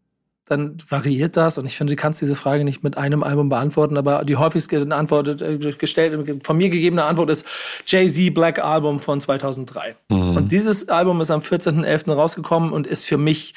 [0.47, 1.57] dann variiert das.
[1.59, 4.73] Und ich finde, du kannst diese Frage nicht mit einem Album beantworten, aber die häufigst
[4.93, 7.47] Antwort, äh, gestellt, von mir gegebene Antwort ist
[7.87, 9.97] Jay-Z Black Album von 2003.
[10.11, 10.37] Mhm.
[10.37, 12.13] Und dieses Album ist am 14.11.
[12.13, 13.55] rausgekommen und ist für mich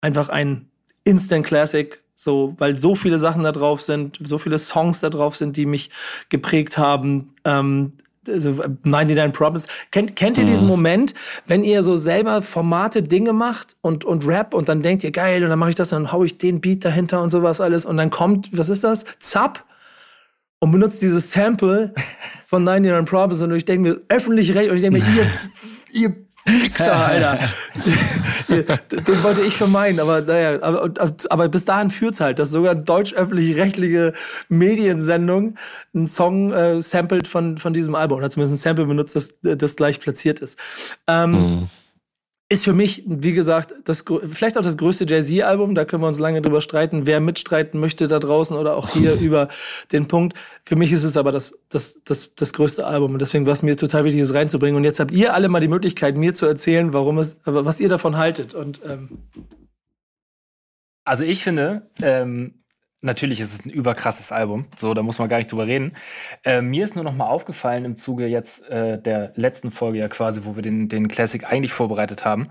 [0.00, 0.68] einfach ein
[1.04, 1.98] Instant Classic.
[2.14, 5.64] So, weil so viele Sachen da drauf sind, so viele Songs da drauf sind, die
[5.64, 5.88] mich
[6.28, 7.32] geprägt haben.
[7.46, 7.94] Ähm,
[8.30, 9.66] also 99 Problems.
[9.90, 10.70] Kennt, kennt ihr diesen mhm.
[10.70, 11.14] Moment,
[11.46, 15.42] wenn ihr so selber Formate Dinge macht und, und Rap und dann denkt ihr, geil,
[15.42, 17.84] und dann mache ich das und dann hau ich den Beat dahinter und sowas alles
[17.84, 19.04] und dann kommt, was ist das?
[19.18, 19.64] Zap
[20.60, 21.94] und benutzt dieses Sample
[22.46, 25.06] von 99 Problems und ich denke mir, öffentlich recht und ich denke mir,
[25.92, 26.16] ihr, ihr
[26.46, 27.38] Fixer, Alter.
[28.48, 30.90] Den wollte ich vermeiden, aber naja, aber,
[31.28, 34.12] aber bis dahin führt's halt, dass sogar deutsch-öffentlich-rechtliche
[34.48, 35.56] Mediensendung
[35.94, 39.76] einen Song äh, sampled von, von diesem Album oder zumindest ein Sample benutzt, das, das
[39.76, 40.58] gleich platziert ist.
[41.06, 41.68] Ähm, mhm
[42.52, 45.76] ist für mich, wie gesagt, das, vielleicht auch das größte Jay-Z-Album.
[45.76, 49.14] Da können wir uns lange drüber streiten, wer mitstreiten möchte da draußen oder auch hier
[49.20, 49.46] über
[49.92, 50.36] den Punkt.
[50.64, 53.12] Für mich ist es aber das, das, das, das größte Album.
[53.12, 54.76] Und deswegen war es mir total wichtig, es reinzubringen.
[54.76, 57.88] Und jetzt habt ihr alle mal die Möglichkeit, mir zu erzählen, warum es, was ihr
[57.88, 58.52] davon haltet.
[58.52, 59.20] Und, ähm
[61.04, 62.64] also ich finde, ähm,
[63.02, 65.92] Natürlich ist es ein überkrasses Album, so da muss man gar nicht drüber reden.
[66.44, 70.08] Äh, mir ist nur noch mal aufgefallen im Zuge jetzt äh, der letzten Folge ja
[70.08, 72.48] quasi, wo wir den, den Classic eigentlich vorbereitet haben,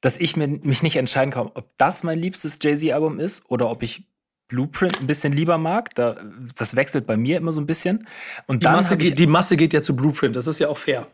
[0.00, 3.84] dass ich mir, mich nicht entscheiden kann, ob das mein liebstes Jay-Z-Album ist oder ob
[3.84, 4.08] ich
[4.48, 5.94] Blueprint ein bisschen lieber mag.
[5.94, 6.16] Da,
[6.56, 8.06] das wechselt bei mir immer so ein bisschen.
[8.46, 11.06] Und die, Masse geht, die Masse geht ja zu Blueprint, das ist ja auch fair.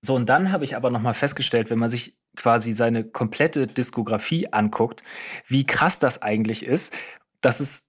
[0.00, 3.66] So, und dann habe ich aber noch mal festgestellt, wenn man sich quasi seine komplette
[3.66, 5.02] Diskografie anguckt,
[5.46, 6.94] wie krass das eigentlich ist,
[7.40, 7.85] dass es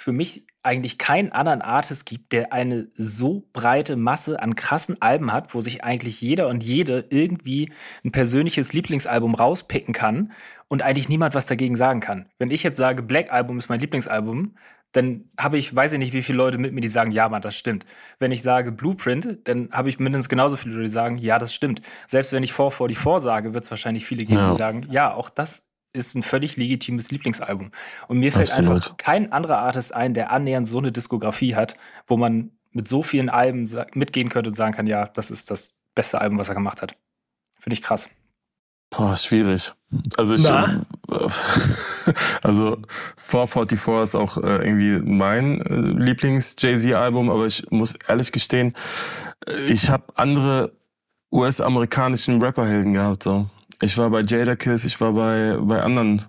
[0.00, 5.32] für mich eigentlich keinen anderen Artist gibt, der eine so breite Masse an krassen Alben
[5.32, 7.70] hat, wo sich eigentlich jeder und jede irgendwie
[8.04, 10.32] ein persönliches Lieblingsalbum rauspicken kann
[10.68, 12.30] und eigentlich niemand was dagegen sagen kann.
[12.38, 14.54] Wenn ich jetzt sage, Black Album ist mein Lieblingsalbum,
[14.92, 17.42] dann habe ich, weiß ich nicht, wie viele Leute mit mir, die sagen, ja, Mann,
[17.42, 17.84] das stimmt.
[18.18, 21.54] Wenn ich sage Blueprint, dann habe ich mindestens genauso viele Leute, die sagen, ja, das
[21.54, 21.82] stimmt.
[22.08, 24.50] Selbst wenn ich 444 sage, wird es wahrscheinlich viele geben, ja.
[24.50, 27.70] die sagen, ja, auch das ist ein völlig legitimes Lieblingsalbum.
[28.08, 28.70] Und mir fällt Absolut.
[28.70, 31.76] einfach kein anderer Artist ein, der annähernd so eine Diskografie hat,
[32.06, 35.78] wo man mit so vielen Alben mitgehen könnte und sagen kann, ja, das ist das
[35.94, 36.96] beste Album, was er gemacht hat.
[37.58, 38.08] Finde ich krass.
[38.90, 39.72] Boah, schwierig.
[40.16, 40.82] Also ich, Na?
[42.42, 42.78] also
[43.16, 48.74] 444 ist auch äh, irgendwie mein äh, Lieblings-Jay-Z-Album, aber ich muss ehrlich gestehen,
[49.46, 50.72] äh, ich habe andere
[51.32, 53.22] US-amerikanischen Rapperhelden gehabt.
[53.22, 53.48] So.
[53.82, 56.24] Ich war bei Jada Kiss, ich war bei, bei anderen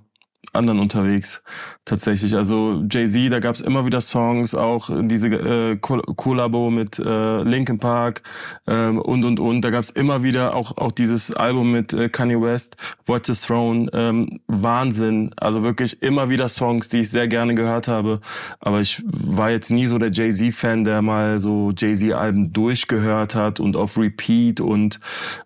[0.53, 1.41] anderen unterwegs
[1.85, 2.35] tatsächlich.
[2.35, 8.23] Also Jay-Z, da gab's immer wieder Songs, auch diese äh, Kollabo mit äh, Linkin Park
[8.67, 9.61] ähm, und und und.
[9.61, 12.77] Da gab's immer wieder auch auch dieses Album mit äh, Kanye West,
[13.07, 13.89] Watch the Throne.
[13.93, 15.31] Ähm, Wahnsinn.
[15.37, 18.19] Also wirklich immer wieder Songs, die ich sehr gerne gehört habe.
[18.59, 23.75] Aber ich war jetzt nie so der Jay-Z-Fan, der mal so Jay-Z-Alben durchgehört hat und
[23.75, 24.99] auf Repeat und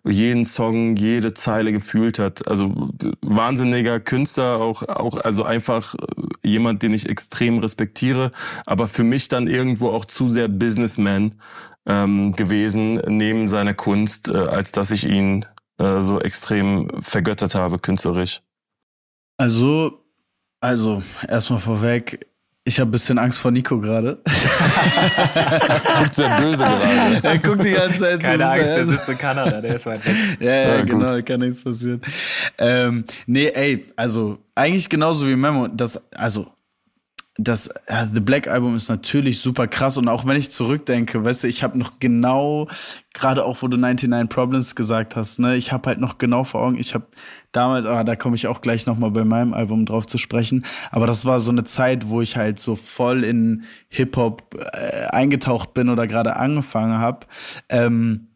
[0.04, 2.46] jeden Song, jede Zeile gefühlt hat.
[2.48, 2.72] Also
[3.22, 8.32] wahnsinniger Künstler, auch auch also einfach äh, jemand, den ich extrem respektiere,
[8.64, 11.34] aber für mich dann irgendwo auch zu sehr Businessman
[11.86, 15.46] ähm, gewesen neben seiner Kunst, äh, als dass ich ihn
[15.78, 18.42] äh, so extrem vergöttert habe künstlerisch.
[19.38, 20.02] Also,
[20.60, 22.26] also erstmal vorweg,
[22.66, 24.18] ich habe ein bisschen Angst vor Nico gerade.
[25.98, 27.20] guckt sehr böse gerade.
[27.22, 28.20] Er guckt die ganze Zeit.
[28.20, 30.16] Keine so Angst, der sitzt in Kanada, der ist weit weg.
[30.40, 31.26] ja, ja, ja genau, gut.
[31.26, 32.02] kann nichts passieren.
[32.58, 35.68] Ähm, nee, ey, also eigentlich genauso wie Memo.
[35.68, 36.48] Das, also
[37.38, 37.70] das
[38.12, 41.62] The Black Album ist natürlich super krass und auch wenn ich zurückdenke, weißt du, ich
[41.62, 42.68] habe noch genau
[43.12, 46.62] gerade auch wo du 99 Problems gesagt hast, ne, ich habe halt noch genau vor
[46.62, 47.06] Augen, ich habe
[47.52, 50.64] damals, ah, da komme ich auch gleich noch mal bei meinem Album drauf zu sprechen,
[50.90, 55.06] aber das war so eine Zeit, wo ich halt so voll in Hip Hop äh,
[55.08, 57.26] eingetaucht bin oder gerade angefangen habe.
[57.68, 58.28] Ähm,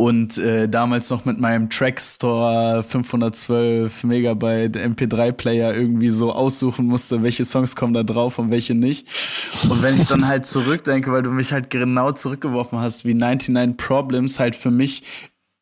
[0.00, 7.44] und äh, damals noch mit meinem Trackstore 512 Megabyte MP3-Player irgendwie so aussuchen musste, welche
[7.44, 9.08] Songs kommen da drauf und welche nicht.
[9.68, 13.76] Und wenn ich dann halt zurückdenke, weil du mich halt genau zurückgeworfen hast, wie 99
[13.76, 15.02] Problems halt für mich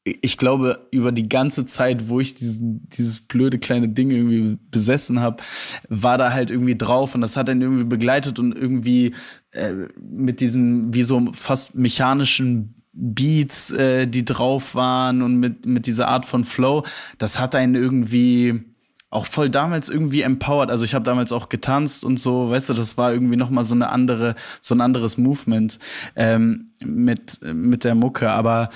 [0.05, 5.19] ich glaube, über die ganze Zeit, wo ich diesen, dieses blöde kleine Ding irgendwie besessen
[5.19, 5.43] habe,
[5.89, 9.17] war da halt irgendwie drauf und das hat dann irgendwie begleitet und irgendwie
[9.51, 15.87] äh, mit diesen, wie so fast mechanischen Beats, äh, die drauf waren und mit, mit
[15.87, 16.83] dieser Art von Flow,
[17.19, 18.65] das hat einen irgendwie
[19.11, 20.71] auch voll damals irgendwie empowered.
[20.71, 23.65] Also ich habe damals auch getanzt und so, weißt du, das war irgendwie noch mal
[23.65, 25.79] so eine andere, so ein anderes Movement
[26.17, 28.31] ähm, mit mit der Mucke.
[28.31, 28.71] Aber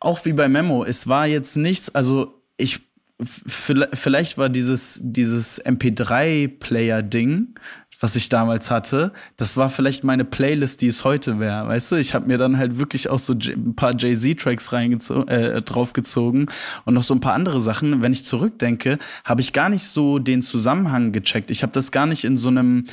[0.00, 1.94] auch wie bei Memo, es war jetzt nichts.
[1.94, 2.80] Also ich
[3.24, 7.54] vielleicht war dieses dieses MP3-Player-Ding
[8.02, 11.68] was ich damals hatte, das war vielleicht meine Playlist, die es heute wäre.
[11.68, 16.46] Weißt du, ich habe mir dann halt wirklich auch so ein paar Jay-Z-Tracks äh, draufgezogen
[16.84, 18.02] und noch so ein paar andere Sachen.
[18.02, 21.50] Wenn ich zurückdenke, habe ich gar nicht so den Zusammenhang gecheckt.
[21.50, 22.84] Ich habe das gar nicht in so einem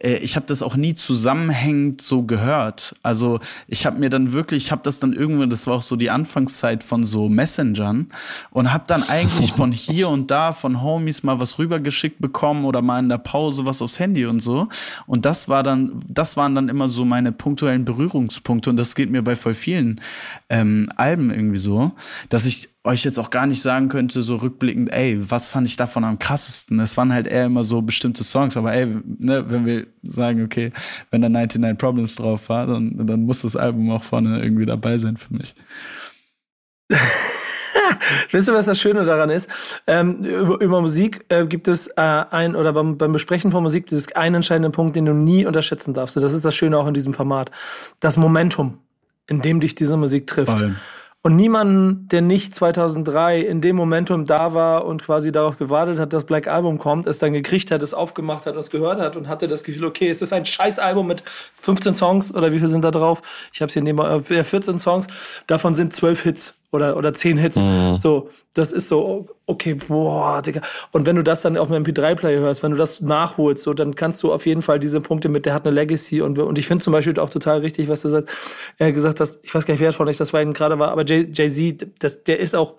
[0.00, 2.94] ich habe das auch nie zusammenhängend so gehört.
[3.02, 5.96] Also ich habe mir dann wirklich, ich habe das dann irgendwann, das war auch so
[5.96, 8.08] die Anfangszeit von so Messengern
[8.50, 12.80] und habe dann eigentlich von hier und da von Homies mal was rübergeschickt bekommen oder
[12.80, 14.68] mal in der Pause was aufs Handy und so.
[15.06, 19.10] Und das war dann, das waren dann immer so meine punktuellen Berührungspunkte und das geht
[19.10, 20.00] mir bei voll vielen
[20.48, 21.90] ähm, Alben irgendwie so,
[22.28, 25.76] dass ich euch jetzt auch gar nicht sagen könnte, so rückblickend, ey, was fand ich
[25.76, 26.80] davon am krassesten?
[26.80, 30.72] Es waren halt eher immer so bestimmte Songs, aber ey, ne, wenn wir sagen, okay,
[31.10, 34.96] wenn da 99 Problems drauf war, dann, dann muss das Album auch vorne irgendwie dabei
[34.98, 35.54] sein für mich.
[38.30, 39.50] Wisst ihr, was das Schöne daran ist?
[39.86, 43.86] Ähm, über, über, Musik äh, gibt es äh, ein, oder beim, beim Besprechen von Musik
[43.86, 46.16] gibt es einen entscheidenden Punkt, den du nie unterschätzen darfst.
[46.16, 47.50] Und das ist das Schöne auch in diesem Format.
[48.00, 48.78] Das Momentum,
[49.26, 50.60] in dem dich diese Musik trifft.
[50.60, 50.76] Voll.
[51.22, 56.12] Und niemanden, der nicht 2003 in dem Momentum da war und quasi darauf gewartet hat,
[56.12, 59.26] dass Black Album kommt, es dann gekriegt hat, es aufgemacht hat, es gehört hat und
[59.26, 61.24] hatte das Gefühl, okay, es ist ein scheiß Album mit
[61.60, 63.20] 15 Songs oder wie viel sind da drauf?
[63.52, 65.08] Ich habe es hier neben äh, 14 Songs,
[65.48, 67.56] davon sind 12 Hits oder, oder zehn Hits.
[67.56, 67.96] Mhm.
[67.96, 70.60] So, das ist so, okay, boah, Digga.
[70.92, 73.94] Und wenn du das dann auf dem MP3-Player hörst, wenn du das nachholst, so, dann
[73.94, 76.66] kannst du auf jeden Fall diese Punkte mit, der hat eine Legacy und, und ich
[76.66, 78.28] finde zum Beispiel auch total richtig, was du sagst,
[78.78, 81.04] äh, gesagt hast, ich weiß gar nicht, wer von euch das war gerade war, aber
[81.06, 82.74] Jay-Z, das, der ist auch,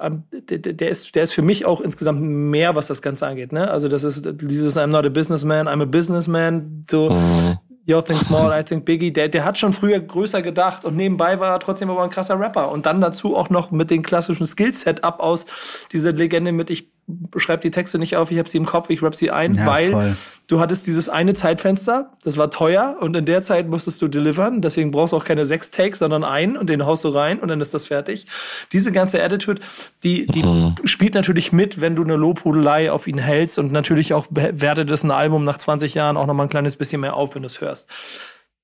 [0.00, 3.52] ähm, der, der, ist, der ist für mich auch insgesamt mehr, was das Ganze angeht.
[3.52, 3.70] Ne?
[3.70, 6.84] Also das ist dieses I'm not a businessman, I'm a businessman.
[6.90, 7.58] So, mhm.
[7.88, 11.38] You Think Small, I Think Biggie, der, der hat schon früher größer gedacht und nebenbei
[11.38, 12.72] war er trotzdem aber ein krasser Rapper.
[12.72, 15.46] Und dann dazu auch noch mit dem klassischen Skill-Setup aus
[15.92, 16.95] dieser Legende mit ich
[17.36, 19.66] schreib die Texte nicht auf, ich habe sie im Kopf, ich rap sie ein, ja,
[19.66, 20.16] weil voll.
[20.48, 24.60] du hattest dieses eine Zeitfenster, das war teuer und in der Zeit musstest du delivern,
[24.60, 27.48] deswegen brauchst du auch keine sechs Takes, sondern einen und den haust du rein und
[27.48, 28.26] dann ist das fertig.
[28.72, 29.62] Diese ganze Attitude,
[30.02, 30.74] die, die mhm.
[30.84, 35.04] spielt natürlich mit, wenn du eine Lobhudelei auf ihn hältst und natürlich auch wertet das
[35.04, 37.46] ein Album nach 20 Jahren auch noch mal ein kleines bisschen mehr auf, wenn du
[37.46, 37.88] es hörst.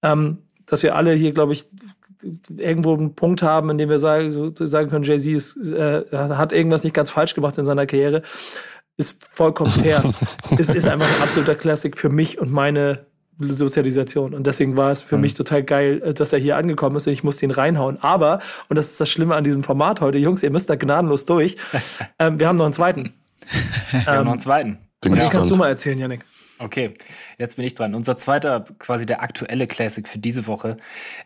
[0.02, 1.66] Ähm, dass wir alle hier, glaube ich,
[2.57, 6.85] irgendwo einen Punkt haben, in dem wir sagen, so, sagen können, Jay-Z äh, hat irgendwas
[6.85, 8.23] nicht ganz falsch gemacht in seiner Karriere,
[8.97, 10.03] ist vollkommen fair.
[10.59, 13.07] es ist einfach ein absoluter Classic für mich und meine
[13.39, 14.35] Sozialisation.
[14.35, 15.23] Und deswegen war es für mhm.
[15.23, 17.99] mich total geil, äh, dass er hier angekommen ist und ich musste ihn reinhauen.
[18.03, 21.27] Aber, und das ist das Schlimme an diesem Format heute, Jungs, ihr müsst da gnadenlos
[21.27, 21.57] durch.
[22.19, 23.15] ähm, wir haben noch einen zweiten.
[23.90, 24.78] wir haben noch einen zweiten.
[25.01, 26.24] Bin und den kannst du mal erzählen, Janik.
[26.62, 26.94] Okay,
[27.39, 27.94] jetzt bin ich dran.
[27.94, 30.76] Unser zweiter, quasi der aktuelle Classic für diese Woche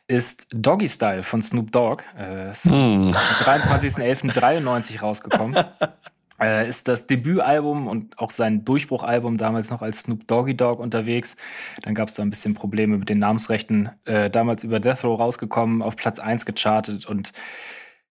[0.09, 2.03] ist Doggy Style von Snoop Dogg.
[2.19, 2.71] Äh, ist mm.
[2.71, 5.63] am 23.11.93 rausgekommen.
[6.41, 11.37] äh, ist das Debütalbum und auch sein Durchbruchalbum damals noch als Snoop Doggy Dogg unterwegs.
[11.83, 13.91] Dann gab es da ein bisschen Probleme mit den Namensrechten.
[14.07, 17.35] Äh, damals über Death Row rausgekommen, auf Platz 1 gechartet und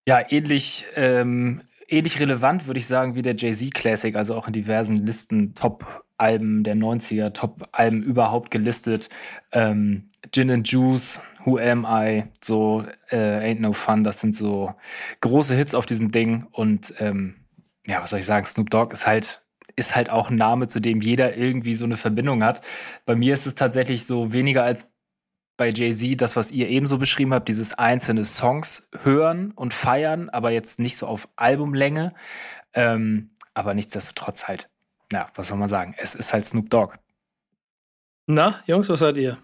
[0.09, 4.53] ja, ähnlich ähm, ähnlich relevant, würde ich sagen, wie der Jay-Z Classic, also auch in
[4.55, 9.09] diversen Listen Top Alben der 90er, Top-Alben überhaupt gelistet.
[9.51, 14.73] Ähm, Gin and Juice, Who Am I, so äh, Ain't No Fun, das sind so
[15.21, 16.47] große Hits auf diesem Ding.
[16.53, 17.35] Und ähm,
[17.87, 19.43] ja, was soll ich sagen, Snoop Dogg ist halt,
[19.75, 22.61] ist halt auch ein Name, zu dem jeder irgendwie so eine Verbindung hat.
[23.05, 24.93] Bei mir ist es tatsächlich so weniger als
[25.57, 30.51] bei Jay-Z, das, was ihr ebenso beschrieben habt, dieses einzelne Songs hören und feiern, aber
[30.51, 32.15] jetzt nicht so auf Albumlänge.
[32.75, 34.71] Ähm, aber nichtsdestotrotz halt
[35.13, 35.95] ja, was soll man sagen?
[35.99, 36.95] Es ist halt Snoop Dogg.
[38.27, 39.39] Na, Jungs, was seid ihr?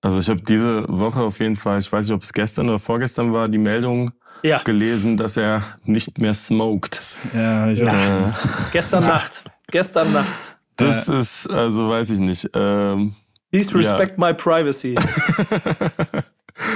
[0.00, 2.78] Also ich habe diese Woche auf jeden Fall, ich weiß nicht, ob es gestern oder
[2.78, 4.12] vorgestern war, die Meldung
[4.42, 4.58] ja.
[4.58, 7.16] gelesen, dass er nicht mehr smoked.
[7.34, 8.28] Ja, ich ja.
[8.28, 8.32] Äh,
[8.72, 9.44] gestern Nacht.
[9.70, 10.56] Gestern Nacht.
[10.76, 11.18] Das äh.
[11.18, 12.48] ist, also weiß ich nicht.
[12.54, 13.16] Ähm,
[13.50, 14.26] Please respect ja.
[14.26, 14.94] my privacy.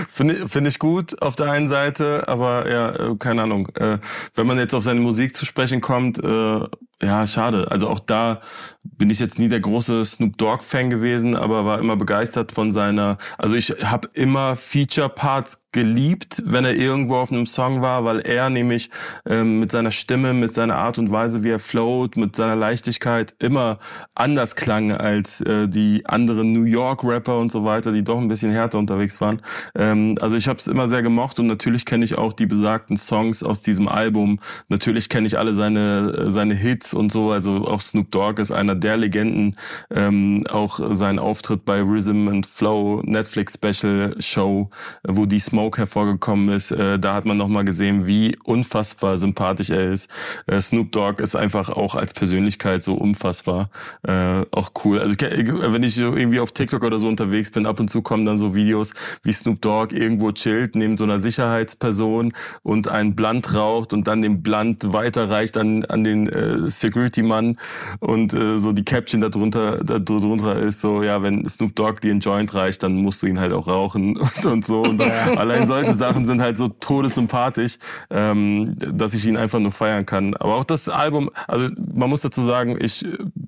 [0.09, 3.69] Finde find ich gut auf der einen Seite, aber ja, äh, keine Ahnung.
[3.75, 3.99] Äh,
[4.35, 6.61] wenn man jetzt auf seine Musik zu sprechen kommt, äh,
[7.03, 7.71] ja, schade.
[7.71, 8.41] Also auch da
[8.85, 13.19] bin ich jetzt nie der große Snoop Dogg-Fan gewesen, aber war immer begeistert von seiner.
[13.39, 18.51] Also ich habe immer Feature-Parts geliebt, wenn er irgendwo auf einem Song war, weil er
[18.51, 18.91] nämlich
[19.27, 23.35] ähm, mit seiner Stimme, mit seiner Art und Weise, wie er float, mit seiner Leichtigkeit
[23.39, 23.79] immer
[24.15, 28.29] anders klang als äh, die anderen New York Rapper und so weiter, die doch ein
[28.29, 29.41] bisschen härter unterwegs waren.
[29.75, 32.97] Ähm, also ich habe es immer sehr gemocht und natürlich kenne ich auch die besagten
[32.97, 34.41] Songs aus diesem Album.
[34.69, 37.31] Natürlich kenne ich alle seine seine Hits und so.
[37.31, 39.57] Also auch Snoop Dogg ist einer der Legenden.
[39.91, 44.71] Ähm, auch sein Auftritt bei Rhythm and Flow Netflix Special Show,
[45.07, 46.73] wo die Smoke Smoke hervorgekommen ist.
[46.73, 50.11] Äh, da hat man nochmal gesehen, wie unfassbar sympathisch er ist.
[50.47, 53.71] Äh, Snoop Dogg ist einfach auch als Persönlichkeit so unfassbar.
[54.03, 54.99] Äh, auch cool.
[54.99, 58.27] Also wenn ich so irgendwie auf TikTok oder so unterwegs bin, ab und zu kommen
[58.27, 62.33] dann so Videos, wie Snoop Dogg irgendwo chillt neben so einer Sicherheitsperson
[62.65, 67.57] und ein Blunt raucht und dann den Blunt weiterreicht an, an den äh, Security-Mann
[68.01, 72.21] und äh, so die Caption darunter, darunter ist so, ja, wenn Snoop Dogg dir einen
[72.21, 74.83] Joint reicht, dann musst du ihn halt auch rauchen und, und so.
[74.83, 77.79] Und dann, allein solche Sachen sind halt so todessympathisch,
[78.11, 80.35] ähm, dass ich ihn einfach nur feiern kann.
[80.35, 83.07] Aber auch das Album, also man muss dazu sagen, ich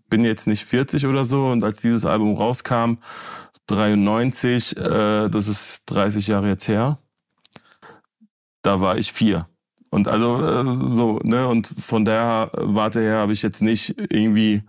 [0.08, 2.98] bin jetzt nicht 40 oder so und als dieses Album rauskam,
[3.66, 6.98] 93, äh, das ist 30 Jahre jetzt her,
[8.62, 9.46] da war ich vier.
[9.94, 14.64] Und also äh, so, ne, und von der Warte her habe ich jetzt nicht irgendwie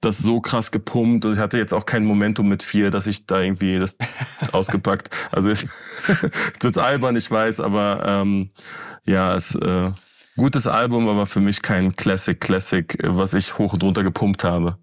[0.00, 3.26] das so krass gepumpt und ich hatte jetzt auch kein Momentum mit vier, dass ich
[3.26, 3.96] da irgendwie das
[4.52, 5.10] ausgepackt.
[5.32, 5.66] Also ist
[6.62, 8.50] jetzt albern, ich weiß, aber ähm,
[9.04, 9.90] ja, es äh,
[10.36, 14.78] gutes Album, aber für mich kein Classic Classic, was ich hoch und runter gepumpt habe.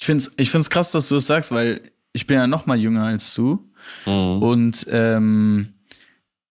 [0.00, 1.82] Ich find's, ich find's krass, dass du das sagst, weil
[2.12, 3.70] ich bin ja noch mal jünger als du
[4.06, 4.42] mhm.
[4.42, 5.68] und ähm,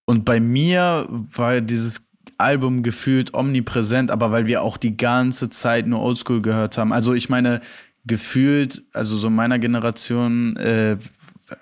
[0.06, 2.02] und bei mir war dieses
[2.44, 6.94] Album gefühlt omnipräsent, aber weil wir auch die ganze Zeit nur Oldschool gehört haben.
[6.94, 7.61] Also ich meine,
[8.06, 10.98] gefühlt, also so meiner Generation, äh,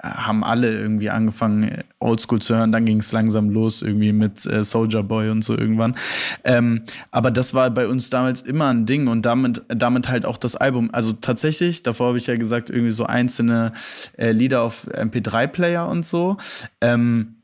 [0.01, 2.71] haben alle irgendwie angefangen, Oldschool zu hören.
[2.71, 5.95] Dann ging es langsam los, irgendwie mit äh, Soldier Boy und so irgendwann.
[6.43, 10.37] Ähm, aber das war bei uns damals immer ein Ding und damit, damit halt auch
[10.37, 10.89] das Album.
[10.93, 13.73] Also tatsächlich, davor habe ich ja gesagt, irgendwie so einzelne
[14.17, 16.37] äh, Lieder auf MP3-Player und so.
[16.79, 17.35] Ähm,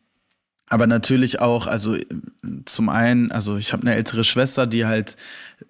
[0.70, 1.96] aber natürlich auch, also
[2.66, 5.16] zum einen, also ich habe eine ältere Schwester, die halt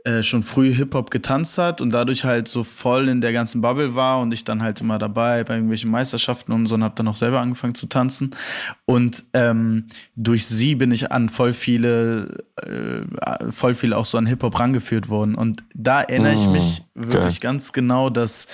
[0.03, 3.95] äh, schon früh Hip-Hop getanzt hat und dadurch halt so voll in der ganzen Bubble
[3.95, 7.07] war und ich dann halt immer dabei bei irgendwelchen Meisterschaften und so und habe dann
[7.07, 8.35] auch selber angefangen zu tanzen.
[8.83, 9.85] Und ähm,
[10.17, 15.07] durch sie bin ich an voll viele, äh, voll viel auch so an Hip-Hop rangeführt
[15.07, 15.35] worden.
[15.35, 17.47] Und da erinnere ich mich mm, wirklich okay.
[17.47, 18.47] ganz genau, dass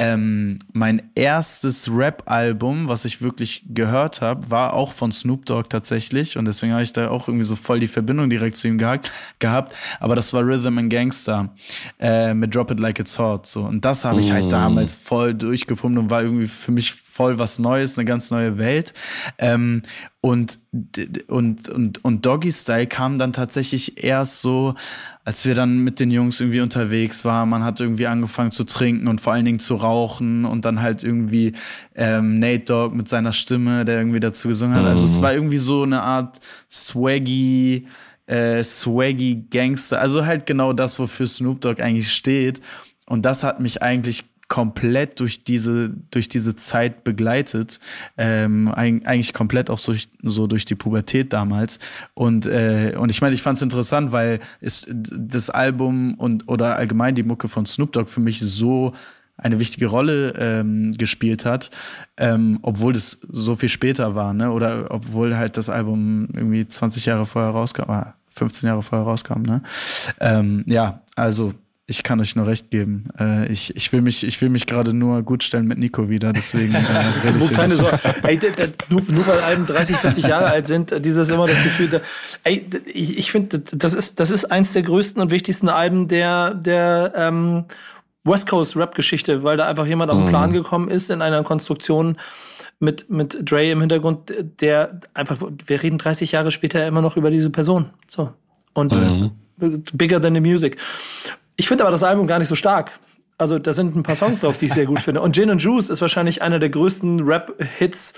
[0.00, 6.38] ähm, mein erstes Rap-Album, was ich wirklich gehört habe, war auch von Snoop Dogg tatsächlich.
[6.38, 9.72] Und deswegen habe ich da auch irgendwie so voll die Verbindung direkt zu ihm gehabt.
[10.00, 11.54] Aber das war Rhythm and Gangster
[11.98, 13.46] äh, mit Drop It Like It's Hot.
[13.46, 13.62] So.
[13.62, 14.50] Und das habe ich halt mm.
[14.50, 18.94] damals voll durchgepumpt und war irgendwie für mich voll was Neues, eine ganz neue Welt.
[19.38, 19.82] Ähm,
[20.20, 20.58] und,
[21.28, 24.74] und, und, und Doggy Style kam dann tatsächlich erst so,
[25.24, 27.48] als wir dann mit den Jungs irgendwie unterwegs waren.
[27.48, 31.04] Man hat irgendwie angefangen zu trinken und vor allen Dingen zu rauchen und dann halt
[31.04, 31.52] irgendwie
[31.94, 34.86] ähm, Nate Dogg mit seiner Stimme, der irgendwie dazu gesungen hat.
[34.86, 35.22] Also es mhm.
[35.22, 36.38] war irgendwie so eine Art
[36.70, 37.88] swaggy,
[38.32, 40.00] äh, swaggy Gangster.
[40.00, 42.60] Also halt genau das, wofür Snoop Dogg eigentlich steht.
[43.06, 47.78] Und das hat mich eigentlich komplett durch diese, durch diese Zeit begleitet.
[48.16, 51.78] Ähm, eigentlich komplett auch so, so durch die Pubertät damals.
[52.14, 56.76] Und, äh, und ich meine, ich fand es interessant, weil es, das Album und oder
[56.76, 58.92] allgemein die Mucke von Snoop Dogg für mich so
[59.36, 61.70] eine wichtige Rolle ähm, gespielt hat,
[62.16, 64.52] ähm, obwohl das so viel später war, ne?
[64.52, 67.90] Oder obwohl halt das Album irgendwie 20 Jahre vorher rauskam,
[68.34, 69.62] 15 Jahre vorher rauskam, ne?
[70.20, 71.54] Ähm, ja, also
[71.86, 73.08] ich kann euch nur recht geben.
[73.18, 76.32] Äh, ich, ich will mich, ich will mich gerade nur gut stellen mit Nico wieder,
[76.32, 76.78] deswegen äh,
[77.26, 77.98] rede ich keine Sorge.
[78.22, 78.38] Ey,
[78.88, 82.00] nur, nur weil Alben 30, 40 Jahre alt sind, dieses immer das Gefühl, da,
[82.44, 86.54] ey, ich, ich finde, das ist, das ist eins der größten und wichtigsten Alben der,
[86.54, 87.64] der ähm,
[88.24, 90.54] West Coast Rap-Geschichte, weil da einfach jemand auf den Plan mhm.
[90.54, 92.16] gekommen ist in einer Konstruktion
[92.82, 97.30] mit, mit Dre im Hintergrund, der einfach, wir reden 30 Jahre später immer noch über
[97.30, 97.90] diese Person.
[98.08, 98.32] So.
[98.74, 99.30] Und mhm.
[99.60, 100.78] äh, bigger than the music.
[101.56, 102.90] Ich finde aber das Album gar nicht so stark.
[103.38, 105.20] Also da sind ein paar Songs drauf, die ich sehr gut finde.
[105.20, 108.14] Und Gin and Juice ist wahrscheinlich einer der größten Rap-Hits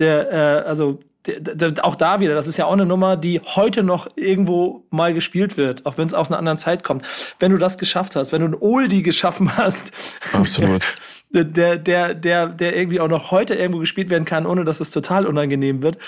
[0.00, 3.40] der, äh, also der, der, auch da wieder, das ist ja auch eine Nummer, die
[3.40, 7.06] heute noch irgendwo mal gespielt wird, auch wenn es aus einer anderen Zeit kommt.
[7.38, 9.90] Wenn du das geschafft hast, wenn du ein Oldie geschaffen hast,
[10.32, 10.86] absolut.
[11.44, 14.90] der, der, der, der irgendwie auch noch heute irgendwo gespielt werden kann, ohne dass es
[14.90, 15.98] total unangenehm wird,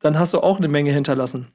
[0.00, 1.48] dann hast du auch eine Menge hinterlassen.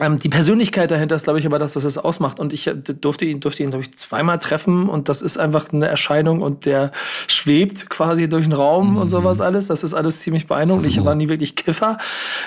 [0.00, 2.40] ähm, die Persönlichkeit dahinter ist, glaube ich, aber das, was es ausmacht.
[2.40, 5.70] Und ich äh, durfte ihn, durfte ihn, glaube ich, zweimal treffen und das ist einfach
[5.70, 6.92] eine Erscheinung und der
[7.26, 8.96] schwebt quasi durch den Raum mhm.
[8.96, 9.66] und sowas alles.
[9.66, 10.86] Das ist alles ziemlich beeindruckend.
[10.86, 11.98] Ich war nie wirklich Kiffer,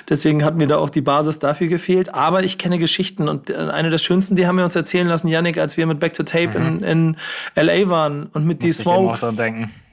[0.10, 2.16] deswegen hat mir da auch die Basis dafür gefehlt.
[2.16, 5.28] Aber ich kenne Geschichten und äh, eine der schönsten, die haben wir uns erzählen lassen,
[5.28, 6.84] Yannick, als wir mit Back to Tape mhm.
[6.84, 7.18] in,
[7.56, 9.20] in LA waren und mit die Smoke.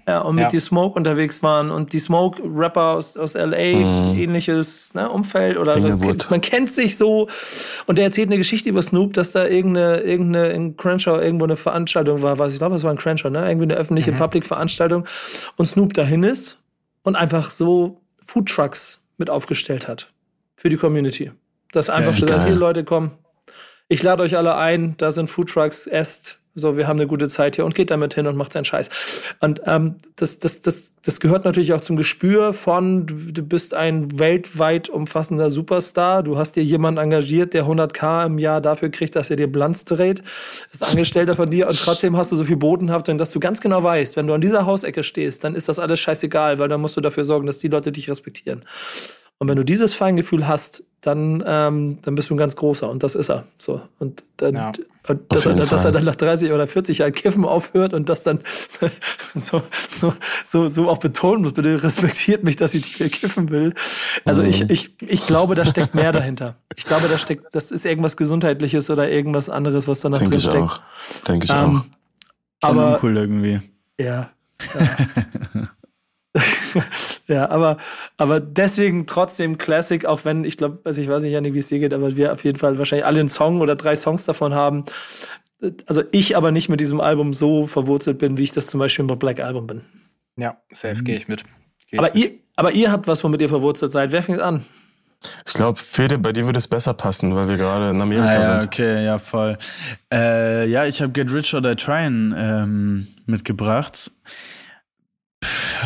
[0.06, 0.48] Ja, und mit ja.
[0.48, 4.18] die Smoke unterwegs waren und die Smoke-Rapper aus, aus LA, mm.
[4.18, 5.88] ähnliches ne, Umfeld oder so.
[6.30, 7.28] Man kennt sich so.
[7.86, 11.56] Und der erzählt eine Geschichte über Snoop, dass da irgendeine, irgendeine in Crenshaw irgendwo eine
[11.56, 13.48] Veranstaltung war, weiß ich glaube, es war in Crenshaw, ne?
[13.48, 14.16] Irgendwie eine öffentliche mhm.
[14.16, 15.06] Public-Veranstaltung
[15.56, 16.58] und Snoop dahin ist
[17.04, 20.12] und einfach so Foodtrucks mit aufgestellt hat
[20.56, 21.30] für die Community.
[21.70, 23.12] Dass einfach ja, gesagt, hier Leute kommen,
[23.88, 27.56] ich lade euch alle ein, da sind Foodtrucks, esst, so, wir haben eine gute Zeit
[27.56, 28.90] hier und geht damit hin und macht seinen Scheiß.
[29.40, 33.72] Und ähm, das, das, das, das gehört natürlich auch zum Gespür von, du, du bist
[33.72, 39.16] ein weltweit umfassender Superstar, du hast dir jemanden engagiert, der 100k im Jahr dafür kriegt,
[39.16, 40.22] dass er dir Blanz dreht,
[40.70, 43.82] ist Angestellter von dir und trotzdem hast du so viel Bodenhaft, dass du ganz genau
[43.82, 46.96] weißt, wenn du an dieser Hausecke stehst, dann ist das alles scheißegal, weil dann musst
[46.96, 48.64] du dafür sorgen, dass die Leute dich respektieren.
[49.42, 52.88] Und wenn du dieses Feingefühl hast, dann, ähm, dann bist du ein ganz großer.
[52.88, 53.42] Und das ist er.
[53.58, 53.80] So.
[53.98, 54.72] Und dann, ja,
[55.08, 58.22] und dass, er, dass er dann nach 30 oder 40 Jahren Kiffen aufhört und das
[58.22, 58.38] dann
[59.34, 60.14] so, so,
[60.46, 63.74] so, so auch betonen muss, bitte respektiert mich, dass ich nicht mehr kiffen will.
[64.24, 64.48] Also mhm.
[64.50, 66.54] ich, ich, ich glaube, da steckt mehr dahinter.
[66.76, 70.38] Ich glaube, da steckt, das ist irgendwas Gesundheitliches oder irgendwas anderes, was da noch drin
[70.38, 70.56] steckt.
[70.56, 70.80] Auch.
[71.26, 71.82] Denke ich ähm,
[72.60, 72.68] auch.
[72.68, 73.60] Aber cool irgendwie.
[73.98, 74.30] Ja.
[75.54, 75.68] ja.
[77.28, 77.76] Ja, aber,
[78.16, 81.68] aber deswegen trotzdem Classic, auch wenn, ich glaube, also ich weiß nicht, Janik, wie es
[81.68, 84.54] dir geht, aber wir auf jeden Fall wahrscheinlich alle einen Song oder drei Songs davon
[84.54, 84.84] haben.
[85.86, 89.04] Also ich aber nicht mit diesem Album so verwurzelt bin, wie ich das zum Beispiel
[89.04, 89.82] mit Black Album bin.
[90.36, 91.04] Ja, safe, mhm.
[91.04, 91.44] gehe ich mit.
[91.90, 94.10] Geh aber, ich ihr, aber ihr habt was, womit ihr verwurzelt seid.
[94.12, 94.64] Wer fängt an?
[95.46, 98.34] Ich glaube, Fede, bei dir würde es besser passen, weil wir gerade in Amerika ah,
[98.34, 98.64] ja, sind.
[98.64, 99.56] Okay, ja, voll.
[100.12, 104.10] Äh, ja, ich habe Get Rich or Die Tryin' ähm, mitgebracht.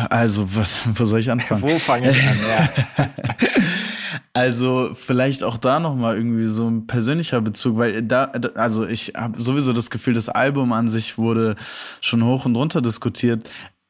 [0.09, 1.61] Also, was, wo soll ich anfangen?
[1.61, 2.37] Wo fange ich an?
[2.47, 2.69] Ja.
[4.33, 8.25] also, vielleicht auch da nochmal irgendwie so ein persönlicher Bezug, weil da,
[8.55, 11.55] also ich habe sowieso das Gefühl, das Album an sich wurde
[12.01, 13.49] schon hoch und runter diskutiert.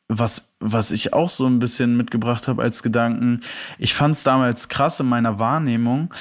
[0.10, 3.42] Was, was ich auch so ein bisschen mitgebracht habe als Gedanken,
[3.78, 6.14] ich fand es damals krass in meiner Wahrnehmung,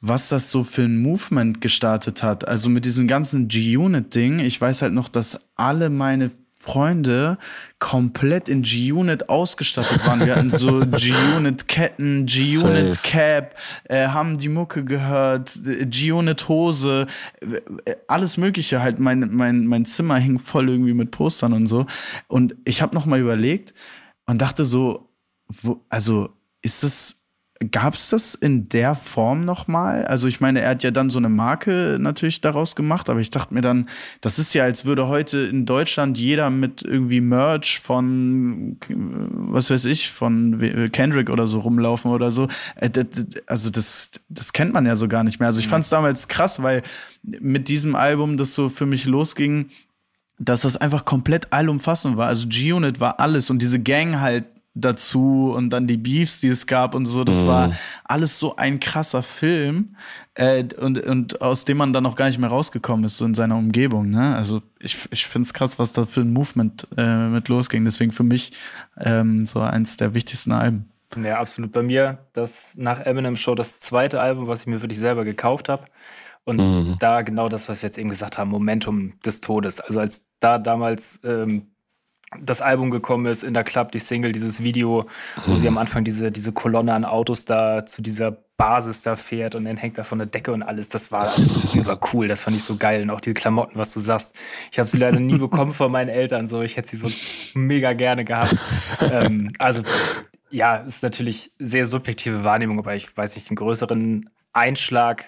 [0.00, 2.48] was das so für ein Movement gestartet hat.
[2.48, 4.38] Also mit diesem ganzen G-Unit-Ding.
[4.38, 6.30] Ich weiß halt noch, dass alle meine
[6.66, 7.38] Freunde
[7.78, 10.20] komplett in G-Unit ausgestattet waren.
[10.26, 17.06] Wir hatten so G-Unit-Ketten, G-Unit Cap, äh, haben die Mucke gehört, G-Unit Hose,
[17.40, 18.82] äh, alles Mögliche.
[18.82, 21.86] Halt, mein, mein, mein Zimmer hing voll irgendwie mit Postern und so.
[22.26, 23.72] Und ich habe noch mal überlegt
[24.26, 25.08] und dachte so,
[25.48, 26.30] wo, also
[26.62, 27.15] ist es
[27.70, 30.04] Gab es das in der Form nochmal?
[30.04, 33.30] Also ich meine, er hat ja dann so eine Marke natürlich daraus gemacht, aber ich
[33.30, 33.88] dachte mir dann,
[34.20, 39.86] das ist ja, als würde heute in Deutschland jeder mit irgendwie Merch von, was weiß
[39.86, 42.46] ich, von Kendrick oder so rumlaufen oder so.
[42.74, 42.90] Äh,
[43.46, 45.48] also das, das kennt man ja so gar nicht mehr.
[45.48, 46.82] Also ich fand es damals krass, weil
[47.22, 49.70] mit diesem Album das so für mich losging,
[50.38, 52.28] dass das einfach komplett allumfassend war.
[52.28, 54.44] Also G-Unit war alles und diese Gang halt
[54.76, 57.24] dazu und dann die Beefs, die es gab und so.
[57.24, 57.48] Das mhm.
[57.48, 57.72] war
[58.04, 59.96] alles so ein krasser Film
[60.34, 63.34] äh, und, und aus dem man dann auch gar nicht mehr rausgekommen ist, so in
[63.34, 64.10] seiner Umgebung.
[64.10, 64.36] Ne?
[64.36, 67.84] Also ich, ich finde es krass, was da für ein Movement äh, mit losging.
[67.84, 68.52] Deswegen für mich
[69.00, 70.90] ähm, so eins der wichtigsten Alben.
[71.22, 71.72] Ja, absolut.
[71.72, 75.68] Bei mir das nach Eminem Show das zweite Album, was ich mir wirklich selber gekauft
[75.68, 75.84] habe.
[76.44, 76.96] Und mhm.
[77.00, 79.80] da genau das, was wir jetzt eben gesagt haben, Momentum des Todes.
[79.80, 81.68] Also als da damals ähm,
[82.40, 85.06] das Album gekommen ist, in der Club, die Single, dieses Video,
[85.44, 85.56] wo mhm.
[85.56, 89.64] sie am Anfang diese, diese Kolonne an Autos da zu dieser Basis da fährt und
[89.64, 90.88] dann hängt da von der Decke und alles.
[90.88, 91.60] Das war alles
[92.12, 92.26] cool.
[92.26, 93.02] Das fand ich so geil.
[93.02, 94.34] Und auch die Klamotten, was du sagst.
[94.72, 96.48] Ich habe sie leider nie bekommen von meinen Eltern.
[96.48, 97.08] So, ich hätte sie so
[97.54, 98.56] mega gerne gehabt.
[99.12, 99.82] ähm, also,
[100.50, 105.26] ja, ist natürlich sehr subjektive Wahrnehmung, aber ich weiß nicht, einen größeren Einschlag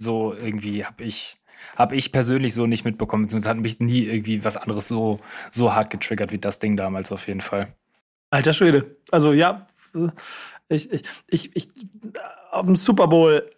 [0.00, 1.36] so irgendwie habe ich
[1.80, 3.24] habe ich persönlich so nicht mitbekommen.
[3.24, 5.18] Beziehungsweise hat mich nie irgendwie was anderes so,
[5.50, 7.68] so hart getriggert wie das Ding damals auf jeden Fall.
[8.30, 8.96] Alter Schwede.
[9.10, 9.66] Also ja,
[10.68, 11.68] ich, ich, ich, ich
[12.50, 13.50] auf dem Super Bowl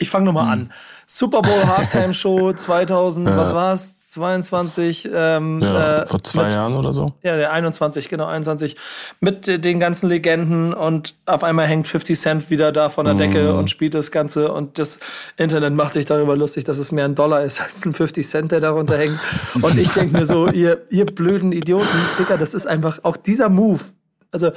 [0.00, 0.52] ich fange nochmal hm.
[0.52, 0.72] an.
[1.06, 3.36] Super Bowl Halftime Show 2000, ja.
[3.36, 4.10] was war's?
[4.10, 5.08] 22.
[5.12, 7.12] Ähm, ja, äh, vor zwei mit, Jahren oder so.
[7.22, 8.76] Ja, der 21, genau, 21.
[9.20, 13.52] Mit den ganzen Legenden und auf einmal hängt 50 Cent wieder da von der Decke
[13.52, 13.58] mhm.
[13.58, 14.98] und spielt das Ganze und das
[15.36, 18.52] Internet macht sich darüber lustig, dass es mehr ein Dollar ist als ein 50 Cent,
[18.52, 19.20] der darunter hängt.
[19.62, 21.86] Und ich denke mir so, ihr, ihr blöden Idioten,
[22.18, 23.80] Dicker, das ist einfach auch dieser Move
[24.32, 24.52] Also,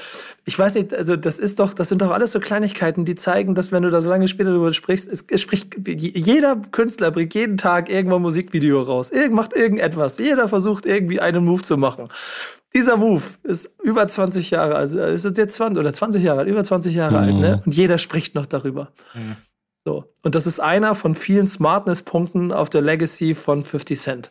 [0.45, 3.55] ich weiß nicht, also das ist doch, das sind doch alles so Kleinigkeiten, die zeigen,
[3.55, 7.33] dass wenn du da so lange später darüber sprichst, es, es spricht, jeder Künstler bringt
[7.33, 11.77] jeden Tag irgendwo ein Musikvideo raus, Irgend, macht irgendetwas, jeder versucht irgendwie einen Move zu
[11.77, 12.09] machen.
[12.75, 16.49] Dieser Move ist über 20 Jahre alt, also ist jetzt 20 oder 20 Jahre alt,
[16.49, 17.23] über 20 Jahre mhm.
[17.23, 17.61] alt, ne?
[17.65, 18.91] Und jeder spricht noch darüber.
[19.13, 19.37] Mhm.
[19.85, 20.05] So.
[20.21, 24.29] Und das ist einer von vielen Smartness-Punkten auf der Legacy von 50 Cent.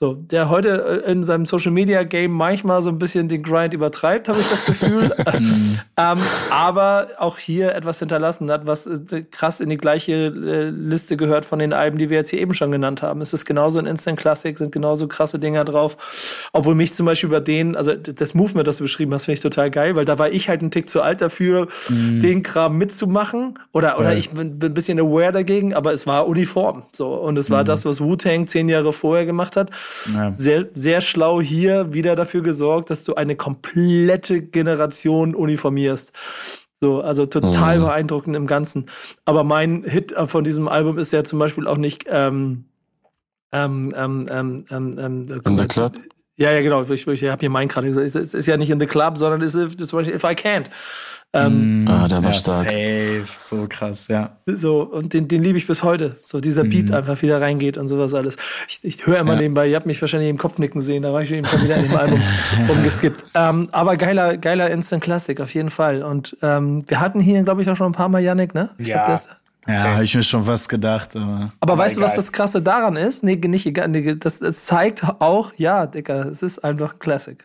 [0.00, 3.74] So, der heute äh, in seinem Social Media Game manchmal so ein bisschen den Grind
[3.74, 5.12] übertreibt, habe ich das Gefühl.
[6.00, 6.18] Ähm,
[6.50, 11.44] aber auch hier etwas hinterlassen hat, was äh, krass in die gleiche äh, Liste gehört
[11.44, 13.20] von den Alben, die wir jetzt hier eben schon genannt haben.
[13.20, 15.96] Es ist genauso ein Instant Classic, sind genauso krasse Dinger drauf.
[16.52, 19.40] Obwohl mich zum Beispiel über den, also das Movement, das du beschrieben hast, finde ich
[19.40, 22.20] total geil, weil da war ich halt ein Tick zu alt dafür, mhm.
[22.20, 23.58] den Kram mitzumachen.
[23.72, 24.18] Oder, oder ja.
[24.18, 26.84] ich bin, bin, ein bisschen aware dagegen, aber es war uniform.
[26.92, 27.14] So.
[27.14, 27.66] Und es war mhm.
[27.66, 29.72] das, was Wu-Tang zehn Jahre vorher gemacht hat.
[30.14, 30.34] Ja.
[30.36, 36.12] Sehr, sehr schlau hier wieder dafür gesorgt, dass du eine komplette Generation uniformierst.
[36.80, 37.82] So, also total mhm.
[37.84, 38.86] beeindruckend im Ganzen.
[39.24, 42.66] Aber mein Hit von diesem Album ist ja zum Beispiel auch nicht ähm,
[43.52, 45.96] ähm, ähm, ähm, ähm, ähm In the Club?
[46.36, 46.82] Ja, ja, genau.
[46.84, 48.06] Ich, ich habe hier meinen gerade gesagt.
[48.06, 50.66] Es ist ja nicht in the Club, sondern es ist zum Beispiel If I Can't.
[51.34, 52.70] Ähm, mm, ah, der war ja, stark.
[52.70, 54.38] Safe, so krass, ja.
[54.46, 56.16] So, und den, den liebe ich bis heute.
[56.22, 56.94] So dieser Beat mm.
[56.94, 58.36] einfach wieder reingeht und sowas alles.
[58.66, 59.40] Ich, ich höre immer ja.
[59.40, 61.76] nebenbei, ihr habt mich wahrscheinlich im Kopf nicken sehen, da war ich eben schon wieder
[61.76, 62.22] in dem Album
[62.68, 63.26] rumgeskippt.
[63.34, 66.02] Ähm, aber geiler, geiler Instant Classic, auf jeden Fall.
[66.02, 68.70] Und ähm, wir hatten hier, glaube ich, auch schon ein paar Mal Yannick, ne?
[68.78, 69.04] Ich ja.
[69.04, 69.18] Glaub,
[69.68, 71.14] ja, habe ich mir schon fast gedacht.
[71.14, 72.06] Aber, aber weißt egal.
[72.06, 73.22] du, was das Krasse daran ist?
[73.22, 73.88] Nee, nicht egal.
[73.88, 77.44] Nee, das, das zeigt auch, ja, Dicker, es ist einfach Classic.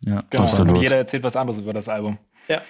[0.00, 0.44] Ja, genau.
[0.44, 0.76] Absolut.
[0.76, 2.18] Und jeder erzählt was anderes über das Album.
[2.46, 2.60] Ja.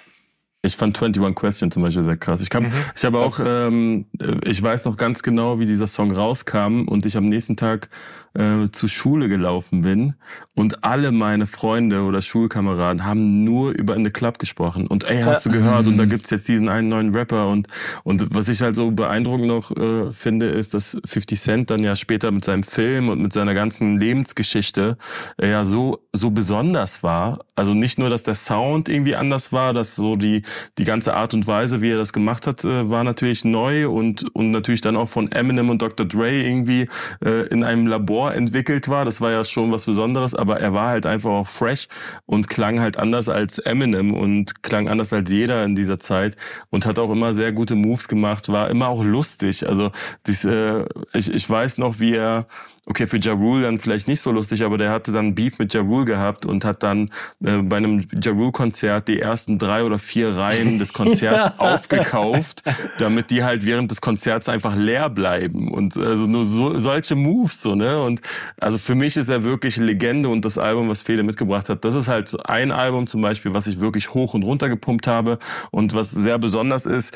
[0.67, 2.41] Ich fand 21 Question zum Beispiel sehr krass.
[2.41, 2.71] Ich, hab, mhm.
[2.95, 4.05] ich habe auch, ähm,
[4.43, 7.89] ich weiß noch ganz genau, wie dieser Song rauskam und ich am nächsten Tag
[8.37, 10.13] äh, zur Schule gelaufen bin
[10.53, 15.23] und alle meine Freunde oder Schulkameraden haben nur über In the Club gesprochen und ey,
[15.23, 17.67] hast du gehört und da gibt's jetzt diesen einen neuen Rapper und
[18.03, 21.95] und was ich halt so beeindruckend noch äh, finde, ist, dass 50 Cent dann ja
[21.95, 24.97] später mit seinem Film und mit seiner ganzen Lebensgeschichte
[25.41, 27.39] äh, ja so so besonders war.
[27.55, 30.43] Also nicht nur, dass der Sound irgendwie anders war, dass so die
[30.77, 34.23] die ganze Art und Weise, wie er das gemacht hat, äh, war natürlich neu und
[34.35, 36.05] und natürlich dann auch von Eminem und Dr.
[36.05, 36.87] Dre irgendwie
[37.23, 39.05] äh, in einem Labor entwickelt war.
[39.05, 41.87] Das war ja schon was Besonderes, aber er war halt einfach auch fresh
[42.25, 46.35] und klang halt anders als Eminem und klang anders als jeder in dieser Zeit
[46.69, 49.67] und hat auch immer sehr gute Moves gemacht, war immer auch lustig.
[49.67, 49.91] Also
[50.25, 52.47] dies, äh, ich, ich weiß noch, wie er
[52.87, 55.73] okay, für Ja Rule dann vielleicht nicht so lustig, aber der hatte dann Beef mit
[55.73, 57.11] Ja Rule gehabt und hat dann
[57.43, 62.63] äh, bei einem Ja Rule Konzert die ersten drei oder vier Reihen des Konzerts aufgekauft,
[62.97, 65.71] damit die halt während des Konzerts einfach leer bleiben.
[65.71, 68.01] Und also nur so, solche Moves so, ne?
[68.01, 68.21] Und
[68.59, 71.93] also für mich ist er wirklich Legende und das Album, was Fede mitgebracht hat, das
[71.93, 75.39] ist halt ein Album zum Beispiel, was ich wirklich hoch und runter gepumpt habe.
[75.71, 77.15] Und was sehr besonders ist,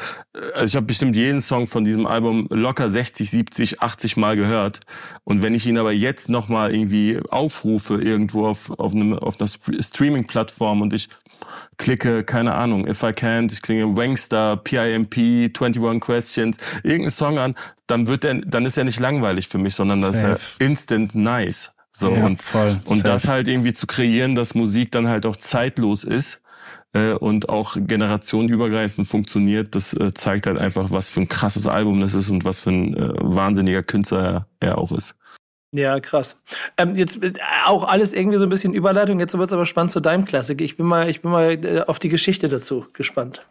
[0.53, 4.81] also ich habe bestimmt jeden Song von diesem Album locker 60, 70, 80 Mal gehört.
[5.23, 9.39] Und wenn ich ich ihn aber jetzt nochmal irgendwie aufrufe irgendwo auf, auf, einem, auf
[9.39, 9.49] einer
[9.81, 11.09] Streaming-Plattform und ich
[11.77, 17.55] klicke, keine Ahnung, If I Can't, ich klinge Wangstar, PIMP, 21 Questions, irgendeinen Song an,
[17.87, 21.15] dann wird er, dann ist er nicht langweilig für mich, sondern das ist er instant
[21.15, 21.71] nice.
[21.93, 25.35] So ja, und, voll, und das halt irgendwie zu kreieren, dass Musik dann halt auch
[25.35, 26.39] zeitlos ist
[26.93, 31.99] äh, und auch generationenübergreifend funktioniert, das äh, zeigt halt einfach, was für ein krasses Album
[31.99, 35.15] das ist und was für ein äh, wahnsinniger Künstler er, er auch ist.
[35.71, 36.37] Ja, krass.
[36.77, 37.33] Ähm, jetzt äh,
[37.65, 39.19] auch alles irgendwie so ein bisschen Überleitung.
[39.19, 40.61] Jetzt wird es aber spannend zu deinem Klassik.
[40.61, 43.45] Ich bin mal, ich bin mal äh, auf die Geschichte dazu gespannt.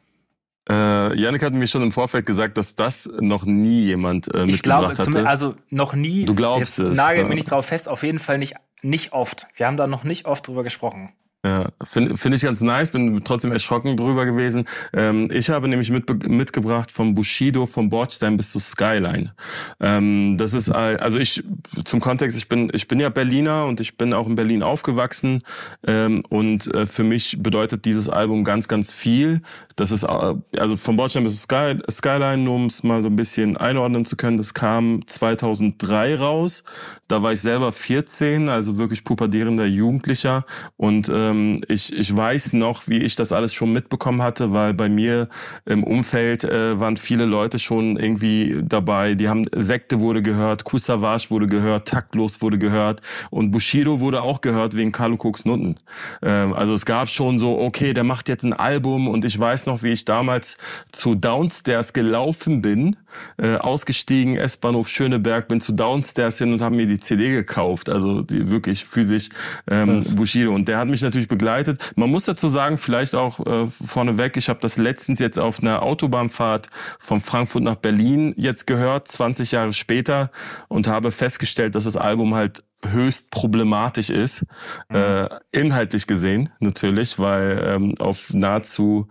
[0.69, 4.55] Äh, Janik hat mir schon im Vorfeld gesagt, dass das noch nie jemand äh, mitgebracht
[4.55, 5.27] ich glaube, zum, hatte.
[5.27, 6.27] Also noch nie.
[6.27, 6.97] Du glaubst jetzt es.
[6.97, 7.29] Nagel ja.
[7.29, 7.89] mir nicht drauf fest.
[7.89, 9.47] Auf jeden Fall nicht, nicht oft.
[9.55, 11.13] Wir haben da noch nicht oft drüber gesprochen.
[11.43, 14.67] Ja, finde find ich ganz nice, bin trotzdem erschrocken drüber gewesen.
[14.93, 19.33] Ähm, ich habe nämlich mit, mitgebracht vom Bushido, vom Bordstein bis zu Skyline.
[19.81, 21.43] Ähm, das ist, also ich,
[21.87, 25.43] zum Kontext, ich bin, ich bin ja Berliner und ich bin auch in Berlin aufgewachsen
[25.87, 29.41] ähm, und äh, für mich bedeutet dieses Album ganz, ganz viel.
[29.77, 33.09] Das ist, äh, also vom Bordstein bis zu Sky, Skyline, nur um es mal so
[33.09, 36.65] ein bisschen einordnen zu können, das kam 2003 raus.
[37.09, 40.45] Da war ich selber 14, also wirklich pubertierender Jugendlicher
[40.77, 44.75] und äh, ähm, ich, ich weiß noch, wie ich das alles schon mitbekommen hatte, weil
[44.75, 45.29] bei mir
[45.67, 49.15] im Umfeld äh, waren viele Leute schon irgendwie dabei.
[49.15, 53.01] Die haben Sekte wurde gehört, Kusavage wurde gehört, Taktlos wurde gehört
[53.31, 55.77] und Bushido wurde auch gehört wegen Carlo Cooks Nutten.
[56.23, 59.67] Ähm, also es gab schon so, okay, der macht jetzt ein Album und ich weiß
[59.67, 60.57] noch, wie ich damals
[60.93, 62.97] zu Downstairs gelaufen bin
[63.37, 67.89] äh, ausgestiegen, S-Bahnhof Schöneberg, bin zu Downstairs hin und habe mir die CD gekauft.
[67.89, 69.29] Also die wirklich physisch
[69.71, 70.55] ähm, Bushido.
[70.55, 71.93] Und der hat mich natürlich begleitet.
[71.97, 75.83] Man muss dazu sagen, vielleicht auch äh, vorneweg, ich habe das letztens jetzt auf einer
[75.83, 76.69] Autobahnfahrt
[76.99, 80.31] von Frankfurt nach Berlin jetzt gehört, 20 Jahre später,
[80.69, 84.45] und habe festgestellt, dass das Album halt höchst problematisch ist,
[84.89, 84.97] mhm.
[84.97, 89.09] äh, inhaltlich gesehen natürlich, weil ähm, auf nahezu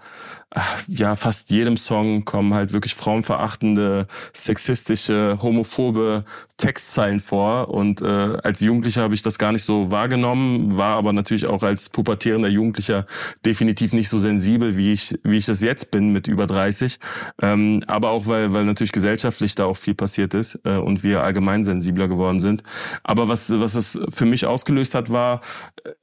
[0.88, 6.24] ja, fast jedem Song kommen halt wirklich frauenverachtende, sexistische, homophobe
[6.58, 7.70] Textzeilen vor.
[7.70, 11.62] Und äh, als Jugendlicher habe ich das gar nicht so wahrgenommen, war aber natürlich auch
[11.62, 13.06] als pubertierender Jugendlicher
[13.46, 17.00] definitiv nicht so sensibel, wie ich, wie ich das jetzt bin mit über 30.
[17.42, 21.22] Ähm, aber auch, weil, weil natürlich gesellschaftlich da auch viel passiert ist äh, und wir
[21.22, 22.64] allgemein sensibler geworden sind.
[23.04, 25.42] Aber was, was es für mich ausgelöst hat, war,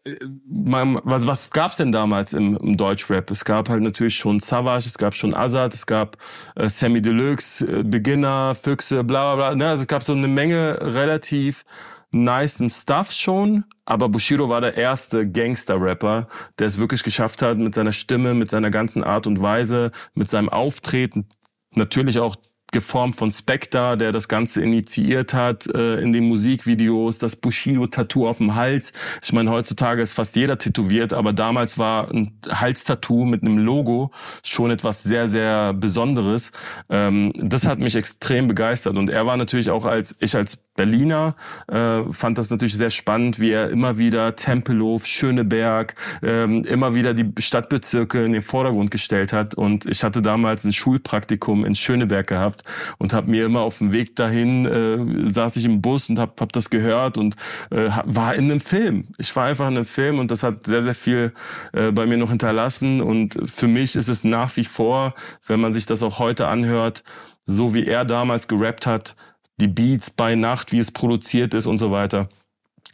[0.04, 0.14] äh,
[0.48, 3.28] was, was gab es denn damals im, im Deutschrap?
[3.32, 6.16] Es gab halt natürlich schon schon Savage, es gab schon Azad, es gab
[6.56, 9.56] äh, Sammy Deluxe, äh, Beginner, Füchse, bla bla bla.
[9.56, 9.68] Ne?
[9.68, 11.64] Also es gab so eine Menge relativ
[12.12, 17.74] nice Stuff schon, aber Bushido war der erste Gangster-Rapper, der es wirklich geschafft hat, mit
[17.74, 21.28] seiner Stimme, mit seiner ganzen Art und Weise, mit seinem Auftreten,
[21.74, 22.36] natürlich auch
[22.72, 28.38] geformt von Spectre, der das Ganze initiiert hat äh, in den Musikvideos, das Bushido-Tattoo auf
[28.38, 28.92] dem Hals.
[29.22, 34.10] Ich meine, heutzutage ist fast jeder tätowiert, aber damals war ein Halstattoo mit einem Logo
[34.44, 36.52] schon etwas sehr, sehr Besonderes.
[36.90, 41.34] Ähm, das hat mich extrem begeistert und er war natürlich auch als ich als Berliner,
[41.68, 47.14] äh, fand das natürlich sehr spannend, wie er immer wieder Tempelhof, Schöneberg, ähm, immer wieder
[47.14, 49.54] die Stadtbezirke in den Vordergrund gestellt hat.
[49.54, 52.62] Und ich hatte damals ein Schulpraktikum in Schöneberg gehabt
[52.98, 56.32] und habe mir immer auf dem Weg dahin, äh, saß ich im Bus und habe
[56.40, 57.36] hab das gehört und
[57.70, 59.08] äh, war in einem Film.
[59.18, 61.32] Ich war einfach in einem Film und das hat sehr, sehr viel
[61.72, 63.00] äh, bei mir noch hinterlassen.
[63.00, 65.14] Und für mich ist es nach wie vor,
[65.46, 67.02] wenn man sich das auch heute anhört,
[67.46, 69.14] so wie er damals gerappt hat,
[69.58, 72.28] die Beats bei Nacht, wie es produziert ist und so weiter.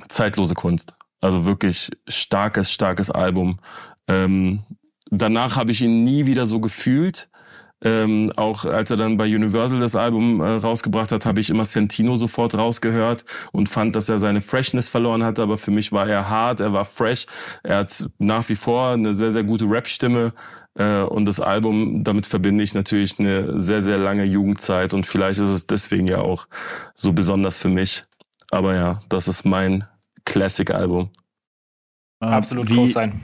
[0.08, 0.94] Zeitlose Kunst.
[1.20, 3.58] Also wirklich starkes, starkes Album.
[4.08, 4.60] Ähm,
[5.10, 7.28] danach habe ich ihn nie wieder so gefühlt.
[7.84, 11.64] Ähm, auch als er dann bei Universal das Album äh, rausgebracht hat, habe ich immer
[11.64, 15.40] Sentino sofort rausgehört und fand, dass er seine Freshness verloren hat.
[15.40, 17.26] Aber für mich war er hart, er war fresh.
[17.64, 20.32] Er hat nach wie vor eine sehr, sehr gute Rap-Stimme.
[20.74, 25.38] Äh, und das Album, damit verbinde ich natürlich eine sehr, sehr lange Jugendzeit und vielleicht
[25.40, 26.46] ist es deswegen ja auch
[26.94, 28.04] so besonders für mich.
[28.50, 29.84] Aber ja, das ist mein
[30.24, 31.10] Classic-Album.
[32.22, 33.20] Ähm, Absolut wie, groß sein.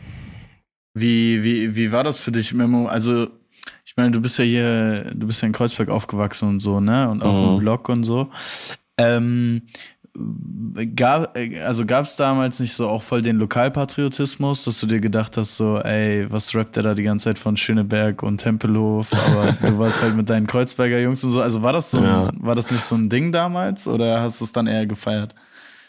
[0.95, 2.87] Wie, wie, wie war das für dich, Memo?
[2.87, 3.29] Also,
[3.85, 7.09] ich meine, du bist ja hier, du bist ja in Kreuzberg aufgewachsen und so, ne?
[7.09, 7.55] Und auch mhm.
[7.55, 8.31] im Blog und so.
[8.99, 9.63] Ähm,
[10.95, 15.37] gab, also gab es damals nicht so auch voll den Lokalpatriotismus, dass du dir gedacht
[15.37, 19.53] hast, so, ey, was rappt der da die ganze Zeit von Schöneberg und Tempelhof, aber
[19.67, 21.41] du warst halt mit deinen Kreuzberger Jungs und so.
[21.41, 22.31] Also war das so, ja.
[22.39, 25.35] war das nicht so ein Ding damals oder hast du es dann eher gefeiert?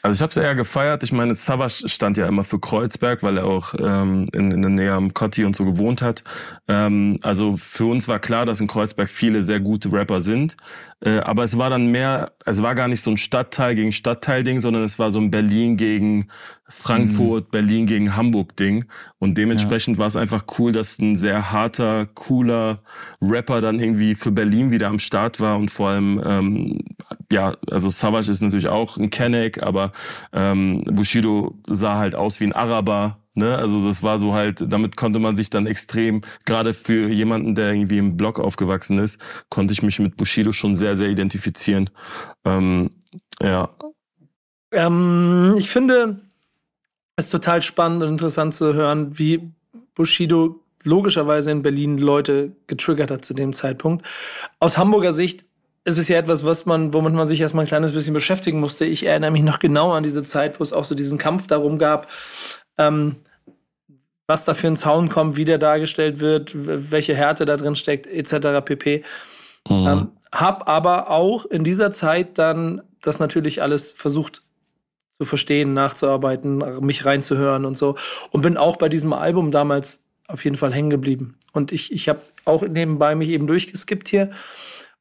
[0.01, 1.03] Also ich habe es eher gefeiert.
[1.03, 4.71] Ich meine, Savas stand ja immer für Kreuzberg, weil er auch ähm, in, in der
[4.71, 6.23] Nähe am Kotti und so gewohnt hat.
[6.69, 10.55] Ähm, also für uns war klar, dass in Kreuzberg viele sehr gute Rapper sind.
[11.01, 14.61] Äh, aber es war dann mehr, es war gar nicht so ein Stadtteil gegen Stadtteil-Ding,
[14.61, 16.30] sondern es war so ein Berlin gegen
[16.69, 17.51] Frankfurt, mhm.
[17.51, 18.85] Berlin gegen Hamburg-Ding.
[19.17, 19.99] Und dementsprechend ja.
[19.99, 22.81] war es einfach cool, dass ein sehr harter, cooler
[23.21, 26.79] Rapper dann irgendwie für Berlin wieder am Start war und vor allem, ähm,
[27.31, 29.91] ja, also Savage ist natürlich auch ein Kenneck, aber
[30.31, 33.57] ähm, Bushido sah halt aus wie ein Araber Ne?
[33.57, 37.73] Also das war so halt, damit konnte man sich dann extrem, gerade für jemanden, der
[37.73, 39.19] irgendwie im Blog aufgewachsen ist,
[39.49, 41.89] konnte ich mich mit Bushido schon sehr, sehr identifizieren.
[42.43, 42.91] Ähm,
[43.41, 43.69] ja.
[44.71, 46.19] Ähm, ich finde
[47.19, 49.51] es total spannend und interessant zu hören, wie
[49.95, 54.05] Bushido logischerweise in Berlin Leute getriggert hat zu dem Zeitpunkt.
[54.59, 55.45] Aus Hamburger Sicht
[55.85, 58.85] ist es ja etwas, was man, womit man sich erstmal ein kleines bisschen beschäftigen musste.
[58.85, 61.79] Ich erinnere mich noch genau an diese Zeit, wo es auch so diesen Kampf darum
[61.79, 62.07] gab,
[62.77, 63.17] ähm,
[64.27, 68.07] was da für ein Sound kommt, wie der dargestellt wird, welche Härte da drin steckt,
[68.07, 68.63] etc.
[68.63, 69.03] pp.
[69.67, 69.87] Mhm.
[69.87, 74.43] Ähm, hab aber auch in dieser Zeit dann das natürlich alles versucht
[75.19, 77.95] zu verstehen, nachzuarbeiten, mich reinzuhören und so.
[78.31, 81.35] Und bin auch bei diesem Album damals auf jeden Fall hängen geblieben.
[81.51, 84.31] Und ich, ich habe auch nebenbei mich eben durchgeskippt hier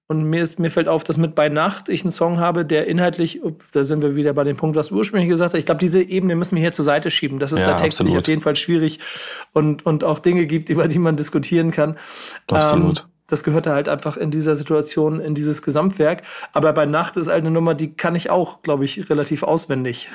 [0.09, 2.87] und mir, ist, mir fällt auf, dass mit bei Nacht ich einen Song habe, der
[2.87, 3.41] inhaltlich,
[3.73, 5.59] da sind wir wieder bei dem Punkt, was du ursprünglich gesagt hast.
[5.59, 7.39] Ich glaube, diese Ebene müssen wir hier zur Seite schieben.
[7.39, 9.01] Das ist ja, der Text auf jeden Fall schwierig
[9.53, 11.99] und, und auch Dinge gibt, über die man diskutieren kann.
[12.51, 13.01] Absolut.
[13.01, 16.23] Ähm, das gehört halt einfach in dieser Situation, in dieses Gesamtwerk.
[16.53, 20.09] Aber bei Nacht ist halt eine Nummer, die kann ich auch, glaube ich, relativ auswendig.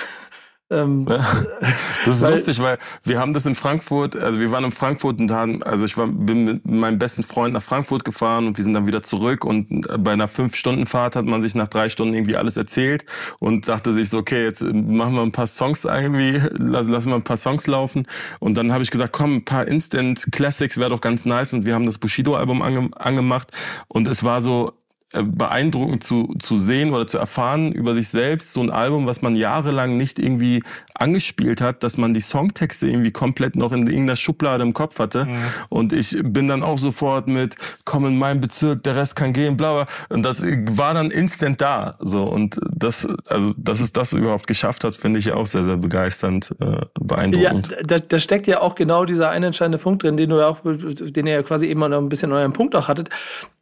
[0.69, 1.05] Ähm,
[2.05, 5.19] das ist weil, lustig, weil wir haben das in Frankfurt, also wir waren in Frankfurt
[5.19, 8.63] und haben, also ich war, bin mit meinem besten Freund nach Frankfurt gefahren und wir
[8.63, 12.37] sind dann wieder zurück und bei einer Fünf-Stunden-Fahrt hat man sich nach drei Stunden irgendwie
[12.37, 13.05] alles erzählt
[13.39, 17.15] und dachte sich so, okay, jetzt machen wir ein paar Songs irgendwie, lassen, lassen wir
[17.15, 18.07] ein paar Songs laufen.
[18.39, 21.65] Und dann habe ich gesagt, komm, ein paar Instant Classics wäre doch ganz nice und
[21.65, 23.49] wir haben das Bushido-Album ange, angemacht
[23.89, 24.82] und es war so, äh,
[25.13, 29.35] beeindruckend zu, zu sehen oder zu erfahren über sich selbst, so ein Album, was man
[29.35, 30.63] jahrelang nicht irgendwie
[30.95, 35.25] angespielt hat, dass man die Songtexte irgendwie komplett noch in irgendeiner Schublade im Kopf hatte.
[35.25, 35.37] Mhm.
[35.69, 39.55] Und ich bin dann auch sofort mit, komm in meinen Bezirk, der Rest kann gehen,
[39.55, 39.87] bla, bla.
[40.09, 41.95] Und das war dann instant da.
[41.99, 45.77] So, und das, also, dass es das überhaupt geschafft hat, finde ich auch sehr, sehr
[45.77, 47.69] begeisternd, äh, beeindruckend.
[47.69, 50.47] Ja, da, da steckt ja auch genau dieser eine entscheidende Punkt drin, den du ja
[50.47, 53.09] auch, den ihr ja quasi eben noch ein bisschen euren Punkt auch hattet.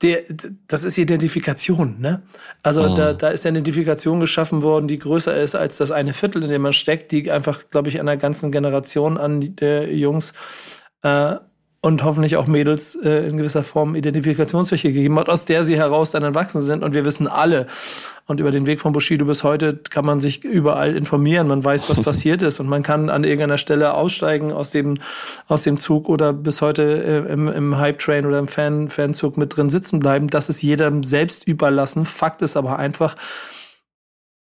[0.01, 0.21] Der,
[0.67, 1.95] das ist Identifikation Identifikation.
[1.99, 2.21] Ne?
[2.63, 2.95] Also oh.
[2.95, 6.43] da, da ist ja eine Identifikation geschaffen worden, die größer ist als das eine Viertel,
[6.43, 10.33] in dem man steckt, die einfach, glaube ich, einer ganzen Generation an äh, Jungs
[11.03, 11.35] äh,
[11.81, 16.11] und hoffentlich auch Mädels äh, in gewisser Form Identifikationsfläche gegeben hat, aus der sie heraus
[16.11, 16.83] dann entwachsen sind.
[16.83, 17.65] Und wir wissen alle,
[18.25, 21.47] und über den Weg von Bushido bis heute kann man sich überall informieren.
[21.47, 24.97] Man weiß, was passiert ist und man kann an irgendeiner Stelle aussteigen aus dem,
[25.47, 29.55] aus dem Zug oder bis heute äh, im, im Hype-Train oder im Fan, Fanzug mit
[29.55, 30.27] drin sitzen bleiben.
[30.27, 32.05] Das ist jedem selbst überlassen.
[32.05, 33.15] Fakt ist aber einfach,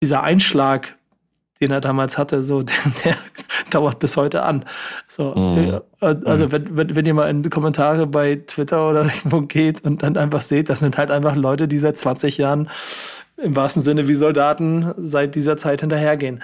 [0.02, 0.98] dieser Einschlag
[1.60, 3.16] den er damals hatte, so, der, der
[3.70, 4.64] dauert bis heute an.
[5.06, 5.80] So, mhm.
[6.00, 6.52] also mhm.
[6.52, 10.40] wenn, wenn, wenn ihr mal in Kommentare bei Twitter oder irgendwo geht und dann einfach
[10.40, 12.68] seht, das sind halt einfach Leute, die seit 20 Jahren
[13.42, 16.42] im wahrsten Sinne wie Soldaten seit dieser Zeit hinterhergehen.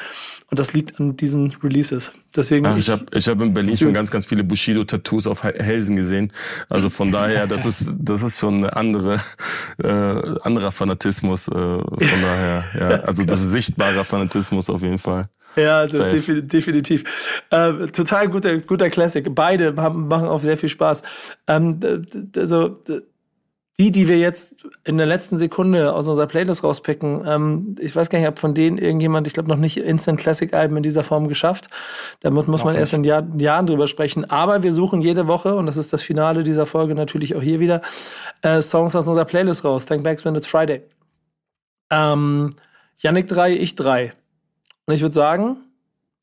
[0.50, 2.12] Und das liegt an diesen Releases.
[2.36, 5.96] Deswegen Ach, ich habe ich hab in Berlin schon ganz, ganz viele Bushido-Tattoos auf Hälsen
[5.96, 6.32] gesehen.
[6.68, 9.20] Also von daher, das ist, das ist schon eine andere,
[9.82, 11.48] äh, anderer Fanatismus.
[11.48, 12.88] Äh, von daher, ja.
[13.00, 15.28] Also das ist sichtbarer Fanatismus auf jeden Fall.
[15.56, 17.42] Ja, also definitiv.
[17.50, 19.24] Äh, total guter, guter Classic.
[19.32, 21.02] Beide haben, machen auch sehr viel Spaß.
[21.46, 21.78] Ähm,
[22.36, 22.80] also
[23.78, 28.08] die, die wir jetzt in der letzten Sekunde aus unserer Playlist rauspicken, ähm, ich weiß
[28.08, 31.02] gar nicht, ob von denen irgendjemand, ich glaube, noch nicht Instant Classic Alben in dieser
[31.02, 31.68] Form geschafft.
[32.20, 34.30] Damit muss man erst in Jahr, Jahren drüber sprechen.
[34.30, 37.58] Aber wir suchen jede Woche, und das ist das Finale dieser Folge natürlich auch hier
[37.58, 37.82] wieder,
[38.42, 39.86] äh, Songs aus unserer Playlist raus.
[39.86, 40.82] Thank Backs when it's Friday.
[41.90, 42.54] Ähm,
[42.98, 44.12] Yannick 3, ich 3.
[44.86, 45.56] Und ich würde sagen,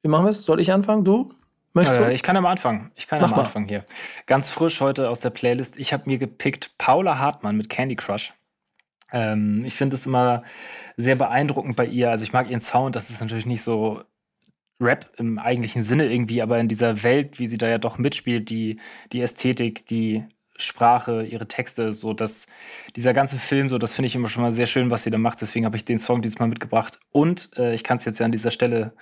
[0.02, 0.44] wie machen wir es?
[0.44, 1.03] Soll ich anfangen?
[1.03, 1.32] Du?
[1.76, 2.91] Äh, ich kann am Anfang.
[2.95, 3.85] Ich kann Mach am Anfang hier.
[4.26, 5.77] Ganz frisch heute aus der Playlist.
[5.80, 8.34] Ich habe mir gepickt Paula Hartmann mit Candy Crush.
[9.11, 10.43] Ähm, ich finde es immer
[10.98, 12.10] sehr beeindruckend bei ihr.
[12.10, 12.95] Also ich mag ihren Sound.
[12.95, 14.03] Das ist natürlich nicht so
[14.81, 18.49] Rap im eigentlichen Sinne irgendwie, aber in dieser Welt, wie sie da ja doch mitspielt,
[18.49, 18.80] die,
[19.11, 20.26] die Ästhetik, die
[20.64, 22.46] Sprache, ihre Texte, so dass
[22.96, 25.18] dieser ganze Film, so das finde ich immer schon mal sehr schön, was sie da
[25.18, 25.42] macht.
[25.42, 27.00] Deswegen habe ich den Song dieses Mal mitgebracht.
[27.12, 28.94] Und äh, ich kann es jetzt ja an dieser Stelle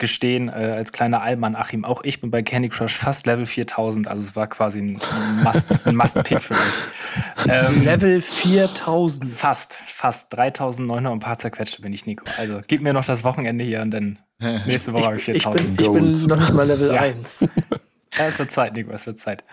[0.00, 4.08] gestehen, äh, als kleiner Allmann, Achim, auch ich bin bei Candy Crush fast Level 4000,
[4.08, 7.48] also es war quasi ein, ein Must, ein Must-Pick für mich.
[7.48, 9.30] Ähm, Level 4000?
[9.30, 10.34] Fast, fast.
[10.34, 12.24] 3900 und ein paar zerquetschte bin ich, Nico.
[12.36, 15.60] Also gib mir noch das Wochenende hier und dann nächste Woche habe ich 4000.
[15.60, 17.02] Ich bin, ich bin noch nicht mal Level ja.
[17.02, 17.48] 1.
[18.18, 19.44] Ja, es wird Zeit, Nico, es wird Zeit.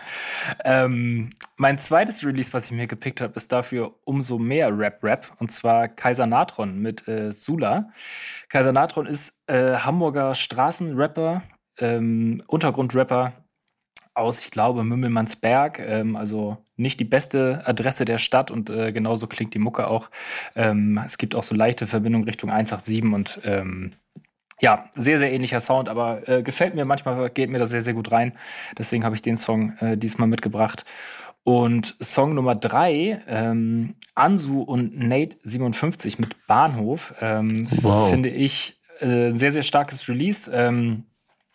[0.64, 5.30] Ähm, mein zweites Release, was ich mir gepickt habe, ist dafür umso mehr Rap-Rap.
[5.38, 7.90] Und zwar Kaiser Natron mit äh, Sula.
[8.48, 11.42] Kaiser Natron ist äh, Hamburger Straßenrapper,
[11.78, 13.32] ähm, Untergrundrapper
[14.14, 15.78] aus, ich glaube, Mümmelmannsberg.
[15.78, 20.10] Ähm, also nicht die beste Adresse der Stadt und äh, genauso klingt die Mucke auch.
[20.56, 23.92] Ähm, es gibt auch so leichte Verbindungen Richtung 187 und ähm,
[24.60, 26.84] ja, sehr, sehr ähnlicher Sound, aber äh, gefällt mir.
[26.84, 28.32] Manchmal geht mir das sehr, sehr gut rein.
[28.76, 30.84] Deswegen habe ich den Song äh, diesmal mitgebracht.
[31.44, 38.10] Und Song Nummer drei, ähm, Ansu und Nate 57 mit Bahnhof, ähm, wow.
[38.10, 40.50] finde ich äh, sehr, sehr starkes Release.
[40.52, 41.04] Ähm,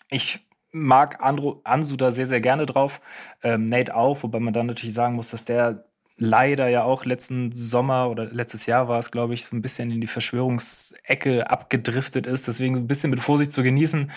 [0.10, 0.40] ich
[0.72, 3.02] mag Andro, Ansu da sehr, sehr gerne drauf.
[3.44, 5.86] Ähm, Nate auch, wobei man dann natürlich sagen muss, dass der
[6.24, 9.92] leider ja auch letzten Sommer oder letztes Jahr war es, glaube ich, so ein bisschen
[9.92, 12.48] in die Verschwörungsecke abgedriftet ist.
[12.48, 14.10] Deswegen ein bisschen mit Vorsicht zu genießen.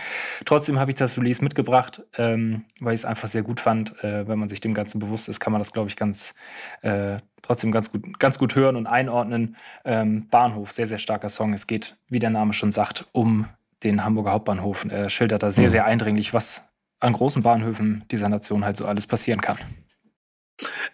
[0.44, 4.02] Trotzdem habe ich das Release mitgebracht, ähm, weil ich es einfach sehr gut fand.
[4.04, 6.34] Äh, wenn man sich dem Ganzen bewusst ist, kann man das, glaube ich, ganz
[6.82, 9.56] äh, trotzdem ganz gut, ganz gut hören und einordnen.
[9.84, 11.54] Ähm, Bahnhof, sehr, sehr starker Song.
[11.54, 13.48] Es geht, wie der Name schon sagt, um
[13.82, 14.86] den Hamburger Hauptbahnhof.
[14.88, 15.70] Er schildert da sehr, mhm.
[15.70, 16.62] sehr eindringlich, was
[17.00, 19.58] an großen Bahnhöfen dieser Nation halt so alles passieren kann.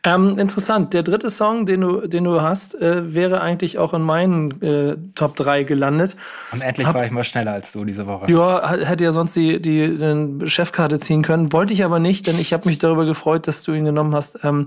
[0.03, 0.93] Ähm, interessant.
[0.93, 4.97] Der dritte Song, den du, den du hast, äh, wäre eigentlich auch in meinen äh,
[5.15, 6.17] Top 3 gelandet.
[6.51, 8.31] Und endlich Hab, war ich mal schneller als du diese Woche.
[8.31, 11.53] Ja, hätte ja sonst die, die, die Chefkarte ziehen können.
[11.53, 14.41] Wollte ich aber nicht, denn ich habe mich darüber gefreut, dass du ihn genommen hast.
[14.43, 14.67] Ähm,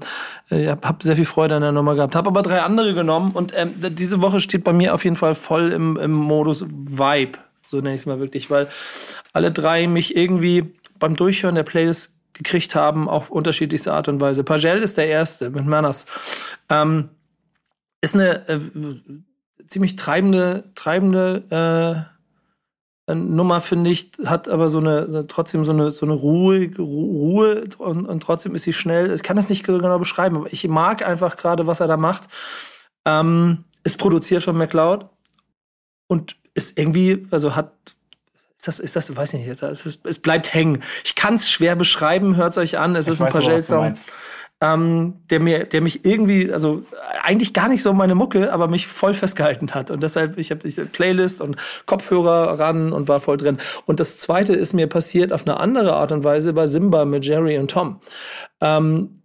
[0.49, 2.15] ich habe hab sehr viel Freude an der Nummer gehabt.
[2.15, 5.35] Habe aber drei andere genommen und ähm, diese Woche steht bei mir auf jeden Fall
[5.35, 7.37] voll im, im Modus Vibe.
[7.69, 8.69] So nenne ich es mal wirklich, weil
[9.33, 14.43] alle drei mich irgendwie beim Durchhören der Playlist gekriegt haben, auf unterschiedlichste Art und Weise.
[14.43, 16.05] Pagel ist der erste mit Manners.
[16.69, 17.09] Ähm,
[18.01, 18.59] ist eine äh,
[19.67, 22.07] ziemlich treibende, treibende
[23.07, 27.63] äh, Nummer, finde ich, hat aber so eine, trotzdem so eine, so eine Ruhe, Ruhe
[27.77, 29.11] und, und trotzdem ist sie schnell.
[29.11, 32.27] Ich kann das nicht genau beschreiben, aber ich mag einfach gerade, was er da macht.
[33.07, 35.07] Ähm, ist produziert von McLeod
[36.07, 37.95] und ist irgendwie, also hat
[38.67, 40.81] ist das, ist das, weiß ich nicht, es, ist, es bleibt hängen.
[41.03, 42.95] Ich kann es schwer beschreiben, hört es euch an.
[42.95, 43.93] Es ich ist ein Pagel-Song,
[44.61, 46.83] ähm, der, mir, der mich irgendwie, also
[47.21, 49.91] eigentlich gar nicht so meine Mucke, aber mich voll festgehalten hat.
[49.91, 53.57] Und deshalb, ich habe Playlist und Kopfhörer ran und war voll drin.
[53.85, 57.25] Und das zweite ist mir passiert auf eine andere Art und Weise bei Simba mit
[57.25, 57.99] Jerry und Tom.
[58.61, 59.15] Ähm,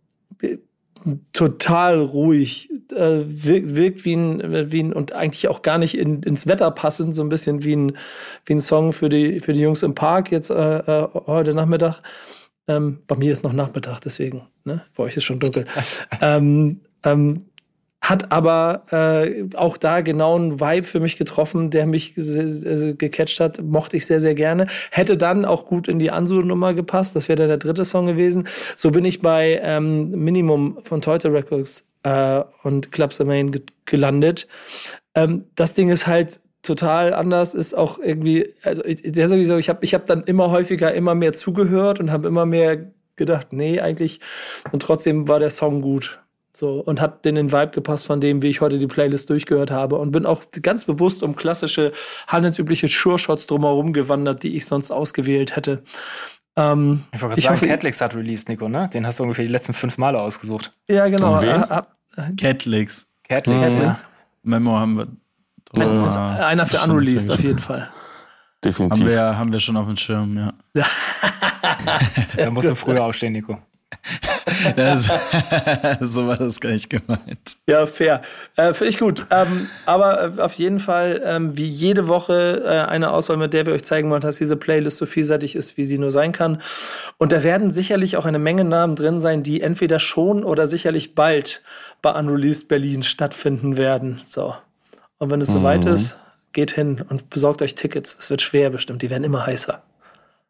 [1.32, 6.22] total ruhig, äh, wirkt, wirkt wie, ein, wie ein, und eigentlich auch gar nicht in,
[6.22, 7.96] ins Wetter passend, so ein bisschen wie ein,
[8.44, 12.02] wie ein Song für die, für die Jungs im Park jetzt äh, äh, heute Nachmittag.
[12.68, 14.84] Ähm, bei mir ist noch Nachmittag, deswegen, ne?
[14.96, 15.66] Bei euch ist schon dunkel.
[16.20, 17.44] ähm, ähm,
[18.10, 23.62] hat aber äh, auch da genau einen Vibe für mich getroffen, der mich gecatcht hat,
[23.62, 24.66] mochte ich sehr, sehr gerne.
[24.90, 28.48] Hätte dann auch gut in die Ansu-Nummer gepasst, das wäre dann der dritte Song gewesen.
[28.74, 33.52] So bin ich bei ähm, Minimum von Teute Records äh, und Clubs Main
[33.86, 34.48] gelandet.
[35.14, 39.84] Ähm, das Ding ist halt total anders, ist auch irgendwie, also der sowieso, ich habe
[39.84, 44.18] ich hab dann immer häufiger immer mehr zugehört und habe immer mehr gedacht, nee, eigentlich.
[44.72, 46.20] Und trotzdem war der Song gut.
[46.52, 49.70] So, und hat in den Vibe gepasst von dem, wie ich heute die Playlist durchgehört
[49.70, 49.96] habe.
[49.96, 51.92] Und bin auch ganz bewusst um klassische,
[52.26, 55.82] handelsübliche Sure-Shots drumherum gewandert, die ich sonst ausgewählt hätte.
[56.56, 58.90] Ähm, ich wollte gerade sagen, Catlix hat released, Nico, ne?
[58.92, 60.72] Den hast du ungefähr die letzten fünf Male ausgesucht.
[60.88, 61.40] Ja, genau.
[61.40, 61.82] Äh,
[62.16, 63.06] äh, Catlix.
[63.28, 63.82] Catlix, mhm.
[63.82, 63.96] ja.
[64.42, 65.06] Memo haben wir.
[65.72, 67.88] Oh, einer für Unreleased auf jeden Fall.
[68.64, 69.00] Definitiv.
[69.00, 70.52] Haben wir, haben wir schon auf dem Schirm, ja.
[72.36, 73.58] da musst du früher aufstehen, Nico.
[74.76, 75.10] Das,
[76.00, 77.56] so war das gar nicht gemeint.
[77.66, 78.22] Ja, fair.
[78.56, 79.26] Äh, Finde ich gut.
[79.30, 83.66] Ähm, aber äh, auf jeden Fall, ähm, wie jede Woche, äh, eine Auswahl, mit der
[83.66, 86.60] wir euch zeigen wollen, dass diese Playlist so vielseitig ist, wie sie nur sein kann.
[87.18, 91.14] Und da werden sicherlich auch eine Menge Namen drin sein, die entweder schon oder sicherlich
[91.14, 91.62] bald
[92.02, 94.20] bei Unreleased Berlin stattfinden werden.
[94.26, 94.54] So.
[95.18, 95.54] Und wenn es mhm.
[95.54, 96.16] soweit ist,
[96.52, 98.16] geht hin und besorgt euch Tickets.
[98.18, 99.02] Es wird schwer bestimmt.
[99.02, 99.82] Die werden immer heißer.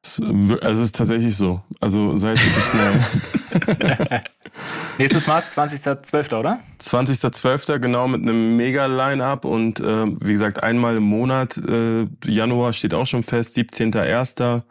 [0.03, 1.61] Also es ist tatsächlich so.
[1.81, 3.05] Also seid wirklich schnell.
[4.99, 6.61] Nächstes Mal 20.12., oder?
[6.81, 11.57] 20.12., genau, mit einem Mega-Line-Up und äh, wie gesagt, einmal im Monat.
[11.57, 14.63] Äh, Januar steht auch schon fest, 17.01.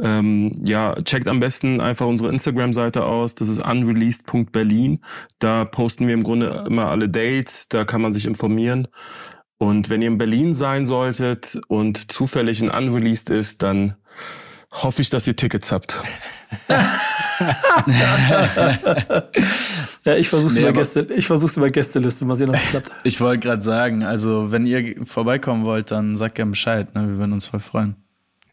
[0.00, 3.34] Ähm, ja, checkt am besten einfach unsere Instagram-Seite aus.
[3.34, 5.00] Das ist unreleased.berlin.
[5.38, 8.88] Da posten wir im Grunde immer alle Dates, da kann man sich informieren.
[9.58, 13.94] Und wenn ihr in Berlin sein solltet und zufällig ein Unreleased ist, dann
[14.72, 16.02] hoffe ich, dass ihr Tickets habt.
[20.04, 22.90] ja, ich versuche nee, über, Gäste, ich versuch's über Gästeliste, mal sehen, ob es klappt.
[23.04, 27.08] Ich wollte gerade sagen, also wenn ihr vorbeikommen wollt, dann sagt gerne Bescheid, ne?
[27.08, 27.96] wir würden uns voll freuen.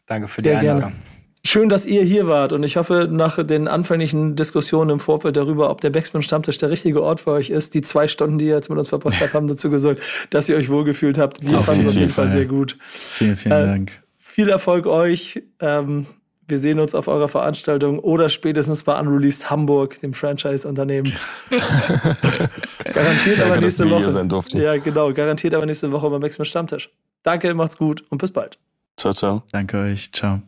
[0.06, 0.90] Danke für Sehr die Einladung.
[0.90, 0.96] Gerne.
[1.42, 5.70] Schön, dass ihr hier wart und ich hoffe, nach den anfänglichen Diskussionen im Vorfeld darüber,
[5.70, 8.56] ob der Backspin Stammtisch der richtige Ort für euch ist, die zwei Stunden, die ihr
[8.56, 11.42] jetzt mit uns verbracht habt, haben dazu gesorgt, dass ihr euch wohlgefühlt habt.
[11.42, 12.76] Wir fanden es auf jeden Fall sehr gut.
[12.82, 14.02] Vielen, vielen äh, Dank.
[14.30, 15.42] Viel Erfolg euch.
[15.58, 16.06] Ähm,
[16.46, 21.12] wir sehen uns auf eurer Veranstaltung oder spätestens bei Unreleased Hamburg, dem Franchise-Unternehmen.
[21.50, 24.58] garantiert Danke, aber nächste Woche.
[24.58, 25.12] Ja, genau.
[25.12, 26.90] Garantiert aber nächste Woche beim Maximum Stammtisch.
[27.24, 28.58] Danke, macht's gut und bis bald.
[28.96, 29.42] Ciao, ciao.
[29.50, 30.12] Danke euch.
[30.12, 30.40] Ciao.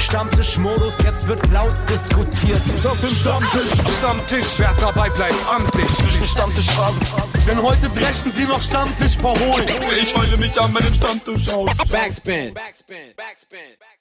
[0.00, 2.60] Stammtischmodus, jetzt wird laut diskutiert.
[2.84, 5.88] Auf dem Stammtisch, Stammtisch, wer dabei bleibt, amtlich.
[6.28, 7.00] Stammtisch Phase.
[7.46, 9.68] Denn heute brechen sie noch Stammtisch verholen.
[10.00, 11.70] Ich heule mich an meinem Stammtisch aus.
[11.90, 12.54] Backspin.
[12.54, 13.14] Backspin.
[13.16, 13.58] Backspin.
[13.78, 13.97] Backspin.